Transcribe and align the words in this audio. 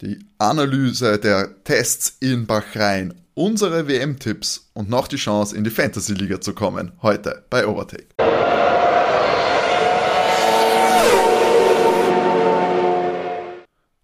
die 0.00 0.18
Analyse 0.38 1.18
der 1.18 1.62
Tests 1.62 2.16
in 2.20 2.46
Bahrain, 2.46 3.12
unsere 3.34 3.86
WM-Tipps 3.86 4.70
und 4.72 4.88
noch 4.88 5.08
die 5.08 5.16
Chance, 5.16 5.54
in 5.54 5.62
die 5.62 5.70
Fantasy-Liga 5.70 6.40
zu 6.40 6.54
kommen. 6.54 6.92
Heute 7.02 7.44
bei 7.50 7.66
Overtake. 7.66 8.06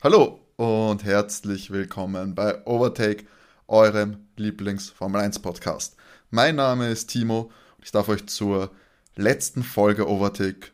Hallo 0.02 0.40
und 0.56 1.02
herzlich 1.02 1.70
willkommen 1.70 2.34
bei 2.34 2.64
Overtake, 2.66 3.24
eurem 3.66 4.18
Lieblings-Formel 4.36 5.22
1 5.22 5.38
Podcast. 5.38 5.96
Mein 6.30 6.56
Name 6.56 6.90
ist 6.90 7.06
Timo 7.06 7.50
und 7.78 7.84
ich 7.84 7.92
darf 7.92 8.10
euch 8.10 8.26
zur 8.26 8.70
letzten 9.14 9.62
Folge 9.62 10.06
Overtake 10.06 10.68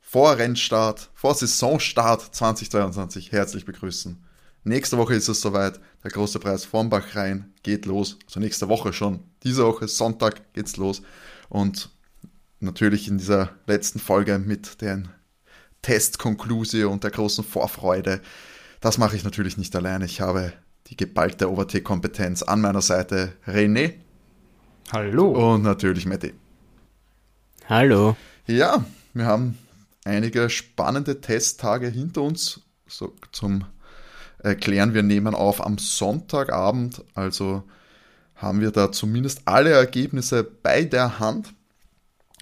vor 0.00 0.36
Rennstart, 0.36 1.08
vor 1.14 1.34
Saisonstart 1.34 2.34
2022 2.34 3.32
herzlich 3.32 3.64
begrüßen. 3.64 4.22
Nächste 4.64 4.96
Woche 4.96 5.14
ist 5.14 5.28
es 5.28 5.40
soweit. 5.40 5.80
Der 6.04 6.10
große 6.10 6.38
Preis 6.38 6.64
von 6.64 6.88
Bachrhein 6.88 7.52
geht 7.62 7.84
los. 7.86 8.18
Also 8.26 8.38
nächste 8.38 8.68
Woche 8.68 8.92
schon. 8.92 9.20
Diese 9.42 9.64
Woche, 9.64 9.88
Sonntag, 9.88 10.52
geht's 10.52 10.76
los. 10.76 11.02
Und 11.48 11.90
natürlich 12.60 13.08
in 13.08 13.18
dieser 13.18 13.50
letzten 13.66 13.98
Folge 13.98 14.38
mit 14.38 14.80
den 14.80 15.08
Testkonklusio 15.82 16.90
und 16.90 17.02
der 17.02 17.10
großen 17.10 17.42
Vorfreude. 17.42 18.20
Das 18.80 18.98
mache 18.98 19.16
ich 19.16 19.24
natürlich 19.24 19.56
nicht 19.56 19.74
alleine. 19.74 20.04
Ich 20.04 20.20
habe 20.20 20.52
die 20.86 20.96
geballte 20.96 21.50
Overtake-Kompetenz 21.50 22.42
an 22.42 22.60
meiner 22.60 22.82
Seite. 22.82 23.32
René. 23.46 23.94
Hallo. 24.92 25.54
Und 25.54 25.62
natürlich 25.62 26.06
Matti. 26.06 26.34
Hallo. 27.68 28.16
Ja, 28.46 28.84
wir 29.12 29.26
haben 29.26 29.58
einige 30.04 30.48
spannende 30.50 31.20
Testtage 31.20 31.88
hinter 31.88 32.22
uns. 32.22 32.60
So 32.86 33.14
zum 33.32 33.64
erklären, 34.42 34.94
wir 34.94 35.02
nehmen 35.02 35.34
auf 35.34 35.64
am 35.64 35.78
Sonntagabend, 35.78 37.04
also 37.14 37.62
haben 38.34 38.60
wir 38.60 38.72
da 38.72 38.90
zumindest 38.90 39.42
alle 39.44 39.70
Ergebnisse 39.70 40.42
bei 40.42 40.84
der 40.84 41.18
Hand 41.18 41.54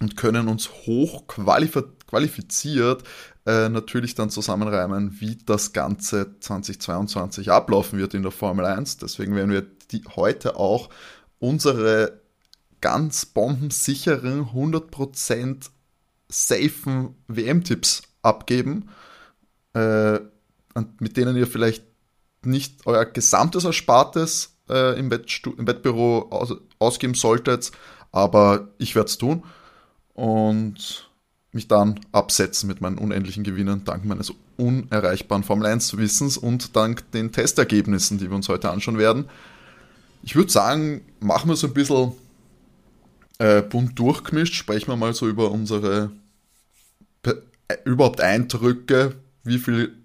und 0.00 0.16
können 0.16 0.48
uns 0.48 0.70
hoch 0.86 1.26
qualifiziert 1.26 3.04
äh, 3.46 3.68
natürlich 3.68 4.14
dann 4.14 4.30
zusammenreimen, 4.30 5.20
wie 5.20 5.36
das 5.44 5.72
Ganze 5.72 6.38
2022 6.40 7.50
ablaufen 7.50 7.98
wird 7.98 8.14
in 8.14 8.22
der 8.22 8.32
Formel 8.32 8.64
1. 8.64 8.98
Deswegen 8.98 9.34
werden 9.34 9.50
wir 9.50 9.66
die, 9.90 10.02
heute 10.16 10.56
auch 10.56 10.88
unsere 11.38 12.20
ganz 12.80 13.26
bombensicheren, 13.26 14.46
100% 14.46 15.70
safen 16.28 17.14
WM-Tipps 17.28 18.02
abgeben, 18.22 18.88
äh, 19.74 20.20
mit 20.98 21.16
denen 21.16 21.36
ihr 21.36 21.46
vielleicht 21.46 21.84
nicht 22.44 22.86
euer 22.86 23.04
gesamtes 23.04 23.64
Erspartes 23.64 24.56
äh, 24.68 24.98
im, 24.98 25.10
Wettstu 25.10 25.52
im 25.56 25.66
Wettbüro 25.66 26.28
aus 26.30 26.54
ausgeben 26.78 27.14
solltet, 27.14 27.72
aber 28.10 28.68
ich 28.78 28.94
werde 28.94 29.08
es 29.08 29.18
tun 29.18 29.44
und 30.14 31.10
mich 31.52 31.68
dann 31.68 32.00
absetzen 32.12 32.68
mit 32.68 32.80
meinen 32.80 32.98
unendlichen 32.98 33.44
Gewinnen 33.44 33.84
dank 33.84 34.04
meines 34.04 34.32
unerreichbaren 34.56 35.44
Formel 35.44 35.66
1 35.66 35.96
Wissens 35.96 36.36
und 36.36 36.76
dank 36.76 37.10
den 37.12 37.32
Testergebnissen, 37.32 38.18
die 38.18 38.30
wir 38.30 38.36
uns 38.36 38.48
heute 38.48 38.70
anschauen 38.70 38.98
werden. 38.98 39.28
Ich 40.22 40.36
würde 40.36 40.50
sagen, 40.50 41.02
machen 41.18 41.48
wir 41.48 41.56
so 41.56 41.66
ein 41.66 41.74
bisschen 41.74 42.12
äh, 43.38 43.62
bunt 43.62 43.98
durchgemischt, 43.98 44.54
sprechen 44.54 44.88
wir 44.88 44.96
mal 44.96 45.14
so 45.14 45.28
über 45.28 45.50
unsere 45.50 46.10
äh, 47.24 47.32
überhaupt 47.84 48.20
Eindrücke, 48.20 49.16
wie 49.44 49.58
viel 49.58 49.99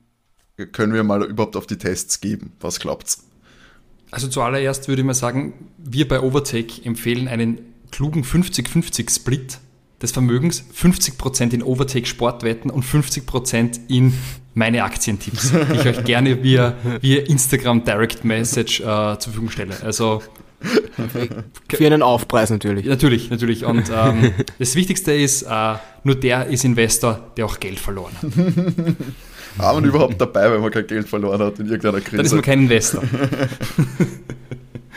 können 0.72 0.94
wir 0.94 1.04
mal 1.04 1.24
überhaupt 1.24 1.56
auf 1.56 1.68
die 1.68 1.78
Tests 1.78 2.22
geben? 2.22 2.54
Was 2.60 2.80
glaubt's? 2.80 3.26
Also 4.12 4.28
zuallererst 4.28 4.88
würde 4.88 5.02
ich 5.02 5.06
mal 5.06 5.14
sagen, 5.14 5.54
wir 5.78 6.08
bei 6.08 6.22
Overtake 6.22 6.86
empfehlen 6.86 7.28
einen 7.28 7.60
klugen 7.92 8.24
50-50-Split 8.24 9.60
des 10.02 10.12
Vermögens, 10.12 10.64
50% 10.74 11.54
in 11.54 11.64
Overtake 11.64 12.06
Sportwetten 12.06 12.70
und 12.70 12.86
50% 12.86 13.80
in 13.88 14.14
meine 14.54 14.84
Aktientipps, 14.84 15.52
die 15.52 15.76
ich 15.76 15.86
euch 15.86 16.04
gerne 16.06 16.44
via, 16.44 16.76
via 17.02 17.24
Instagram 17.24 17.84
Direct 17.84 18.24
Message 18.24 18.80
äh, 18.80 18.84
zur 18.84 19.20
Verfügung 19.20 19.50
stelle. 19.50 19.76
Also 19.84 20.22
für 21.70 21.86
einen 21.86 22.02
Aufpreis 22.02 22.50
natürlich. 22.50 22.86
Natürlich, 22.86 23.30
natürlich. 23.30 23.66
Und 23.66 23.92
ähm, 23.94 24.32
das 24.60 24.76
Wichtigste 24.76 25.14
ist, 25.14 25.44
äh, 25.44 25.76
nur 26.04 26.16
der 26.16 26.48
ist 26.48 26.64
Investor, 26.64 27.32
der 27.38 27.46
auch 27.46 27.60
Geld 27.60 27.80
verloren 27.80 28.14
hat. 28.22 28.96
War 29.58 29.74
man 29.74 29.86
überhaupt 29.86 30.20
dabei, 30.20 30.52
wenn 30.52 30.62
man 30.62 30.72
kein 30.72 30.88
Geld 30.88 31.08
verloren 31.08 31.42
hat 31.42 31.60
in 31.60 31.68
irgendeiner 31.68 32.02
Krise? 32.02 32.18
Dann 32.18 32.26
ist 32.26 32.34
man 32.34 32.42
kein 32.42 32.60
Investor. 32.62 33.04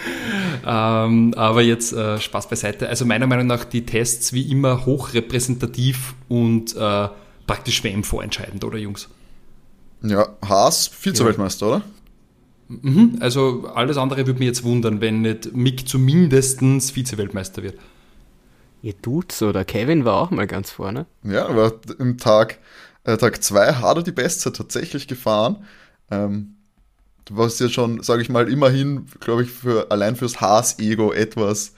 ähm, 0.67 1.35
aber 1.35 1.63
jetzt 1.63 1.93
äh, 1.93 2.19
Spaß 2.21 2.49
beiseite. 2.49 2.89
Also 2.89 3.05
meiner 3.05 3.27
Meinung 3.27 3.47
nach 3.47 3.65
die 3.65 3.87
Tests 3.87 4.33
wie 4.33 4.51
immer 4.51 4.87
hochrepräsentativ 4.87 6.15
und 6.29 6.77
äh, 6.77 7.09
praktisch 7.47 7.83
WM 7.85 8.05
vorentscheidend, 8.05 8.65
oder 8.65 8.79
Jungs? 8.79 9.09
Ja, 10.03 10.29
Haas, 10.47 10.89
Vize-Weltmeister, 10.89 11.67
ja. 11.67 11.73
oder? 11.73 11.83
Mhm, 12.69 13.17
also 13.21 13.71
alles 13.75 13.97
andere 13.97 14.27
würde 14.27 14.39
mich 14.39 14.47
jetzt 14.47 14.63
wundern, 14.63 15.01
wenn 15.01 15.23
nicht 15.23 15.57
Mick 15.57 15.89
zumindest 15.89 16.61
Vize-Weltmeister 16.61 17.63
wird. 17.63 17.79
Ihr 18.83 19.01
tut's 19.01 19.43
oder 19.43 19.65
Kevin 19.65 20.05
war 20.05 20.21
auch 20.21 20.31
mal 20.31 20.47
ganz 20.47 20.71
vorne. 20.71 21.07
Ja, 21.25 21.49
aber 21.49 21.73
im 21.99 22.19
Tag 22.19 22.59
äh, 23.09 23.17
Tag 23.17 23.43
2 23.43 23.75
hat 23.75 23.97
er 23.97 24.03
die 24.03 24.13
Bestzeit 24.13 24.57
tatsächlich 24.57 25.09
gefahren. 25.09 25.65
Ähm, 26.11 26.57
was 27.31 27.59
ja 27.59 27.69
schon, 27.69 28.03
sage 28.03 28.23
ich 28.23 28.29
mal, 28.29 28.51
immerhin, 28.51 29.07
glaube 29.21 29.43
ich, 29.43 29.51
für, 29.51 29.91
allein 29.91 30.17
fürs 30.17 30.41
Haas-Ego 30.41 31.13
etwas 31.13 31.73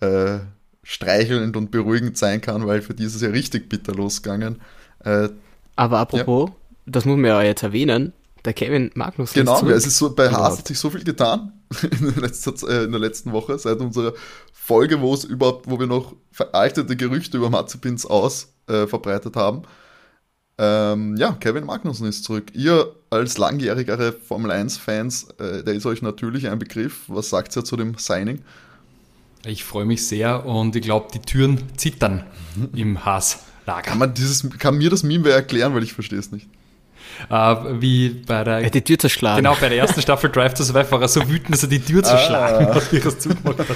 äh, 0.00 0.38
streichelnd 0.82 1.56
und 1.56 1.70
beruhigend 1.70 2.16
sein 2.16 2.40
kann, 2.40 2.66
weil 2.66 2.82
für 2.82 2.94
dieses 2.94 3.22
ja 3.22 3.30
richtig 3.30 3.68
bitter 3.68 3.92
losgegangen. 3.92 4.60
Äh, 5.04 5.28
Aber 5.76 5.98
apropos, 5.98 6.48
ja. 6.48 6.56
das 6.86 7.04
muss 7.04 7.16
man 7.16 7.26
ja 7.26 7.42
jetzt 7.42 7.62
erwähnen, 7.62 8.12
der 8.44 8.54
Kevin 8.54 8.90
Magnus. 8.94 9.32
Genau, 9.32 9.64
es 9.68 9.86
ist 9.86 9.98
so, 9.98 10.14
bei 10.14 10.30
Haas 10.30 10.58
hat 10.58 10.68
sich 10.68 10.78
so 10.78 10.90
viel 10.90 11.04
getan 11.04 11.52
in 11.82 12.12
der, 12.12 12.22
letzten, 12.22 12.54
äh, 12.68 12.84
in 12.84 12.92
der 12.92 13.00
letzten 13.00 13.32
Woche, 13.32 13.58
seit 13.58 13.80
unserer 13.80 14.14
Folge, 14.52 15.00
wo 15.00 15.14
es 15.14 15.24
überhaupt, 15.24 15.68
wo 15.68 15.78
wir 15.78 15.86
noch 15.86 16.14
veraltete 16.32 16.96
Gerüchte 16.96 17.36
über 17.36 17.50
Mazepins 17.50 18.06
aus 18.06 18.52
äh, 18.68 18.86
verbreitet 18.86 19.36
haben. 19.36 19.62
Ähm, 20.58 21.16
ja, 21.16 21.32
Kevin 21.38 21.64
Magnussen 21.64 22.06
ist 22.08 22.24
zurück. 22.24 22.46
Ihr 22.52 22.92
als 23.10 23.38
langjährigere 23.38 24.12
Formel 24.12 24.50
1-Fans, 24.50 25.28
äh, 25.38 25.62
der 25.62 25.74
ist 25.74 25.86
euch 25.86 26.02
natürlich 26.02 26.48
ein 26.48 26.58
Begriff. 26.58 27.04
Was 27.06 27.30
sagt 27.30 27.56
ihr 27.56 27.64
zu 27.64 27.76
dem 27.76 27.96
Signing? 27.96 28.42
Ich 29.46 29.64
freue 29.64 29.84
mich 29.84 30.06
sehr 30.06 30.44
und 30.44 30.74
ich 30.74 30.82
glaube, 30.82 31.08
die 31.14 31.20
Türen 31.20 31.62
zittern 31.76 32.24
im 32.74 33.04
Haas-Lager. 33.04 33.82
Kann, 33.82 33.98
man 33.98 34.14
dieses, 34.14 34.48
kann 34.58 34.76
mir 34.76 34.90
das 34.90 35.04
Meme 35.04 35.30
erklären, 35.30 35.74
weil 35.74 35.84
ich 35.84 35.92
verstehe 35.92 36.18
es 36.18 36.32
nicht. 36.32 36.48
Uh, 37.30 37.80
wie 37.80 38.10
bei 38.10 38.44
der. 38.44 38.60
Ja, 38.60 38.70
die 38.70 38.82
Tür 38.82 38.98
zerschlagen. 38.98 39.42
Genau, 39.42 39.56
bei 39.60 39.68
der 39.68 39.78
ersten 39.78 40.02
Staffel 40.02 40.30
Drive 40.30 40.54
to 40.54 40.62
Survive 40.62 40.90
war 40.90 41.00
er 41.00 41.08
so 41.08 41.26
wütend, 41.28 41.54
dass 41.54 41.62
er 41.62 41.68
die 41.68 41.80
Tür 41.80 42.02
zerschlagen 42.02 42.66
ah. 42.66 42.74
hat, 42.74 42.92
wie 42.92 42.98
er 42.98 43.06
es 43.06 43.18
zugemacht 43.18 43.58
hat. 43.58 43.68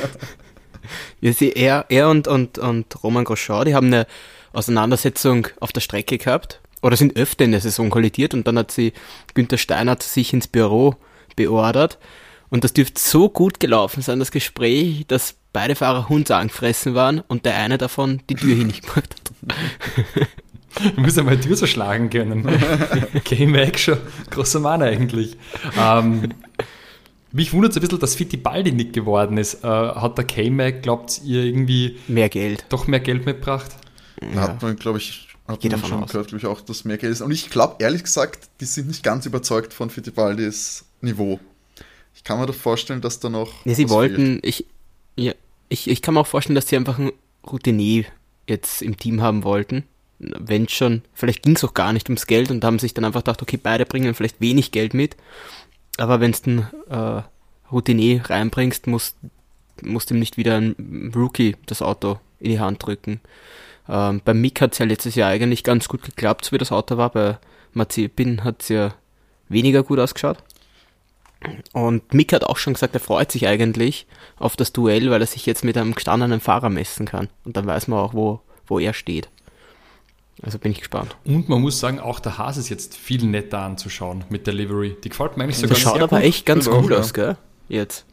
Ja, 1.20 1.32
sie, 1.32 1.52
er, 1.52 1.86
er 1.88 2.08
und, 2.08 2.28
und, 2.28 2.58
und 2.58 3.02
Roman 3.02 3.24
Grosjean, 3.24 3.64
die 3.64 3.74
haben 3.74 3.86
eine 3.86 4.06
Auseinandersetzung 4.52 5.46
auf 5.60 5.72
der 5.72 5.80
Strecke 5.80 6.18
gehabt 6.18 6.60
oder 6.82 6.96
sind 6.96 7.16
öfter 7.16 7.44
in 7.44 7.52
der 7.52 7.60
Saison 7.60 7.88
kollidiert 7.88 8.34
und 8.34 8.46
dann 8.46 8.58
hat 8.58 8.70
sie 8.70 8.92
Günther 9.34 9.58
Steinert 9.58 10.02
sich 10.02 10.32
ins 10.32 10.48
Büro 10.48 10.96
beordert. 11.36 11.98
Und 12.50 12.64
das 12.64 12.74
dürfte 12.74 13.00
so 13.00 13.30
gut 13.30 13.60
gelaufen 13.60 14.02
sein, 14.02 14.18
das 14.18 14.30
Gespräch, 14.30 15.06
dass 15.08 15.36
beide 15.54 15.74
Fahrer 15.74 16.10
Hund 16.10 16.30
angefressen 16.30 16.94
waren 16.94 17.20
und 17.20 17.46
der 17.46 17.56
eine 17.56 17.78
davon 17.78 18.20
die 18.28 18.34
Tür 18.34 18.54
hier 18.54 18.66
nicht 18.66 18.82
gemacht 18.82 19.14
hat. 19.14 20.28
Du 20.96 21.02
musst 21.02 21.18
ja 21.18 21.22
mal 21.22 21.36
die 21.36 21.46
Tür 21.46 21.56
zerschlagen 21.56 22.08
können. 22.08 22.44
K-Mac 23.24 23.78
schon 23.78 23.98
großer 24.30 24.58
Mann 24.58 24.80
eigentlich. 24.80 25.36
Ähm, 25.78 26.32
mich 27.30 27.52
wundert 27.52 27.72
es 27.72 27.76
ein 27.76 27.82
bisschen, 27.82 27.98
dass 27.98 28.14
Fittipaldi 28.14 28.72
nicht 28.72 28.94
geworden 28.94 29.36
ist. 29.36 29.64
Äh, 29.64 29.66
hat 29.66 30.16
der 30.16 30.24
K-Mac, 30.24 30.82
glaubt 30.82 31.20
ihr, 31.24 31.44
irgendwie 31.44 31.98
mehr 32.08 32.30
Geld? 32.30 32.64
Doch 32.70 32.86
mehr 32.86 33.00
Geld 33.00 33.26
mitgebracht? 33.26 33.70
Ja. 34.34 34.40
Hat 34.40 34.62
man, 34.62 34.76
glaube 34.76 34.96
ich, 34.96 35.28
hat 35.48 35.62
man 35.64 35.84
schon 35.84 36.02
aus. 36.04 36.12
gehört, 36.12 36.28
glaube 36.28 36.38
ich, 36.38 36.46
auch, 36.46 36.60
dass 36.60 36.84
mehr 36.84 36.98
Geld 36.98 37.12
ist. 37.12 37.20
Und 37.20 37.30
ich 37.30 37.50
glaube, 37.50 37.76
ehrlich 37.80 38.04
gesagt, 38.04 38.48
die 38.60 38.64
sind 38.64 38.88
nicht 38.88 39.02
ganz 39.02 39.26
überzeugt 39.26 39.72
von 39.72 39.90
Fittipaldis 39.90 40.84
Niveau. 41.00 41.40
Ich 42.14 42.24
kann 42.24 42.38
mir 42.38 42.46
doch 42.46 42.54
vorstellen, 42.54 43.00
dass 43.00 43.20
da 43.20 43.28
noch. 43.28 43.66
Ja, 43.66 43.74
sie 43.74 43.90
wollten, 43.90 44.40
fehlt. 44.40 44.46
ich, 44.46 44.66
ja, 45.16 45.32
ich, 45.68 45.88
ich 45.88 46.02
kann 46.02 46.14
mir 46.14 46.20
auch 46.20 46.26
vorstellen, 46.26 46.54
dass 46.54 46.68
sie 46.68 46.76
einfach 46.76 46.98
ein 46.98 47.12
Routinier 47.50 48.04
jetzt 48.46 48.82
im 48.82 48.96
Team 48.96 49.22
haben 49.22 49.44
wollten. 49.44 49.84
Wenn 50.18 50.68
schon, 50.68 51.02
vielleicht 51.14 51.42
ging 51.42 51.56
es 51.56 51.64
auch 51.64 51.74
gar 51.74 51.92
nicht 51.92 52.08
ums 52.08 52.26
Geld 52.26 52.50
und 52.50 52.64
haben 52.64 52.78
sich 52.78 52.94
dann 52.94 53.04
einfach 53.04 53.20
gedacht, 53.20 53.42
okay, 53.42 53.58
beide 53.60 53.86
bringen 53.86 54.14
vielleicht 54.14 54.40
wenig 54.40 54.70
Geld 54.70 54.94
mit. 54.94 55.16
Aber 55.96 56.20
wenn 56.20 56.32
du 56.32 56.38
einen 56.44 57.18
äh, 57.18 57.22
Routinier 57.72 58.30
reinbringst, 58.30 58.86
musst, 58.86 59.16
musst 59.82 60.10
ihm 60.10 60.20
nicht 60.20 60.36
wieder 60.36 60.58
ein 60.58 61.12
Rookie 61.14 61.56
das 61.66 61.82
Auto 61.82 62.20
in 62.38 62.52
die 62.52 62.60
Hand 62.60 62.84
drücken. 62.84 63.20
Ähm, 63.88 64.20
bei 64.24 64.34
Mick 64.34 64.60
hat 64.60 64.72
es 64.72 64.78
ja 64.78 64.86
letztes 64.86 65.14
Jahr 65.14 65.30
eigentlich 65.30 65.64
ganz 65.64 65.88
gut 65.88 66.02
geklappt, 66.02 66.44
so 66.44 66.52
wie 66.52 66.58
das 66.58 66.72
Auto 66.72 66.96
war. 66.96 67.10
Bei 67.10 67.38
Mazepin 67.72 68.44
hat 68.44 68.62
es 68.62 68.68
ja 68.68 68.94
weniger 69.48 69.82
gut 69.82 69.98
ausgeschaut. 69.98 70.38
Und 71.72 72.14
Mick 72.14 72.32
hat 72.32 72.44
auch 72.44 72.56
schon 72.56 72.74
gesagt, 72.74 72.94
er 72.94 73.00
freut 73.00 73.32
sich 73.32 73.48
eigentlich 73.48 74.06
auf 74.38 74.54
das 74.56 74.72
Duell, 74.72 75.10
weil 75.10 75.20
er 75.20 75.26
sich 75.26 75.44
jetzt 75.46 75.64
mit 75.64 75.76
einem 75.76 75.94
gestandenen 75.94 76.40
Fahrer 76.40 76.70
messen 76.70 77.06
kann. 77.06 77.28
Und 77.44 77.56
dann 77.56 77.66
weiß 77.66 77.88
man 77.88 77.98
auch, 77.98 78.14
wo, 78.14 78.40
wo 78.66 78.78
er 78.78 78.94
steht. 78.94 79.28
Also 80.40 80.58
bin 80.58 80.72
ich 80.72 80.78
gespannt. 80.78 81.16
Und 81.24 81.48
man 81.48 81.60
muss 81.60 81.78
sagen, 81.78 82.00
auch 82.00 82.20
der 82.20 82.38
Hase 82.38 82.60
ist 82.60 82.68
jetzt 82.68 82.96
viel 82.96 83.24
netter 83.24 83.58
anzuschauen 83.58 84.24
mit 84.28 84.46
der 84.46 84.54
Livery. 84.54 84.96
Die 85.02 85.08
gefällt 85.08 85.36
mir 85.36 85.44
eigentlich 85.44 85.58
sogar 85.58 85.70
Das 85.70 85.80
schaut 85.80 85.94
sehr 85.94 86.02
aber 86.04 86.16
gut. 86.18 86.26
echt 86.26 86.46
ganz 86.46 86.68
cool 86.68 86.92
ja. 86.92 86.98
aus, 86.98 87.12
gell? 87.12 87.36
Jetzt. 87.68 88.06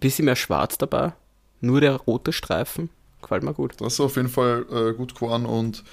Bisschen 0.00 0.26
mehr 0.26 0.36
schwarz 0.36 0.78
dabei. 0.78 1.12
Nur 1.60 1.80
der 1.80 1.94
rote 1.94 2.32
Streifen. 2.32 2.90
Gefällt 3.22 3.42
mir 3.42 3.54
gut. 3.54 3.80
Das 3.80 3.94
ist 3.94 4.00
auf 4.00 4.16
jeden 4.16 4.28
Fall 4.28 4.64
äh, 4.70 4.92
gut 4.94 5.14
geworden 5.14 5.46
und 5.46 5.84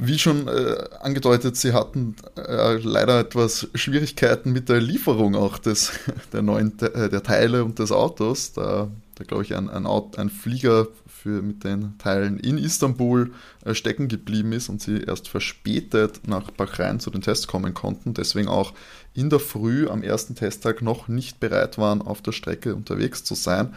wie 0.00 0.18
schon 0.18 0.46
äh, 0.46 0.76
angedeutet, 1.00 1.56
sie 1.56 1.72
hatten 1.72 2.14
äh, 2.36 2.76
leider 2.76 3.18
etwas 3.18 3.66
Schwierigkeiten 3.74 4.52
mit 4.52 4.68
der 4.68 4.80
Lieferung 4.80 5.34
auch 5.34 5.58
des, 5.58 5.92
der 6.32 6.42
neuen 6.42 6.76
Te- 6.76 6.94
äh, 6.94 7.08
der 7.08 7.22
Teile 7.24 7.64
und 7.64 7.80
des 7.80 7.90
Autos. 7.90 8.52
Da, 8.52 8.88
da 9.16 9.24
glaube 9.24 9.42
ich, 9.42 9.56
ein, 9.56 9.68
ein, 9.68 9.86
Aut 9.86 10.16
ein 10.16 10.30
Flieger 10.30 10.86
für, 11.08 11.42
mit 11.42 11.64
den 11.64 11.98
Teilen 11.98 12.38
in 12.38 12.58
Istanbul 12.58 13.32
äh, 13.64 13.74
stecken 13.74 14.06
geblieben 14.06 14.52
ist 14.52 14.68
und 14.68 14.80
sie 14.80 15.02
erst 15.02 15.28
verspätet 15.28 16.28
nach 16.28 16.52
Bahrain 16.52 17.00
zu 17.00 17.10
den 17.10 17.22
Tests 17.22 17.48
kommen 17.48 17.74
konnten. 17.74 18.14
Deswegen 18.14 18.46
auch 18.46 18.74
in 19.14 19.30
der 19.30 19.40
Früh 19.40 19.88
am 19.88 20.04
ersten 20.04 20.36
Testtag 20.36 20.80
noch 20.80 21.08
nicht 21.08 21.40
bereit 21.40 21.76
waren, 21.76 22.02
auf 22.02 22.22
der 22.22 22.30
Strecke 22.32 22.76
unterwegs 22.76 23.24
zu 23.24 23.34
sein. 23.34 23.74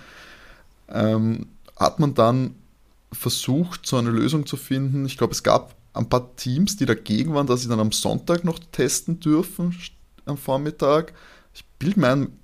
Ähm, 0.90 1.48
hat 1.82 2.00
man 2.00 2.14
dann 2.14 2.56
versucht, 3.12 3.86
so 3.86 3.98
eine 3.98 4.12
Lösung 4.12 4.46
zu 4.46 4.56
finden. 4.56 5.06
Ich 5.06 5.18
glaube, 5.18 5.34
es 5.34 5.44
gab 5.44 5.76
ein 5.94 6.08
paar 6.08 6.36
Teams, 6.38 6.78
die 6.78 6.86
dagegen 6.86 7.34
waren, 7.34 7.48
dass 7.48 7.62
sie 7.62 7.68
dann 7.68 7.80
am 7.80 7.92
Sonntag 7.92 8.46
noch 8.46 8.60
testen 8.72 9.20
dürfen 9.20 9.76
am 10.26 10.38
Vormittag. 10.38 11.14
Ich 11.54 11.66
bilde 11.80 12.00
mir 12.00 12.10
ein, 12.10 12.40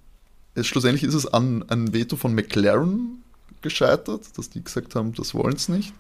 schlussendlich 0.62 1.04
ist 1.04 1.14
es 1.14 1.26
an 1.26 1.64
ein 1.70 1.94
Veto 1.94 2.18
von 2.18 2.34
McLaren 2.34 3.24
gescheitert, 3.62 4.38
dass 4.38 4.50
die 4.50 4.64
gesagt 4.64 4.96
haben, 4.96 5.14
das 5.14 5.34
wollen 5.34 5.56
sie 5.56 5.72
nicht. 5.72 5.94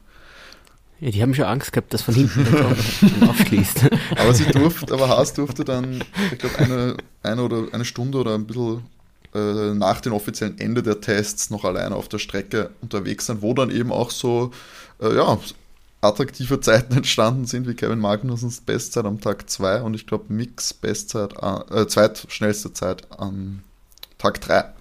Ja, 0.99 1.11
die 1.11 1.21
haben 1.21 1.35
schon 1.35 1.45
Angst 1.45 1.71
gehabt, 1.71 1.93
dass 1.93 2.01
von 2.01 2.15
hinten 2.15 2.39
und 2.47 3.23
aufschließt. 3.29 3.87
Aber 4.17 4.33
sie 4.33 4.45
durfte, 4.45 4.91
aber 4.93 5.07
Haas 5.09 5.33
durfte 5.33 5.63
dann, 5.63 6.03
ich 6.31 6.39
glaube, 6.39 6.57
eine, 6.57 6.97
eine 7.21 7.43
oder 7.43 7.67
eine 7.71 7.85
Stunde 7.85 8.17
oder 8.17 8.33
ein 8.33 8.47
bisschen 8.47 8.81
äh, 9.33 9.73
nach 9.73 10.01
dem 10.01 10.13
offiziellen 10.13 10.59
Ende 10.59 10.83
der 10.83 11.01
Tests 11.01 11.49
noch 11.49 11.65
alleine 11.65 11.95
auf 11.95 12.07
der 12.07 12.19
Strecke 12.19 12.71
unterwegs 12.81 13.25
sein, 13.25 13.41
wo 13.41 13.53
dann 13.53 13.71
eben 13.71 13.91
auch 13.91 14.11
so, 14.11 14.51
äh, 15.01 15.15
ja, 15.15 15.37
attraktive 16.01 16.59
Zeiten 16.59 16.93
entstanden 16.97 17.45
sind, 17.45 17.67
wie 17.67 17.73
Kevin 17.73 17.99
Magnusens 17.99 18.61
Bestzeit 18.61 19.05
am 19.05 19.19
Tag 19.19 19.49
2 19.49 19.81
und 19.81 19.93
ich 19.93 20.07
glaube 20.07 20.25
Mix 20.33 20.73
Bestzeit, 20.73 21.33
äh, 21.41 21.87
zweitschnellste 21.87 22.73
Zeit 22.73 23.07
am 23.11 23.61
Tag 24.17 24.41
3. 24.41 24.73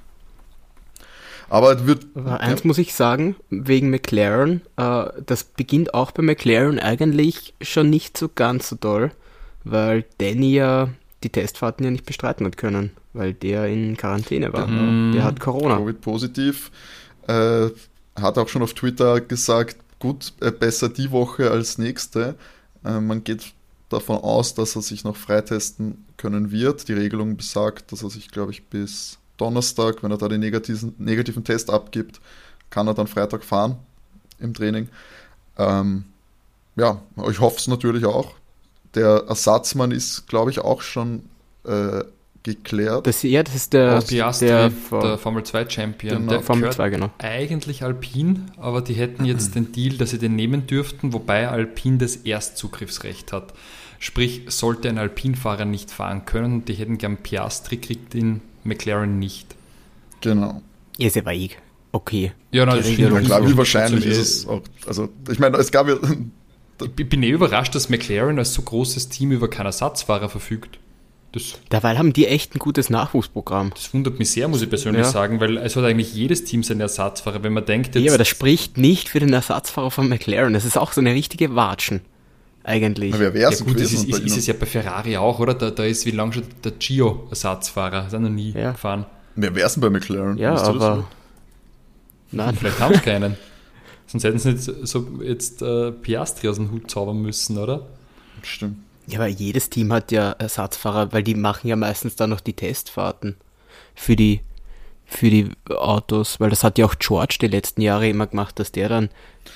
Aber 1.49 1.73
es 1.73 1.87
wird, 1.87 2.07
Aber 2.15 2.41
eins 2.41 2.65
muss 2.65 2.79
ich 2.79 2.95
sagen, 2.95 3.37
wegen 3.51 3.91
McLaren, 3.91 4.63
äh, 4.77 5.07
das 5.25 5.45
beginnt 5.45 5.95
auch 5.95 6.11
bei 6.11 6.23
McLaren 6.23 6.79
eigentlich 6.79 7.55
schon 7.61 7.89
nicht 7.89 8.19
so 8.19 8.29
ganz 8.29 8.69
so 8.69 8.77
toll, 8.77 9.13
weil 9.63 10.05
Danny 10.19 10.55
ja 10.55 10.89
die 11.23 11.31
Testfahrten 11.31 11.85
ja 11.85 11.91
nicht 11.91 12.07
bestreiten 12.07 12.47
hat 12.47 12.57
können, 12.57 12.91
weil 13.13 13.33
der 13.33 13.67
in 13.67 13.97
Quarantäne 13.97 14.53
war. 14.53 14.67
Mhm. 14.67 15.13
Der 15.13 15.25
hat 15.25 15.41
Corona. 15.41 15.79
Covid-positiv. 15.79 16.71
Äh, 17.27 17.71
hat 18.15 18.39
auch 18.39 18.49
schon 18.49 18.63
auf 18.63 18.75
Twitter 18.75 19.21
gesagt, 19.21 19.77
gut, 19.99 20.33
äh, 20.41 20.51
besser 20.51 20.89
die 20.89 21.11
Woche 21.11 21.51
als 21.51 21.79
nächste. 21.79 22.37
Äh, 22.85 23.01
man 23.01 23.25
geht 23.25 23.53
davon 23.89 24.19
aus, 24.19 24.55
dass 24.55 24.77
er 24.77 24.83
sich 24.83 25.05
noch 25.05 25.17
freitesten 25.17 26.05
können 26.17 26.51
wird. 26.51 26.89
Die 26.89 26.93
Regelung 26.93 27.37
besagt, 27.37 27.93
dass 27.93 28.03
er 28.03 28.11
sich, 28.11 28.31
glaube 28.31 28.53
ich, 28.53 28.65
bis 28.65 29.19
Donnerstag, 29.37 30.03
wenn 30.03 30.11
er 30.11 30.19
da 30.19 30.29
den 30.29 30.41
negativen, 30.41 30.95
negativen 30.99 31.45
Test 31.45 31.71
abgibt, 31.71 32.21
kann 32.71 32.89
er 32.89 32.95
dann 32.95 33.07
Freitag 33.07 33.45
fahren 33.45 33.77
im 34.39 34.55
Training. 34.55 34.89
Ähm, 35.59 36.05
ja, 36.75 37.01
ich 37.31 37.41
hoffe 37.41 37.57
es 37.59 37.69
natürlich 37.69 38.05
auch. 38.05 38.35
Der 38.97 39.25
Ersatzmann 39.29 39.93
ist, 39.93 40.27
glaube 40.27 40.51
ich, 40.51 40.59
auch 40.59 40.83
schon 40.83 41.23
äh, 41.65 42.03
geklärt. 42.43 43.07
Das, 43.07 43.23
ja, 43.23 43.43
das 43.43 43.55
ist 43.55 43.73
der, 43.73 44.01
Piastri, 44.01 44.47
der, 44.47 44.71
der, 44.91 45.19
Formel 45.19 45.43
2 45.43 45.69
Champion, 45.69 46.19
Genau. 46.19 46.33
der 46.33 46.43
Formel 46.43 46.63
gehört 46.63 46.77
2, 46.77 46.91
genau. 46.91 47.11
eigentlich 47.19 47.83
Alpin, 47.83 48.51
aber 48.57 48.81
die 48.81 48.95
hätten 48.95 49.25
jetzt 49.25 49.55
den 49.55 49.73
Deal, 49.73 49.97
dass 49.97 50.11
sie 50.11 50.19
den 50.19 50.37
nehmen 50.37 50.67
dürften, 50.67 51.13
wobei 51.13 51.49
Alpin 51.49 51.99
das 51.99 52.17
Erstzugriffsrecht 52.17 53.33
hat. 53.33 53.53
Sprich, 53.99 54.43
sollte 54.49 54.89
ein 54.89 54.99
Alpin-Fahrer 54.99 55.65
nicht 55.65 55.91
fahren 55.91 56.25
können, 56.25 56.65
die 56.65 56.75
hätten 56.75 56.99
gern 56.99 57.17
Piastri, 57.17 57.79
kriegt 57.79 58.15
den 58.15 58.43
McLaren 58.63 59.19
nicht. 59.19 59.57
Genau. 60.21 60.63
Ja, 60.99 61.09
ist 61.09 61.17
aber 61.17 61.35
eh 61.35 61.51
okay. 61.93 62.33
Ja, 62.53 62.65
nein, 62.65 62.79
Also, 62.79 62.97
wie 62.97 63.57
wahrscheinlich 63.57 64.07
ist 64.07 64.19
es 64.19 64.47
auch. 64.47 64.63
Also, 64.87 65.09
ich 65.31 65.39
meine, 65.39 65.57
es 65.57 65.71
gab 65.73 65.89
ja. 65.89 65.97
Ich 66.83 67.09
bin 67.09 67.23
eh 67.23 67.31
überrascht, 67.31 67.75
dass 67.75 67.89
McLaren 67.89 68.39
als 68.39 68.53
so 68.55 68.63
großes 68.63 69.09
Team 69.09 69.33
über 69.33 69.49
keinen 69.49 69.67
Ersatzfahrer 69.67 70.29
verfügt. 70.29 70.79
Das, 71.33 71.59
Dabei 71.71 71.99
haben 71.99 72.13
die 72.13 72.27
echt 72.27 72.55
ein 72.55 72.59
gutes 72.59 72.89
Nachwuchsprogramm. 72.91 73.71
das 73.75 73.93
wundert 73.93 74.19
mich 74.19 74.31
sehr, 74.31 74.49
muss 74.49 74.63
ich 74.63 74.69
persönlich 74.69 75.05
Ja. 75.05 75.11
sagen, 75.11 75.41
weil 75.41 75.57
es 75.59 75.75
hat 75.77 75.85
eigentlich 75.85 76.15
jedes 76.15 76.45
Team 76.45 76.63
seinen 76.63 76.81
Ersatzfahrer. 76.81 77.43
Wenn 77.43 77.53
man 77.53 77.65
denkt, 77.67 77.95
jetzt, 77.95 78.05
Ja, 78.05 78.13
aber 78.13 78.19
das 78.19 78.29
spricht 78.29 78.79
nicht 78.79 79.09
für 79.09 79.21
den 79.21 79.33
Ersatzfahrer 79.33 79.91
von 79.91 80.09
McLaren. 80.09 80.53
Das 80.55 80.65
ist 80.65 80.79
auch 80.79 80.93
so 80.93 81.01
eine 81.01 81.13
richtige 81.15 81.55
Watschen. 81.55 82.01
Eigentlich. 82.65 83.13
Wer 83.19 83.33
wäre 83.35 83.43
ja 83.45 83.49
es 83.51 83.65
gut, 83.65 83.77
das 83.77 83.93
ist, 83.93 84.09
ist, 84.09 84.19
ist 84.21 84.37
es 84.37 84.47
ja 84.47 84.55
bei 84.59 84.67
Ferrari 84.67 85.17
auch, 85.17 85.39
oder? 85.39 85.55
Da, 85.55 85.71
da 85.71 85.85
ist 85.85 86.05
wie 86.05 86.11
lange 86.11 86.33
schon 86.33 86.43
der 86.65 86.73
Gio 86.73 87.27
Ersatzfahrer. 87.31 88.07
Ist 88.07 88.13
er 88.13 88.19
noch 88.21 88.29
nie 88.31 88.53
Ja. 88.53 88.73
gefahren. 88.73 89.07
Wer 89.37 89.55
wäre 89.55 89.67
es 89.67 89.75
denn 89.75 89.83
bei 89.83 89.91
McLaren? 89.91 90.37
ja, 90.39 90.53
das 90.53 90.63
aber. 90.65 91.05
Nein, 92.33 92.57
Vielleicht 92.57 92.81
haben 92.81 92.95
sie 92.95 93.01
keinen. 93.01 93.37
Sonst 94.07 94.25
hätten 94.25 94.39
sie 94.39 94.53
nicht 94.53 94.63
so 94.63 95.07
jetzt 95.23 95.63
äh, 95.63 95.93
Piastri 95.93 96.49
aus 96.49 96.57
dem 96.57 96.71
Hut 96.71 96.91
zaubern 96.91 97.21
müssen, 97.21 97.59
oder? 97.59 97.87
Stimmt. 98.43 98.79
Ja, 99.07 99.19
aber 99.19 99.29
jedes 99.29 99.71
Team 99.71 99.93
hat 99.93 100.11
ja 100.13 100.33
Ersatzfahrer, 100.33 101.13
weil 101.13 101.23
die 101.23 101.35
machen 101.35 101.69
ja 101.69 101.77
meistens 101.77 102.17
dann 102.17 102.31
noch 102.31 102.41
die 102.41 102.55
Testfahrten 102.55 103.37
für 103.95 104.17
die, 104.17 104.41
für 105.05 105.31
die 105.31 105.51
Autos, 105.69 106.41
weil 106.41 106.51
das 106.51 106.65
hat 106.65 106.79
ja 106.79 106.87
auch 106.87 106.97
George 106.99 107.39
die 107.41 107.47
letzten 107.47 107.83
Jahre 107.83 108.09
immer 108.09 108.27
gemacht, 108.27 108.59
dass 108.59 108.73
der 108.73 108.89
dann 108.89 109.11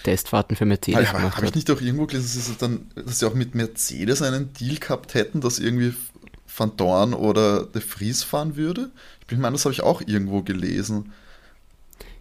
Testfahrten 0.04 0.56
für 0.56 0.66
Mercedes 0.66 1.08
Aber 1.08 1.18
gemacht 1.18 1.36
habe 1.36 1.46
ich 1.46 1.50
hat. 1.50 1.56
nicht 1.56 1.70
auch 1.70 1.80
irgendwo 1.80 2.06
gelesen, 2.06 2.38
dass 2.38 2.46
sie, 2.46 2.54
dann, 2.58 2.90
dass 2.94 3.18
sie 3.18 3.26
auch 3.26 3.34
mit 3.34 3.56
Mercedes 3.56 4.22
einen 4.22 4.52
Deal 4.52 4.76
gehabt 4.76 5.14
hätten, 5.14 5.40
dass 5.40 5.58
irgendwie 5.58 5.94
Van 6.56 6.76
Dorn 6.76 7.14
oder 7.14 7.64
De 7.64 7.82
Vries 7.82 8.22
fahren 8.22 8.56
würde? 8.56 8.90
Ich 9.20 9.26
bin 9.26 9.40
meine, 9.40 9.54
das 9.54 9.64
habe 9.64 9.72
ich 9.72 9.82
auch 9.82 10.00
irgendwo 10.00 10.42
gelesen. 10.42 11.12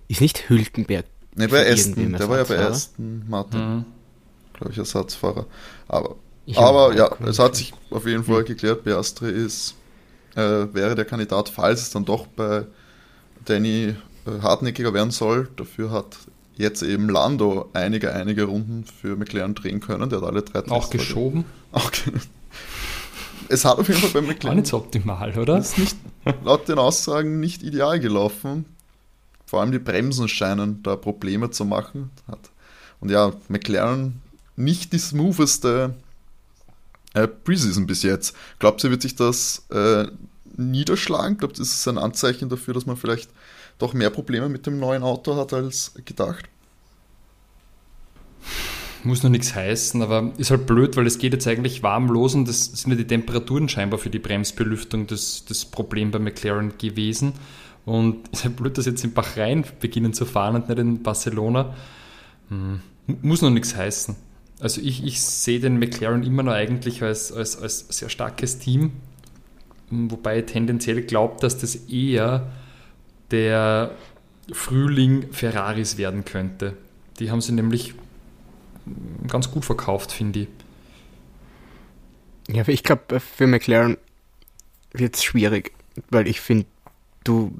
Ist 0.08 0.22
nicht 0.22 0.50
Hülkenberg? 0.50 1.06
Ne, 1.36 1.48
bei 1.48 1.72
Aston. 1.72 2.14
Der 2.14 2.28
war 2.30 2.38
ja 2.40 2.44
bei? 2.44 2.60
Aston 2.60 3.24
Martin, 3.28 3.60
Mhm. 3.78 3.86
glaube 4.54 4.72
ich, 4.74 4.78
Ersatzfahrer. 4.78 5.46
Aber, 5.88 6.16
Ich 6.46 6.58
aber 6.58 6.94
ja, 6.96 7.12
auch 7.12 7.20
es 7.22 7.40
hat 7.40 7.56
sich 7.56 7.74
auf 7.92 8.06
jeden 8.08 8.24
Fall 8.24 8.44
geklärt, 8.44 8.84
Piastri 8.84 9.32
ist, 9.32 9.76
äh, 10.36 10.42
wäre 10.74 10.96
der 10.96 11.06
Kandidat, 11.06 11.50
falls 11.50 11.82
es 11.82 11.90
dann 11.92 12.06
doch 12.06 12.28
bei 12.28 12.66
Danny 13.46 13.96
äh, 14.26 14.42
hartnäckiger 14.42 14.94
werden 14.94 15.12
soll. 15.12 15.50
Dafür 15.56 15.92
hat 15.92 16.18
jetzt 16.58 16.82
eben 16.82 17.08
Lando 17.10 17.70
einige, 17.74 18.14
einige 18.14 18.44
Runden 18.46 18.84
für 18.84 19.16
McLaren 19.16 19.56
drehen 19.56 19.80
können. 19.80 20.10
Der 20.10 20.20
hat 20.22 20.28
alle 20.28 20.42
drei 20.42 20.60
Auch 20.72 20.80
Tests- 20.82 20.90
geschoben. 20.92 21.46
Auch 21.72 21.92
es 23.48 23.66
hat 23.66 23.78
auf 23.80 23.88
jeden 23.88 24.00
Fall 24.02 24.10
bei 24.22 24.28
War 24.28 24.34
McLaren 24.34 24.58
nicht 24.58 24.68
so 24.68 24.78
optimal, 24.78 25.38
oder? 25.38 25.58
ist 25.58 25.78
nicht, 25.78 25.96
laut 26.44 26.68
den 26.68 26.78
Aussagen 26.80 27.40
nicht 27.40 27.64
ideal 27.64 28.00
gelaufen. 28.00 28.66
Vor 29.50 29.62
allem 29.62 29.72
die 29.72 29.80
Bremsen 29.80 30.28
scheinen 30.28 30.84
da 30.84 30.96
Probleme 30.96 31.50
zu 31.50 31.66
machen. 31.66 32.12
Und 33.00 33.10
ja, 33.10 33.34
McLaren 33.48 34.22
nicht 34.56 34.94
die 34.94 35.00
smootheste 35.00 35.96
äh, 37.16 37.28
Preseason 37.28 37.88
bis 37.88 38.04
jetzt. 38.04 38.36
Glaubt 38.60 38.84
ihr, 38.84 38.92
wird 38.92 39.02
sich 39.02 39.16
das 39.16 39.66
äh, 39.72 40.06
niederschlagen? 40.56 41.38
Glaubt 41.38 41.58
ihr, 41.58 41.64
ist 41.64 41.74
es 41.74 41.88
ein 41.88 41.98
Anzeichen 41.98 42.50
dafür, 42.50 42.76
dass 42.76 42.86
man 42.86 42.96
vielleicht 42.96 43.32
doch 43.80 43.96
mehr 43.96 44.12
Probleme 44.12 44.50
mit 44.50 44.68
dem 44.68 44.80
neuen 44.80 45.02
Auto 45.02 45.36
hat 45.36 45.52
als 45.52 45.94
gedacht? 46.06 46.46
Muss 49.04 49.24
noch 49.24 49.32
nichts 49.32 49.56
heißen, 49.56 50.00
aber 50.04 50.32
ist 50.38 50.52
halt 50.52 50.68
blöd, 50.68 50.96
weil 50.96 51.08
es 51.08 51.18
geht 51.18 51.34
jetzt 51.34 51.48
eigentlich 51.48 51.82
warm 51.82 52.10
los 52.10 52.36
und 52.36 52.48
das 52.48 52.66
sind 52.66 52.92
ja 52.92 52.98
die 52.98 53.08
Temperaturen 53.08 53.68
scheinbar 53.68 53.98
für 53.98 54.12
die 54.12 54.20
Bremsbelüftung 54.20 55.08
das, 55.08 55.44
das 55.46 55.66
Problem 55.66 56.12
bei 56.12 56.20
McLaren 56.20 56.78
gewesen. 56.78 57.34
Und 57.86 58.28
ist 58.32 58.44
halt 58.44 58.56
blöd, 58.56 58.78
dass 58.78 58.86
jetzt 58.86 59.04
in 59.04 59.14
Bahrain 59.14 59.64
beginnen 59.80 60.14
zu 60.14 60.26
fahren 60.26 60.56
und 60.56 60.70
nicht 60.70 60.80
in 60.80 61.02
Barcelona. 61.04 61.76
Hm, 62.50 62.82
muss 63.22 63.42
noch 63.42 63.50
nichts 63.50 63.76
heißen. 63.76 64.16
Also 64.60 64.82
ich, 64.82 65.06
ich 65.06 65.22
sehe 65.22 65.60
den 65.60 65.80
McLaren 65.80 66.24
immer 66.24 66.44
noch 66.44 66.52
eigentlich 66.52 67.02
als, 67.02 67.32
als, 67.32 67.58
als 67.62 67.86
sehr 67.90 68.10
starkes 68.10 68.60
Team, 68.60 68.92
wobei 69.90 70.40
ich 70.40 70.46
tendenziell 70.48 71.02
glaubt, 71.04 71.44
dass 71.44 71.58
das 71.58 71.76
eher 71.76 72.52
der 73.32 73.92
Frühling 74.52 75.32
Ferraris 75.32 75.98
werden 75.98 76.26
könnte. 76.26 76.76
Die 77.20 77.32
haben 77.32 77.42
sie 77.42 77.54
nämlich 77.54 77.94
ganz 79.28 79.52
gut 79.52 79.66
verkauft, 79.66 80.12
finde 80.12 80.42
ich. 80.42 80.48
Ja, 82.50 82.68
ich 82.68 82.84
glaube, 82.84 83.20
für 83.20 83.48
McLaren 83.48 83.98
wird 84.92 85.16
es 85.16 85.24
schwierig, 85.24 85.72
weil 86.10 86.28
ich 86.28 86.42
finde, 86.42 86.66
du, 87.24 87.54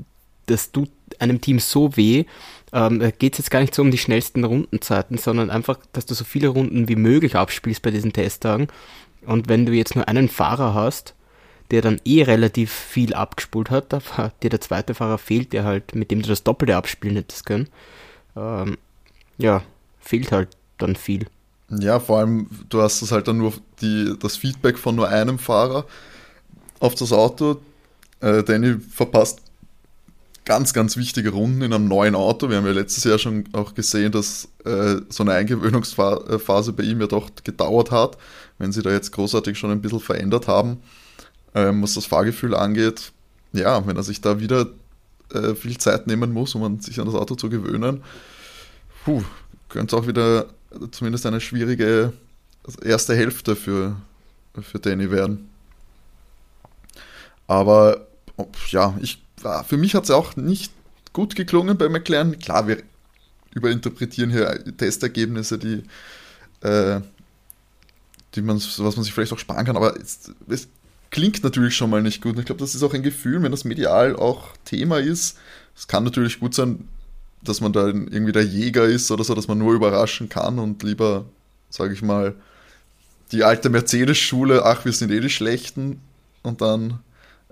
das 0.50 0.72
tut 0.72 0.90
einem 1.20 1.42
Team 1.42 1.60
so 1.60 1.96
weh. 1.96 2.26
Ähm, 2.72 3.00
da 3.00 3.12
geht 3.12 3.34
es 3.34 3.40
jetzt 3.40 3.52
gar 3.52 3.62
nicht 3.62 3.74
so 3.74 3.82
um 3.82 3.92
die 3.92 3.98
schnellsten 3.98 4.44
Rundenzeiten, 4.44 5.18
sondern 5.18 5.50
einfach, 5.50 5.80
dass 5.94 6.06
du 6.06 6.14
so 6.14 6.24
viele 6.24 6.50
Runden 6.50 6.88
wie 6.88 6.96
möglich 6.96 7.36
abspielst 7.36 7.82
bei 7.82 7.92
diesen 7.92 8.14
Testtagen. 8.14 8.68
Und 9.26 9.50
wenn 9.50 9.66
du 9.66 9.74
jetzt 9.74 9.96
nur 9.96 10.08
einen 10.08 10.30
Fahrer 10.30 10.74
hast, 10.74 11.16
der 11.72 11.82
dann 11.82 12.02
eh 12.04 12.24
relativ 12.24 12.72
viel 12.72 13.14
abgespult 13.14 13.70
hat, 13.70 13.94
aber 13.94 14.32
dir 14.42 14.50
der 14.50 14.62
zweite 14.62 14.96
Fahrer 14.96 15.18
fehlt, 15.18 15.54
der 15.54 15.64
halt, 15.64 15.94
mit 15.94 16.12
dem 16.12 16.22
du 16.22 16.30
das 16.30 16.44
Doppelte 16.44 16.76
abspielen 16.76 17.18
hättest 17.18 17.46
können, 17.46 17.68
ähm, 18.36 18.78
ja, 19.38 19.64
fehlt 20.00 20.32
halt 20.32 20.50
dann 20.78 20.96
viel. 20.96 21.28
Ja, 21.70 22.00
vor 22.00 22.20
allem, 22.20 22.48
du 22.70 22.82
hast 22.82 23.02
das 23.02 23.12
halt 23.12 23.28
dann 23.28 23.38
nur 23.38 23.54
die, 23.82 24.16
das 24.20 24.38
Feedback 24.38 24.80
von 24.80 24.96
nur 24.96 25.08
einem 25.08 25.38
Fahrer 25.38 25.86
auf 26.80 26.96
das 26.96 27.14
Auto. 27.14 27.58
Äh, 28.22 28.44
Danny 28.44 28.80
verpasst 28.80 29.42
ganz, 30.50 30.74
ganz 30.74 30.98
wichtige 30.98 31.30
Runden 31.30 31.62
in 31.62 31.72
einem 31.72 31.88
neuen 31.88 32.16
Auto. 32.16 32.50
Wir 32.50 32.58
haben 32.58 32.66
ja 32.66 32.72
letztes 32.72 33.04
Jahr 33.04 33.20
schon 33.20 33.44
auch 33.52 33.76
gesehen, 33.76 34.12
dass 34.12 34.48
äh, 34.66 34.96
so 35.08 35.22
eine 35.22 35.34
Eingewöhnungsphase 35.34 36.74
bei 36.74 36.82
ihm 36.82 37.00
ja 37.02 37.06
doch 37.06 37.30
gedauert 37.44 37.92
hat, 37.92 38.18
wenn 38.58 38.72
sie 38.72 38.82
da 38.82 38.90
jetzt 38.90 39.12
großartig 39.12 39.60
schon 39.60 39.70
ein 39.70 39.80
bisschen 39.80 40.00
verändert 40.00 40.48
haben, 40.48 40.82
ähm, 41.54 41.84
was 41.84 41.94
das 41.94 42.08
Fahrgefühl 42.08 42.56
angeht. 42.56 43.12
Ja, 43.54 43.86
wenn 43.86 43.96
er 43.96 44.02
sich 44.02 44.22
da 44.22 44.40
wieder 44.40 44.66
äh, 45.36 45.54
viel 45.54 45.78
Zeit 45.78 46.08
nehmen 46.08 46.34
muss, 46.34 46.56
um 46.56 46.80
sich 46.80 47.00
an 47.00 47.06
das 47.06 47.14
Auto 47.14 47.36
zu 47.36 47.48
gewöhnen, 47.52 48.04
könnte 49.70 49.96
es 49.96 50.02
auch 50.02 50.08
wieder 50.08 50.48
zumindest 50.90 51.28
eine 51.28 51.42
schwierige 51.42 52.12
erste 52.84 53.16
Hälfte 53.16 53.56
für, 53.56 53.98
für 54.60 54.80
Danny 54.80 55.12
werden. 55.12 55.48
Aber 57.46 58.08
ja, 58.72 58.98
ich, 59.00 59.22
für 59.66 59.78
mich 59.78 59.96
hat 59.96 60.04
es 60.04 60.12
auch 60.12 60.36
nicht 60.36 60.72
gut 61.14 61.36
geklungen 61.36 61.78
bei 61.78 61.90
McLaren. 61.90 62.40
Klar, 62.40 62.68
wir 62.68 62.84
überinterpretieren 63.54 64.32
hier 64.32 64.64
Testergebnisse, 64.78 65.58
die, 65.58 65.84
äh, 66.62 67.02
die 68.36 68.42
man, 68.42 68.58
was 68.58 68.78
man 68.78 69.04
sich 69.04 69.14
vielleicht 69.14 69.34
auch 69.34 69.40
sparen 69.40 69.66
kann, 69.66 69.78
aber 69.78 70.00
es, 70.00 70.32
es 70.48 70.68
klingt 71.10 71.44
natürlich 71.44 71.76
schon 71.76 71.90
mal 71.90 72.02
nicht 72.02 72.22
gut. 72.22 72.34
Und 72.34 72.40
ich 72.40 72.46
glaube, 72.46 72.62
das 72.62 72.76
ist 72.76 72.84
auch 72.84 72.94
ein 72.94 73.04
Gefühl, 73.04 73.42
wenn 73.42 73.52
das 73.52 73.66
medial 73.66 74.16
auch 74.16 74.50
Thema 74.66 75.00
ist. 75.00 75.38
Es 75.76 75.88
kann 75.88 76.04
natürlich 76.04 76.40
gut 76.40 76.54
sein, 76.54 76.88
dass 77.42 77.62
man 77.62 77.74
da 77.74 77.88
irgendwie 77.88 78.32
der 78.32 78.46
Jäger 78.46 78.86
ist 78.86 79.10
oder 79.12 79.24
so, 79.24 79.34
dass 79.34 79.48
man 79.48 79.58
nur 79.58 79.74
überraschen 79.74 80.30
kann 80.30 80.60
und 80.60 80.84
lieber, 80.84 81.26
sage 81.70 81.94
ich 81.94 82.02
mal, 82.02 82.36
die 83.32 83.44
alte 83.44 83.70
Mercedes-Schule, 83.70 84.66
ach, 84.66 84.86
wir 84.86 84.92
sind 84.92 85.12
eh 85.12 85.20
die 85.20 85.30
Schlechten 85.30 86.02
und 86.42 86.62
dann 86.62 87.00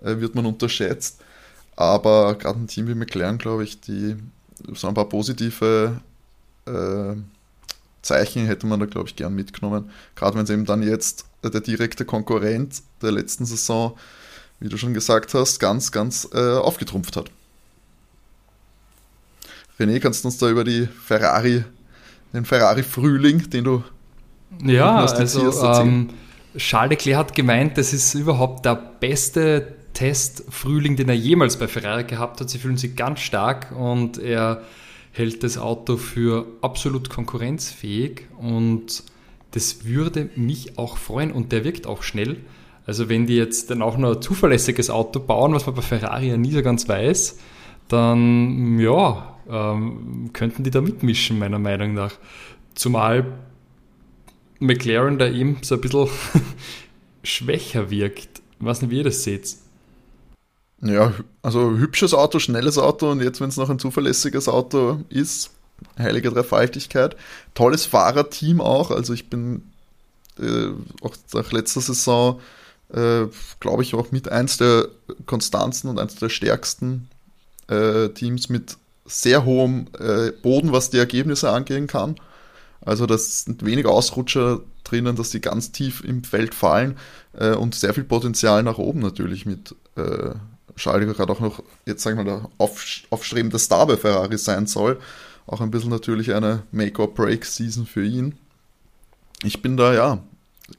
äh, 0.01 0.19
wird 0.19 0.35
man 0.35 0.45
unterschätzt. 0.45 1.21
Aber 1.77 2.35
gerade 2.35 2.59
ein 2.59 2.67
Team 2.67 2.87
wie 2.87 2.95
McLaren, 2.95 3.37
glaube 3.37 3.63
ich, 3.63 3.79
die 3.79 4.17
so 4.73 4.87
ein 4.87 4.93
paar 4.93 5.07
positive 5.07 6.01
äh, 6.65 7.15
Zeichen 8.01 8.45
hätte 8.45 8.67
man 8.67 8.79
da, 8.79 8.87
glaube 8.87 9.07
ich, 9.07 9.15
gern 9.15 9.35
mitgenommen. 9.35 9.91
Gerade 10.15 10.35
wenn 10.35 10.43
es 10.43 10.49
eben 10.49 10.65
dann 10.65 10.83
jetzt 10.83 11.25
der 11.43 11.61
direkte 11.61 12.03
Konkurrent 12.03 12.81
der 13.01 13.11
letzten 13.11 13.45
Saison, 13.45 13.95
wie 14.59 14.69
du 14.69 14.77
schon 14.77 14.93
gesagt 14.93 15.33
hast, 15.33 15.59
ganz, 15.59 15.91
ganz 15.91 16.27
äh, 16.33 16.57
aufgetrumpft 16.57 17.15
hat. 17.15 17.29
René, 19.79 19.99
kannst 19.99 20.23
du 20.23 20.29
uns 20.29 20.39
da 20.39 20.49
über 20.49 20.63
die 20.63 20.87
Ferrari, 20.87 21.63
den 22.33 22.43
Ferrari-Frühling, 22.43 23.49
den 23.51 23.63
du 23.63 23.83
ja, 24.63 25.05
also 25.05 25.51
ähm, 25.81 26.09
Charles 26.57 26.89
Leclerc 26.91 27.17
hat 27.17 27.35
gemeint, 27.35 27.77
das 27.77 27.93
ist 27.93 28.15
überhaupt 28.15 28.65
der 28.65 28.75
beste 28.75 29.75
Test-Frühling, 29.97 30.95
den 30.95 31.09
er 31.09 31.15
jemals 31.15 31.57
bei 31.57 31.67
Ferrari 31.67 32.03
gehabt 32.03 32.39
hat. 32.39 32.51
Sie 32.51 32.59
fühlen 32.59 32.77
sich 32.77 32.95
ganz 32.95 33.19
stark 33.19 33.73
und 33.75 34.19
er 34.19 34.61
hält 35.11 35.41
das 35.41 35.57
Auto 35.57 35.97
für 35.97 36.45
absolut 36.61 37.09
konkurrenzfähig 37.09 38.27
und 38.37 39.03
das 39.51 39.85
würde 39.85 40.29
mich 40.35 40.77
auch 40.77 40.97
freuen 40.97 41.31
und 41.31 41.51
der 41.51 41.63
wirkt 41.63 41.87
auch 41.87 42.03
schnell. 42.03 42.37
Also 42.85 43.09
wenn 43.09 43.25
die 43.25 43.37
jetzt 43.37 43.71
dann 43.71 43.81
auch 43.81 43.97
noch 43.97 44.17
ein 44.17 44.21
zuverlässiges 44.21 44.91
Auto 44.91 45.19
bauen, 45.19 45.55
was 45.55 45.65
man 45.65 45.73
bei 45.73 45.81
Ferrari 45.81 46.29
ja 46.29 46.37
nie 46.37 46.51
so 46.51 46.61
ganz 46.61 46.87
weiß, 46.87 47.39
dann 47.87 48.77
ja, 48.77 49.35
ähm, 49.49 50.29
könnten 50.31 50.63
die 50.63 50.69
da 50.69 50.79
mitmischen, 50.79 51.39
meiner 51.39 51.57
Meinung 51.57 51.95
nach. 51.95 52.13
Zumal 52.75 53.25
McLaren 54.59 55.17
da 55.17 55.27
eben 55.27 55.57
so 55.63 55.73
ein 55.73 55.81
bisschen 55.81 56.07
schwächer 57.23 57.89
wirkt. 57.89 58.43
Ich 58.59 58.65
weiß 58.65 58.83
nicht, 58.83 58.91
wie 58.91 58.97
ihr 58.97 59.03
das 59.03 59.23
seht. 59.23 59.57
Ja, 60.81 61.13
also 61.41 61.71
hübsches 61.71 62.13
Auto, 62.13 62.39
schnelles 62.39 62.77
Auto 62.77 63.09
und 63.09 63.21
jetzt, 63.21 63.41
wenn 63.41 63.49
es 63.49 63.57
noch 63.57 63.69
ein 63.69 63.79
zuverlässiges 63.79 64.47
Auto 64.47 65.03
ist, 65.09 65.51
heilige 65.97 66.29
Dreifaltigkeit. 66.29 67.15
Tolles 67.55 67.85
Fahrerteam 67.85 68.61
auch, 68.61 68.91
also 68.91 69.13
ich 69.13 69.29
bin 69.29 69.63
äh, 70.39 70.69
auch 71.01 71.15
nach 71.33 71.51
letzter 71.51 71.81
Saison, 71.81 72.39
äh, 72.93 73.25
glaube 73.59 73.83
ich, 73.83 73.95
auch 73.95 74.11
mit 74.11 74.29
eins 74.29 74.57
der 74.57 74.87
konstanten 75.25 75.87
und 75.87 75.99
eins 75.99 76.15
der 76.15 76.29
stärksten 76.29 77.09
äh, 77.67 78.09
Teams 78.09 78.49
mit 78.49 78.77
sehr 79.05 79.45
hohem 79.45 79.87
äh, 79.99 80.31
Boden, 80.31 80.73
was 80.73 80.89
die 80.91 80.97
Ergebnisse 80.97 81.49
angehen 81.49 81.87
kann. 81.87 82.15
Also 82.81 83.05
das 83.05 83.45
sind 83.45 83.65
wenig 83.65 83.85
Ausrutscher 83.85 84.61
drinnen, 84.83 85.15
dass 85.15 85.31
die 85.31 85.41
ganz 85.41 85.71
tief 85.71 86.03
im 86.03 86.23
Feld 86.23 86.53
fallen 86.53 86.97
äh, 87.33 87.53
und 87.53 87.73
sehr 87.73 87.93
viel 87.93 88.03
Potenzial 88.03 88.63
nach 88.63 88.77
oben 88.77 88.99
natürlich 88.99 89.45
mit 89.45 89.75
äh, 89.95 90.31
Schalke 90.77 91.07
gerade 91.13 91.33
auch 91.33 91.39
noch, 91.39 91.63
jetzt 91.85 92.03
sagen 92.03 92.17
wir 92.17 92.23
der 92.23 92.49
auf, 92.57 92.85
aufstrebende 93.09 93.59
Star 93.59 93.85
bei 93.87 93.97
Ferrari 93.97 94.37
sein 94.37 94.67
soll. 94.67 94.99
Auch 95.47 95.61
ein 95.61 95.71
bisschen 95.71 95.89
natürlich 95.89 96.33
eine 96.33 96.63
Make-or-Break-Season 96.71 97.85
für 97.85 98.05
ihn. 98.05 98.35
Ich 99.43 99.61
bin 99.61 99.77
da, 99.77 99.93
ja, 99.93 100.19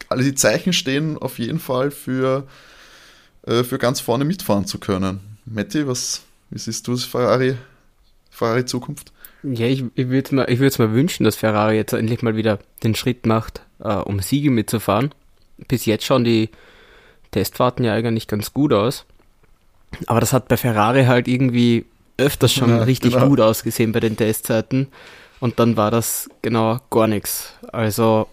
alle 0.09 0.23
die 0.23 0.35
Zeichen 0.35 0.73
stehen 0.73 1.19
auf 1.19 1.39
jeden 1.39 1.59
Fall 1.59 1.91
für, 1.91 2.47
äh, 3.47 3.65
für 3.65 3.79
ganz 3.79 4.01
vorne 4.01 4.25
mitfahren 4.25 4.67
zu 4.67 4.79
können. 4.79 5.21
Matti, 5.47 5.87
was, 5.87 6.23
wie 6.51 6.59
siehst 6.59 6.87
du 6.87 6.93
das 6.93 7.05
Ferrari 7.05 7.57
Ferrari-Zukunft? 8.31 9.13
Ja, 9.43 9.67
ich, 9.67 9.85
ich 9.95 10.09
würde 10.09 10.35
mir, 10.35 10.49
ich 10.49 10.59
mir 10.61 10.93
wünschen, 10.93 11.25
dass 11.25 11.37
Ferrari 11.37 11.77
jetzt 11.77 11.93
endlich 11.93 12.23
mal 12.23 12.37
wieder 12.37 12.59
den 12.83 12.95
Schritt 12.95 13.27
macht, 13.27 13.63
äh, 13.81 13.95
um 13.95 14.21
Siege 14.21 14.51
mitzufahren. 14.51 15.15
Bis 15.69 15.87
jetzt 15.87 16.05
schauen 16.05 16.25
die 16.25 16.51
Testfahrten 17.31 17.85
ja 17.85 17.95
eigentlich 17.95 18.27
ganz 18.27 18.53
gut 18.53 18.73
aus. 18.73 19.07
Aber 20.07 20.21
das 20.21 20.33
hat 20.33 20.49
bei 20.49 20.57
Ferrari 20.57 21.05
halt 21.05 21.29
irgendwie 21.29 21.87
öfters 22.17 22.53
schon 22.53 22.71
ja, 22.71 22.83
richtig 22.83 23.15
genau. 23.15 23.29
gut 23.29 23.41
ausgesehen 23.41 23.93
bei 23.93 24.01
den 24.01 24.17
Testzeiten. 24.17 24.89
Und 25.41 25.59
dann 25.59 25.77
war 25.77 25.91
das 25.91 26.29
genau 26.43 26.81
gar 26.91 27.07
nichts. 27.07 27.55
Also 27.73 28.29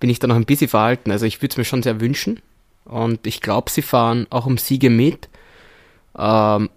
bin 0.00 0.10
ich 0.10 0.18
da 0.18 0.26
noch 0.26 0.36
ein 0.36 0.46
bisschen 0.46 0.68
verhalten. 0.68 1.10
Also 1.10 1.26
ich 1.26 1.40
würde 1.42 1.52
es 1.52 1.56
mir 1.56 1.64
schon 1.64 1.82
sehr 1.82 2.00
wünschen. 2.00 2.40
Und 2.84 3.26
ich 3.26 3.40
glaube, 3.40 3.70
sie 3.70 3.82
fahren 3.82 4.26
auch 4.30 4.46
um 4.46 4.58
Siege 4.58 4.90
mit. 4.90 5.28
Ähm, 6.18 6.70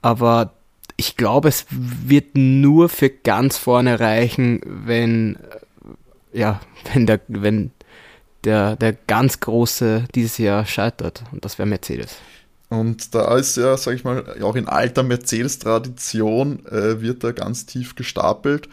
aber 0.00 0.52
ich 0.96 1.16
glaube, 1.16 1.48
es 1.48 1.66
wird 1.70 2.36
nur 2.36 2.88
für 2.88 3.10
ganz 3.10 3.56
vorne 3.56 4.00
reichen, 4.00 4.60
wenn, 4.64 5.36
äh, 5.36 6.38
ja, 6.38 6.60
wenn 6.92 7.06
der, 7.06 7.20
wenn 7.28 7.70
der, 8.44 8.76
der 8.76 8.92
ganz 8.92 9.40
große 9.40 10.04
dieses 10.14 10.38
Jahr 10.38 10.64
scheitert. 10.64 11.24
Und 11.32 11.44
das 11.44 11.58
wäre 11.58 11.68
Mercedes. 11.68 12.16
Und 12.68 13.14
da 13.14 13.36
ist 13.36 13.56
ja, 13.56 13.76
sag 13.76 13.94
ich 13.94 14.04
mal, 14.04 14.42
auch 14.42 14.56
in 14.56 14.68
alter 14.68 15.02
Mercedes-Tradition 15.02 16.66
äh, 16.66 17.00
wird 17.00 17.24
da 17.24 17.32
ganz 17.32 17.66
tief 17.66 17.94
gestapelt. 17.94 18.68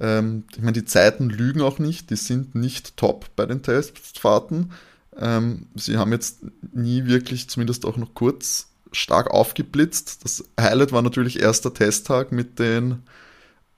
Ähm, 0.00 0.44
ich 0.52 0.60
meine, 0.60 0.72
die 0.72 0.84
Zeiten 0.84 1.30
lügen 1.30 1.62
auch 1.62 1.78
nicht, 1.78 2.10
die 2.10 2.16
sind 2.16 2.54
nicht 2.54 2.96
top 2.96 3.26
bei 3.36 3.46
den 3.46 3.62
Testfahrten. 3.62 4.72
Ähm, 5.18 5.66
sie 5.76 5.96
haben 5.96 6.12
jetzt 6.12 6.40
nie 6.72 7.06
wirklich, 7.06 7.48
zumindest 7.48 7.86
auch 7.86 7.96
noch 7.96 8.14
kurz, 8.14 8.68
stark 8.92 9.30
aufgeblitzt. 9.30 10.24
Das 10.24 10.44
Highlight 10.60 10.92
war 10.92 11.02
natürlich 11.02 11.40
erster 11.40 11.72
Testtag 11.72 12.32
mit 12.32 12.58
den 12.58 13.02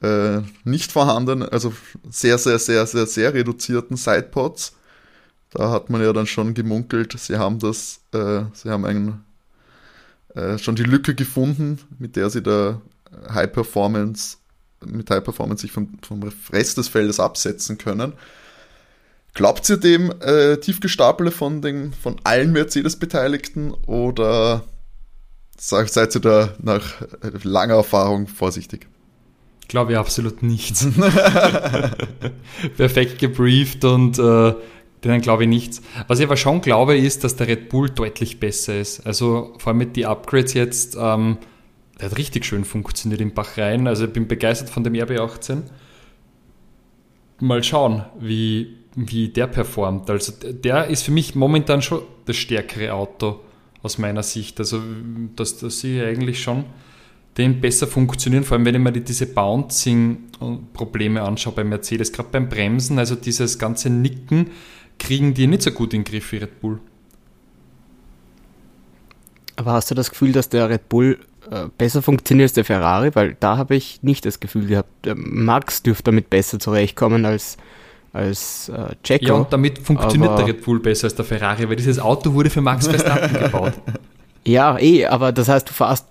äh, 0.01 0.41
nicht 0.65 0.93
vorhandenen, 0.93 1.49
also 1.49 1.73
sehr, 2.09 2.39
sehr, 2.39 2.59
sehr, 2.59 2.87
sehr, 2.87 3.07
sehr 3.07 3.35
reduzierten 3.35 3.97
Sidepods. 3.97 4.75
Da 5.51 5.71
hat 5.71 5.91
man 5.91 6.03
ja 6.03 6.13
dann 6.13 6.27
schon 6.27 6.55
gemunkelt, 6.55 7.19
sie 7.19 7.39
haben 7.39 7.59
das, 7.59 8.01
äh, 8.13 8.43
sie 8.53 8.71
haben 8.71 8.85
einen, 8.85 9.25
äh, 10.39 10.59
schon 10.59 10.77
die 10.77 10.85
Lücke 10.85 11.15
gefunden, 11.15 11.79
mit 11.99 12.17
der 12.17 12.31
sie 12.31 12.43
da 12.43 12.81
High 13.33 13.53
Performance, 13.53 14.37
mit 14.85 15.11
High 15.11 15.25
Performance 15.25 15.63
sich 15.63 15.73
vom, 15.73 15.99
vom 16.07 16.23
Rest 16.53 16.79
des 16.79 16.89
Feldes 16.89 17.19
absetzen 17.19 17.79
können. 17.79 18.13
Glaubt 19.35 19.69
ihr 19.69 19.77
dem 19.77 20.13
äh, 20.21 20.57
Tiefgestapele 20.57 21.31
von, 21.31 21.93
von 22.01 22.17
allen 22.25 22.53
Mercedes-Beteiligten 22.53 23.73
oder 23.87 24.65
seid 25.57 26.15
ihr 26.15 26.21
da 26.21 26.55
nach 26.61 27.03
langer 27.43 27.75
Erfahrung 27.75 28.29
vorsichtig? 28.29 28.87
Ich 29.63 29.69
glaube 29.69 29.99
absolut 29.99 30.43
nichts. 30.43 30.87
Perfekt 32.77 33.19
gebrieft 33.19 33.85
und 33.85 34.19
äh, 34.19 34.55
Denen 35.05 35.21
glaube 35.21 35.45
ich 35.45 35.49
nichts. 35.49 35.83
Was 36.09 36.19
ich 36.19 36.27
aber 36.27 36.37
schon 36.37 36.61
glaube, 36.61 36.97
ist, 36.97 37.23
dass 37.23 37.37
der 37.37 37.49
Red 37.49 37.69
Bull 37.69 37.91
deutlich 37.91 38.41
besser 38.41 38.81
ist. 38.81 39.07
Also 39.07 39.55
vor 39.59 39.71
allem 39.71 39.79
mit 39.79 39.97
den 39.97 40.07
Upgrades 40.07 40.55
jetzt, 40.55 40.97
ähm, 41.01 41.39
der 42.01 42.11
hat 42.11 42.19
richtig 42.19 42.45
schön 42.45 42.65
funktioniert 42.65 43.21
im 43.21 43.33
Bahrain. 43.33 43.87
Also 43.87 44.07
ich 44.07 44.13
bin 44.13 44.27
begeistert 44.27 44.71
von 44.71 44.83
dem 44.83 44.95
RB18. 44.95 45.63
Mal 47.41 47.63
schauen, 47.63 48.05
wie, 48.19 48.77
wie 48.97 49.29
der 49.29 49.47
performt. 49.47 50.11
Also 50.11 50.33
der 50.33 50.89
ist 50.89 51.03
für 51.03 51.13
mich 51.13 51.37
momentan 51.37 51.81
schon 51.81 52.03
das 52.25 52.37
stärkere 52.37 52.93
Auto 52.93 53.41
aus 53.83 53.99
meiner 53.99 54.25
Sicht. 54.25 54.59
Also 54.59 54.83
dass, 55.37 55.59
dass 55.59 55.79
sie 55.79 56.03
eigentlich 56.03 56.43
schon 56.43 56.65
den 57.39 57.61
besser 57.61 57.87
funktionieren, 57.87 58.43
vor 58.43 58.57
allem 58.57 58.67
wenn 58.67 58.75
ich 58.75 58.81
mir 58.81 58.93
diese 58.93 59.27
Bouncing-Probleme 59.27 61.23
anschaue 61.23 61.53
bei 61.55 61.63
Mercedes, 61.63 62.13
gerade 62.13 62.31
beim 62.33 62.49
Bremsen, 62.49 62.99
also 62.99 63.15
dieses 63.15 63.61
ganze 63.61 63.91
Nicken, 63.91 64.51
kriegen 64.99 65.35
die 65.35 65.47
nicht 65.47 65.63
so 65.63 65.71
gut 65.71 65.95
in 65.95 66.03
den 66.03 66.11
Griff 66.11 66.33
wie 66.33 66.39
Red 66.39 66.61
Bull. 66.61 66.81
Aber 69.57 69.73
hast 69.73 69.91
du 69.91 69.95
das 69.95 70.11
Gefühl, 70.11 70.33
dass 70.33 70.49
der 70.49 70.69
Red 70.69 70.89
Bull 70.89 71.19
äh, 71.51 71.67
besser 71.77 72.03
funktioniert 72.03 72.47
als 72.47 72.53
der 72.53 72.65
Ferrari? 72.65 73.15
Weil 73.15 73.37
da 73.41 73.57
habe 73.57 73.75
ich 73.75 74.03
nicht 74.03 74.25
das 74.25 74.41
Gefühl 74.41 74.67
gehabt. 74.67 74.89
Max 75.15 75.83
dürfte 75.83 76.05
damit 76.05 76.31
besser 76.31 76.61
zurechtkommen 76.61 77.25
als, 77.25 77.57
als 78.13 78.69
äh, 78.69 78.95
Checo. 79.03 79.25
Ja, 79.27 79.35
und 79.35 79.53
damit 79.53 79.79
funktioniert 79.79 80.31
aber, 80.31 80.45
der 80.45 80.55
Red 80.55 80.65
Bull 80.65 80.79
besser 80.79 81.07
als 81.07 81.17
der 81.17 81.25
Ferrari, 81.25 81.69
weil 81.69 81.77
dieses 81.77 81.99
Auto 81.99 82.33
wurde 82.35 82.51
für 82.51 82.61
Max 82.61 82.87
Verstappen 82.87 83.33
gebaut. 83.33 83.75
Ja, 84.45 84.79
eh, 84.79 85.05
aber 85.05 85.31
das 85.33 85.49
heißt, 85.49 85.69
du 85.69 85.75
fährst 85.75 86.07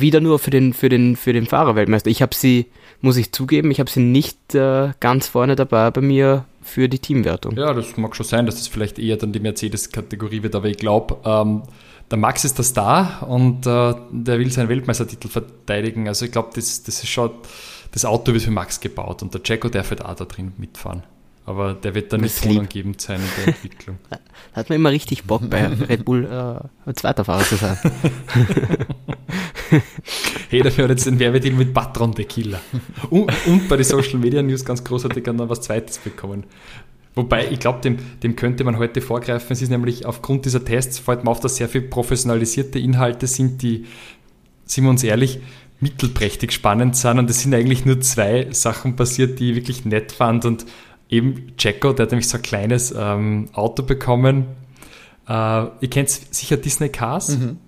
wieder 0.00 0.20
nur 0.20 0.38
für 0.38 0.50
den, 0.50 0.72
für 0.72 0.88
den, 0.88 1.16
für 1.16 1.32
den 1.32 1.46
Fahrerweltmeister. 1.46 2.10
Ich 2.10 2.22
habe 2.22 2.34
sie, 2.34 2.66
muss 3.00 3.16
ich 3.16 3.32
zugeben, 3.32 3.70
ich 3.70 3.80
habe 3.80 3.90
sie 3.90 4.00
nicht 4.00 4.54
äh, 4.54 4.90
ganz 5.00 5.28
vorne 5.28 5.56
dabei 5.56 5.90
bei 5.90 6.00
mir 6.00 6.44
für 6.62 6.88
die 6.88 6.98
Teamwertung. 6.98 7.56
Ja, 7.56 7.72
das 7.72 7.96
mag 7.96 8.16
schon 8.16 8.26
sein, 8.26 8.46
dass 8.46 8.56
das 8.56 8.68
vielleicht 8.68 8.98
eher 8.98 9.16
dann 9.16 9.32
die 9.32 9.40
Mercedes-Kategorie 9.40 10.42
wird, 10.42 10.54
aber 10.54 10.68
ich 10.68 10.78
glaube, 10.78 11.18
ähm, 11.24 11.62
der 12.10 12.18
Max 12.18 12.44
ist 12.44 12.58
der 12.58 12.64
Star 12.64 13.26
und 13.28 13.66
äh, 13.66 13.94
der 14.10 14.38
will 14.38 14.50
seinen 14.50 14.68
Weltmeistertitel 14.68 15.28
verteidigen. 15.28 16.08
Also 16.08 16.24
ich 16.24 16.32
glaube, 16.32 16.50
das, 16.54 16.82
das 16.82 17.02
ist 17.02 17.08
schon, 17.08 17.30
das 17.92 18.04
Auto 18.04 18.32
wird 18.32 18.42
für 18.42 18.50
Max 18.50 18.80
gebaut 18.80 19.22
und 19.22 19.34
der 19.34 19.40
Jacko 19.44 19.68
darf 19.68 19.90
halt 19.90 20.04
auch 20.04 20.14
da 20.14 20.24
drin 20.24 20.52
mitfahren. 20.56 21.02
Aber 21.46 21.74
der 21.74 21.94
wird 21.94 22.12
dann 22.12 22.22
nicht 22.22 22.42
tonangebend 22.42 23.00
sein 23.00 23.20
in 23.20 23.28
der 23.38 23.54
Entwicklung. 23.54 23.98
Da 24.10 24.60
hat 24.60 24.68
man 24.70 24.76
immer 24.76 24.90
richtig 24.90 25.24
Bock 25.24 25.48
bei 25.50 25.66
Red 25.66 26.04
Bull 26.06 26.24
äh, 26.24 26.94
zweiter 26.94 27.26
Fahrer 27.26 27.44
zu 27.44 27.56
sein. 27.56 27.76
hey, 30.48 30.62
dafür 30.62 30.84
hat 30.84 30.90
jetzt 30.90 31.06
den 31.06 31.18
Werbedeal 31.18 31.54
mit 31.54 31.74
Patron 31.74 32.14
Tequila. 32.14 32.58
Und, 33.10 33.30
und 33.46 33.68
bei 33.68 33.76
den 33.76 33.84
Social 33.84 34.18
Media 34.18 34.42
News 34.42 34.64
ganz 34.64 34.82
großartig 34.82 35.24
dann 35.24 35.38
was 35.48 35.60
Zweites 35.60 35.98
bekommen. 35.98 36.44
Wobei, 37.14 37.50
ich 37.50 37.60
glaube, 37.60 37.80
dem, 37.80 37.98
dem 38.22 38.34
könnte 38.34 38.64
man 38.64 38.78
heute 38.78 39.00
vorgreifen. 39.00 39.52
Es 39.52 39.62
ist 39.62 39.70
nämlich 39.70 40.06
aufgrund 40.06 40.46
dieser 40.46 40.64
Tests, 40.64 40.98
fällt 40.98 41.24
mir 41.24 41.30
auf, 41.30 41.40
dass 41.40 41.56
sehr 41.56 41.68
viel 41.68 41.82
professionalisierte 41.82 42.78
Inhalte 42.78 43.26
sind, 43.26 43.62
die, 43.62 43.84
sind 44.64 44.84
wir 44.84 44.90
uns 44.90 45.02
ehrlich, 45.02 45.40
mittelprächtig 45.80 46.52
spannend 46.52 46.96
sind. 46.96 47.18
Und 47.18 47.30
es 47.30 47.40
sind 47.40 47.54
eigentlich 47.54 47.84
nur 47.84 48.00
zwei 48.00 48.48
Sachen 48.52 48.96
passiert, 48.96 49.38
die 49.38 49.50
ich 49.50 49.56
wirklich 49.56 49.84
nett 49.84 50.12
fand. 50.12 50.44
Und 50.44 50.66
eben 51.08 51.52
Jacko, 51.58 51.92
der 51.92 52.04
hat 52.04 52.12
nämlich 52.12 52.28
so 52.28 52.36
ein 52.36 52.42
kleines 52.42 52.94
ähm, 52.96 53.48
Auto 53.52 53.82
bekommen. 53.82 54.46
Äh, 55.28 55.32
ihr 55.32 55.90
kennt 55.90 56.08
sicher 56.10 56.56
Disney 56.56 56.88
Cars. 56.88 57.38
Mhm. 57.38 57.58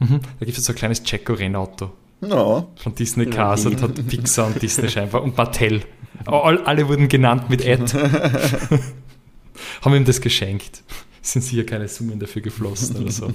Mhm. 0.00 0.20
Da 0.38 0.46
gibt 0.46 0.58
es 0.58 0.64
so 0.64 0.72
ein 0.72 0.76
kleines 0.76 1.02
Jacko-Rennauto. 1.04 1.92
No. 2.20 2.72
Von 2.76 2.94
Disney 2.94 3.26
Cars 3.26 3.66
und 3.66 3.80
hat 3.80 4.06
Pixar 4.08 4.46
und 4.48 4.60
Disney 4.60 4.88
scheinbar 4.88 5.22
und 5.22 5.36
Mattel. 5.36 5.82
All, 6.26 6.58
alle 6.64 6.88
wurden 6.88 7.08
genannt 7.08 7.48
mit 7.48 7.64
Ed. 7.64 7.94
Haben 9.82 9.94
ihm 9.94 10.04
das 10.04 10.20
geschenkt. 10.20 10.82
Sind 11.22 11.42
sicher 11.42 11.64
keine 11.64 11.86
Summen 11.86 12.18
dafür 12.18 12.42
geflossen 12.42 12.96
oder 12.96 13.12
so. 13.12 13.32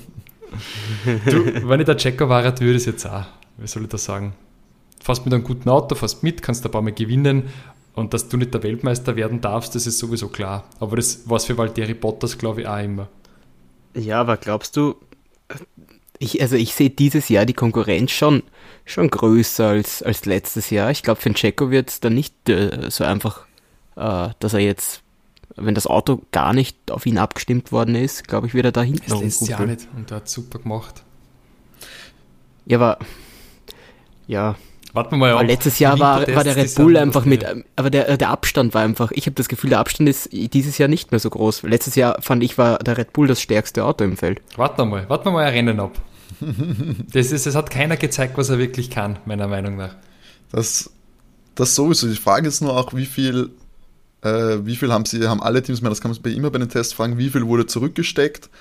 Du, 1.26 1.68
wenn 1.68 1.80
ich 1.80 1.86
der 1.86 1.98
Jacko 1.98 2.28
war, 2.28 2.44
würde 2.44 2.72
ich 2.72 2.78
es 2.78 2.86
jetzt 2.86 3.06
auch. 3.06 3.26
Wie 3.58 3.68
soll 3.68 3.84
ich 3.84 3.90
das 3.90 4.04
sagen? 4.04 4.34
Fast 5.02 5.26
mit 5.26 5.34
einem 5.34 5.44
guten 5.44 5.70
Auto, 5.70 5.96
fast 5.96 6.24
mit, 6.24 6.42
kannst 6.42 6.66
ein 6.66 6.72
paar 6.72 6.82
Mal 6.82 6.94
gewinnen 6.94 7.44
und 7.94 8.14
dass 8.14 8.30
du 8.30 8.38
nicht 8.38 8.54
der 8.54 8.64
Weltmeister 8.64 9.16
werden 9.16 9.42
darfst, 9.42 9.76
das 9.76 9.88
ist 9.88 10.00
sowieso 10.00 10.28
klar. 10.28 10.66
Aber 10.80 10.96
das 10.96 11.30
war 11.30 11.38
es 11.38 11.46
für 11.46 11.58
Valtteri 11.58 11.94
Bottas, 11.94 12.38
glaube 12.38 12.62
ich, 12.62 12.68
auch 12.68 12.80
immer. 12.80 13.08
Ja, 13.96 14.22
aber 14.22 14.38
glaubst 14.38 14.76
du, 14.76 14.96
ich, 16.20 16.42
also 16.42 16.56
ich 16.56 16.74
sehe 16.74 16.90
dieses 16.90 17.30
Jahr 17.30 17.46
die 17.46 17.54
Konkurrenz 17.54 18.12
schon, 18.12 18.44
schon 18.86 19.10
größer 19.10 19.68
als, 19.68 20.02
als 20.02 20.26
letztes 20.26 20.70
Jahr. 20.70 20.90
Ich 20.90 21.04
glaube, 21.04 21.22
für 21.22 21.30
den 21.30 21.36
Checo 21.36 21.70
wird 21.70 21.90
es 21.90 22.00
dann 22.00 22.16
nicht 22.16 22.50
äh, 22.50 22.90
so 22.90 23.04
einfach, 23.04 23.46
äh, 23.96 24.30
dass 24.40 24.54
er 24.54 24.60
jetzt, 24.60 25.04
wenn 25.56 25.76
das 25.76 25.86
Auto 25.86 26.22
gar 26.32 26.54
nicht 26.54 26.90
auf 26.90 27.06
ihn 27.06 27.20
abgestimmt 27.20 27.72
worden 27.72 27.96
ist, 27.96 28.28
glaube 28.28 28.48
ich, 28.48 28.54
wird 28.56 28.66
er 28.66 28.72
da 28.72 28.82
hinten 28.82 29.10
Das 29.10 29.22
lässt 29.22 29.48
ja 29.48 29.64
nicht 29.66 29.88
und 29.96 30.10
er 30.10 30.18
hat 30.18 30.30
super 30.30 30.60
gemacht. 30.60 31.04
Ja, 32.66 32.78
aber 32.78 32.98
ja, 34.26 34.56
Warten 34.94 35.16
wir 35.16 35.18
mal 35.18 35.34
auf. 35.34 35.42
Letztes 35.42 35.80
Jahr 35.80 36.00
war, 36.00 36.28
war 36.28 36.44
der 36.44 36.56
Red 36.56 36.76
Bull 36.76 36.96
einfach 36.98 37.26
mit, 37.26 37.44
aber 37.76 37.90
der, 37.90 38.16
der 38.16 38.30
Abstand 38.30 38.76
war 38.76 38.84
einfach, 38.84 39.12
ich 39.12 39.26
habe 39.26 39.34
das 39.34 39.48
Gefühl, 39.48 39.72
der 39.72 39.80
Abstand 39.80 40.08
ist 40.08 40.30
dieses 40.32 40.78
Jahr 40.78 40.88
nicht 40.88 41.12
mehr 41.12 41.20
so 41.20 41.32
groß. 41.32 41.64
Letztes 41.64 41.96
Jahr 41.96 42.22
fand 42.22 42.44
ich, 42.44 42.60
war 42.60 42.78
der 42.78 42.98
Red 42.98 43.12
Bull 43.12 43.28
das 43.28 43.42
stärkste 43.42 43.86
Auto 43.86 44.04
im 44.04 44.18
Feld. 44.18 44.40
Warten 44.56 44.82
wir 44.82 44.86
mal, 44.86 45.10
warten 45.10 45.26
wir 45.26 45.32
mal 45.32 45.46
ein 45.46 45.54
Rennen 45.54 45.80
ab. 45.80 46.00
das, 47.12 47.32
ist, 47.32 47.48
das 47.48 47.56
hat 47.56 47.72
keiner 47.72 47.98
gezeigt, 47.98 48.38
was 48.38 48.50
er 48.50 48.60
wirklich 48.60 48.92
kann, 48.92 49.18
meiner 49.26 49.48
Meinung 49.48 49.78
nach. 49.78 49.96
Das, 50.52 50.92
das 51.56 51.74
sowieso. 51.74 52.08
Die 52.08 52.16
Frage 52.16 52.48
ist 52.48 52.62
nur 52.62 52.78
auch, 52.78 52.94
wie 52.94 53.08
viel, 53.08 53.50
äh, 54.22 54.58
wie 54.62 54.76
viel 54.76 54.94
haben 54.94 55.06
sie, 55.06 55.28
haben 55.28 55.42
alle 55.42 55.64
Teams, 55.64 55.82
das 55.82 56.02
kann 56.02 56.12
man 56.12 56.22
bei 56.22 56.30
immer 56.30 56.52
bei 56.52 56.60
den 56.60 56.70
Tests 56.70 56.94
fragen, 56.94 57.18
wie 57.18 57.32
viel 57.32 57.48
wurde 57.48 57.66
zurückgesteckt 57.66 58.52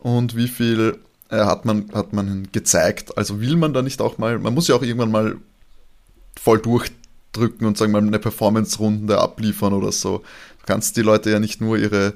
und 0.00 0.34
wie 0.34 0.48
viel 0.48 0.96
äh, 1.28 1.36
hat 1.36 1.66
man, 1.66 1.90
hat 1.92 2.14
man 2.14 2.48
gezeigt. 2.52 3.18
Also 3.18 3.42
will 3.42 3.56
man 3.56 3.74
da 3.74 3.82
nicht 3.82 4.00
auch 4.00 4.16
mal, 4.16 4.38
man 4.38 4.54
muss 4.54 4.68
ja 4.68 4.76
auch 4.76 4.82
irgendwann 4.82 5.10
mal 5.10 5.36
voll 6.38 6.58
durchdrücken 6.58 7.66
und 7.66 7.78
sagen 7.78 7.92
mal 7.92 8.02
eine 8.02 8.18
Performance-Runde 8.18 9.18
abliefern 9.18 9.72
oder 9.72 9.92
so. 9.92 10.18
Du 10.60 10.66
kannst 10.66 10.96
die 10.96 11.02
Leute 11.02 11.30
ja 11.30 11.40
nicht 11.40 11.60
nur 11.60 11.76
ihre 11.76 12.14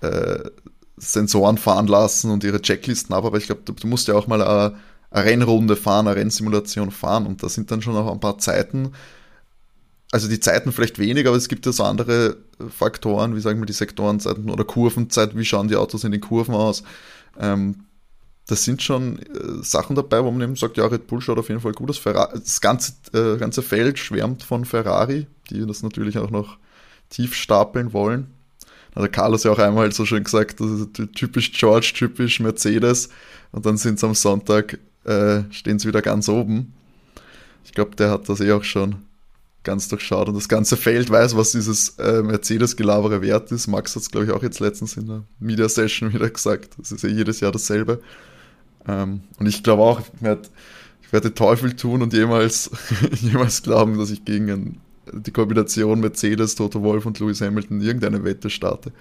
äh, 0.00 0.50
Sensoren 0.96 1.58
fahren 1.58 1.86
lassen 1.86 2.30
und 2.30 2.44
ihre 2.44 2.62
Checklisten 2.62 3.14
ab, 3.14 3.24
aber 3.24 3.38
ich 3.38 3.46
glaube, 3.46 3.62
du, 3.64 3.72
du, 3.72 3.86
musst 3.86 4.08
ja 4.08 4.14
auch 4.14 4.26
mal 4.26 4.42
eine, 4.42 4.76
eine 5.10 5.24
Rennrunde 5.24 5.76
fahren, 5.76 6.06
eine 6.06 6.16
Rennsimulation 6.16 6.90
fahren 6.90 7.26
und 7.26 7.42
da 7.42 7.48
sind 7.48 7.70
dann 7.70 7.82
schon 7.82 7.96
auch 7.96 8.10
ein 8.10 8.20
paar 8.20 8.38
Zeiten, 8.38 8.92
also 10.10 10.28
die 10.28 10.40
Zeiten 10.40 10.72
vielleicht 10.72 10.98
weniger, 10.98 11.30
aber 11.30 11.36
es 11.36 11.48
gibt 11.48 11.66
ja 11.66 11.72
so 11.72 11.84
andere 11.84 12.36
Faktoren, 12.70 13.36
wie 13.36 13.40
sagen 13.40 13.60
wir 13.60 13.66
die 13.66 13.72
Sektorenzeiten 13.72 14.48
oder 14.48 14.64
Kurvenzeit, 14.64 15.36
wie 15.36 15.44
schauen 15.44 15.68
die 15.68 15.76
Autos 15.76 16.04
in 16.04 16.12
den 16.12 16.20
Kurven 16.20 16.54
aus. 16.54 16.82
Ähm, 17.38 17.85
das 18.46 18.64
sind 18.64 18.82
schon 18.82 19.18
äh, 19.18 19.62
Sachen 19.62 19.96
dabei, 19.96 20.22
wo 20.24 20.30
man 20.30 20.42
eben 20.42 20.56
sagt, 20.56 20.76
ja, 20.76 20.86
Red 20.86 21.06
Bull 21.06 21.20
schaut 21.20 21.38
auf 21.38 21.48
jeden 21.48 21.60
Fall 21.60 21.72
gut 21.72 21.90
aus. 21.90 21.98
Ferrari, 21.98 22.38
das 22.38 22.60
ganze, 22.60 22.92
äh, 23.12 23.36
ganze 23.38 23.62
Feld 23.62 23.98
schwärmt 23.98 24.44
von 24.44 24.64
Ferrari, 24.64 25.26
die 25.50 25.66
das 25.66 25.82
natürlich 25.82 26.18
auch 26.18 26.30
noch 26.30 26.58
tief 27.10 27.34
stapeln 27.34 27.92
wollen. 27.92 28.28
Hat 28.94 29.02
der 29.02 29.10
Carlos 29.10 29.44
ja 29.44 29.50
auch 29.50 29.58
einmal 29.58 29.90
so 29.92 30.06
schön 30.06 30.24
gesagt, 30.24 30.60
das 30.60 30.70
ist 30.70 31.14
typisch 31.14 31.52
George, 31.52 31.92
typisch 31.94 32.40
Mercedes. 32.40 33.10
Und 33.52 33.66
dann 33.66 33.76
sind 33.76 33.98
sie 33.98 34.06
am 34.06 34.14
Sonntag, 34.14 34.78
äh, 35.04 35.42
stehen 35.50 35.78
sie 35.78 35.88
wieder 35.88 36.02
ganz 36.02 36.28
oben. 36.28 36.72
Ich 37.64 37.72
glaube, 37.72 37.96
der 37.96 38.10
hat 38.10 38.28
das 38.28 38.40
eh 38.40 38.52
auch 38.52 38.64
schon 38.64 38.96
ganz 39.64 39.88
durchschaut 39.88 40.28
und 40.28 40.34
das 40.34 40.48
ganze 40.48 40.76
Feld 40.76 41.10
weiß, 41.10 41.36
was 41.36 41.50
dieses 41.50 41.98
äh, 41.98 42.22
Mercedes-Gelabere 42.22 43.20
wert 43.20 43.50
ist. 43.50 43.66
Max 43.66 43.96
hat 43.96 44.02
es, 44.02 44.10
glaube 44.10 44.26
ich, 44.26 44.32
auch 44.32 44.44
jetzt 44.44 44.60
letztens 44.60 44.96
in 44.96 45.08
der 45.08 45.24
Media-Session 45.40 46.12
wieder 46.14 46.30
gesagt. 46.30 46.70
Das 46.78 46.92
ist 46.92 47.02
ja 47.02 47.08
jedes 47.08 47.40
Jahr 47.40 47.50
dasselbe. 47.50 48.00
Ähm, 48.88 49.20
und 49.38 49.46
ich 49.46 49.62
glaube 49.62 49.82
auch, 49.82 50.00
ich 50.00 50.22
werde, 50.22 50.48
ich 51.02 51.12
werde 51.12 51.34
Teufel 51.34 51.74
tun 51.74 52.02
und 52.02 52.12
jemals, 52.12 52.70
jemals 53.20 53.62
glauben, 53.62 53.98
dass 53.98 54.10
ich 54.10 54.24
gegen 54.24 54.50
ein, 54.50 54.80
die 55.12 55.30
Kombination 55.30 56.00
Mercedes, 56.00 56.54
Toto 56.54 56.82
Wolf 56.82 57.06
und 57.06 57.18
Lewis 57.20 57.40
Hamilton 57.40 57.80
irgendeine 57.80 58.24
Wette 58.24 58.50
starte. 58.50 58.92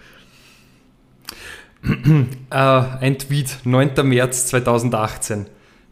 Ein 2.50 3.20
Tweet, 3.20 3.60
9. 3.64 4.08
März 4.08 4.48
2018. 4.48 5.48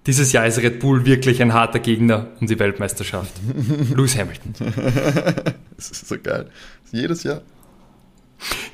Dieses 0.05 0.33
Jahr 0.33 0.45
ist 0.45 0.57
Red 0.57 0.79
Bull 0.79 1.05
wirklich 1.05 1.41
ein 1.41 1.53
harter 1.53 1.79
Gegner 1.79 2.27
um 2.41 2.47
die 2.47 2.59
Weltmeisterschaft. 2.59 3.31
Lewis 3.95 4.17
Hamilton. 4.17 4.53
das 5.77 5.91
ist 5.91 6.07
so 6.07 6.17
geil. 6.21 6.49
Jedes 6.91 7.23
Jahr. 7.23 7.41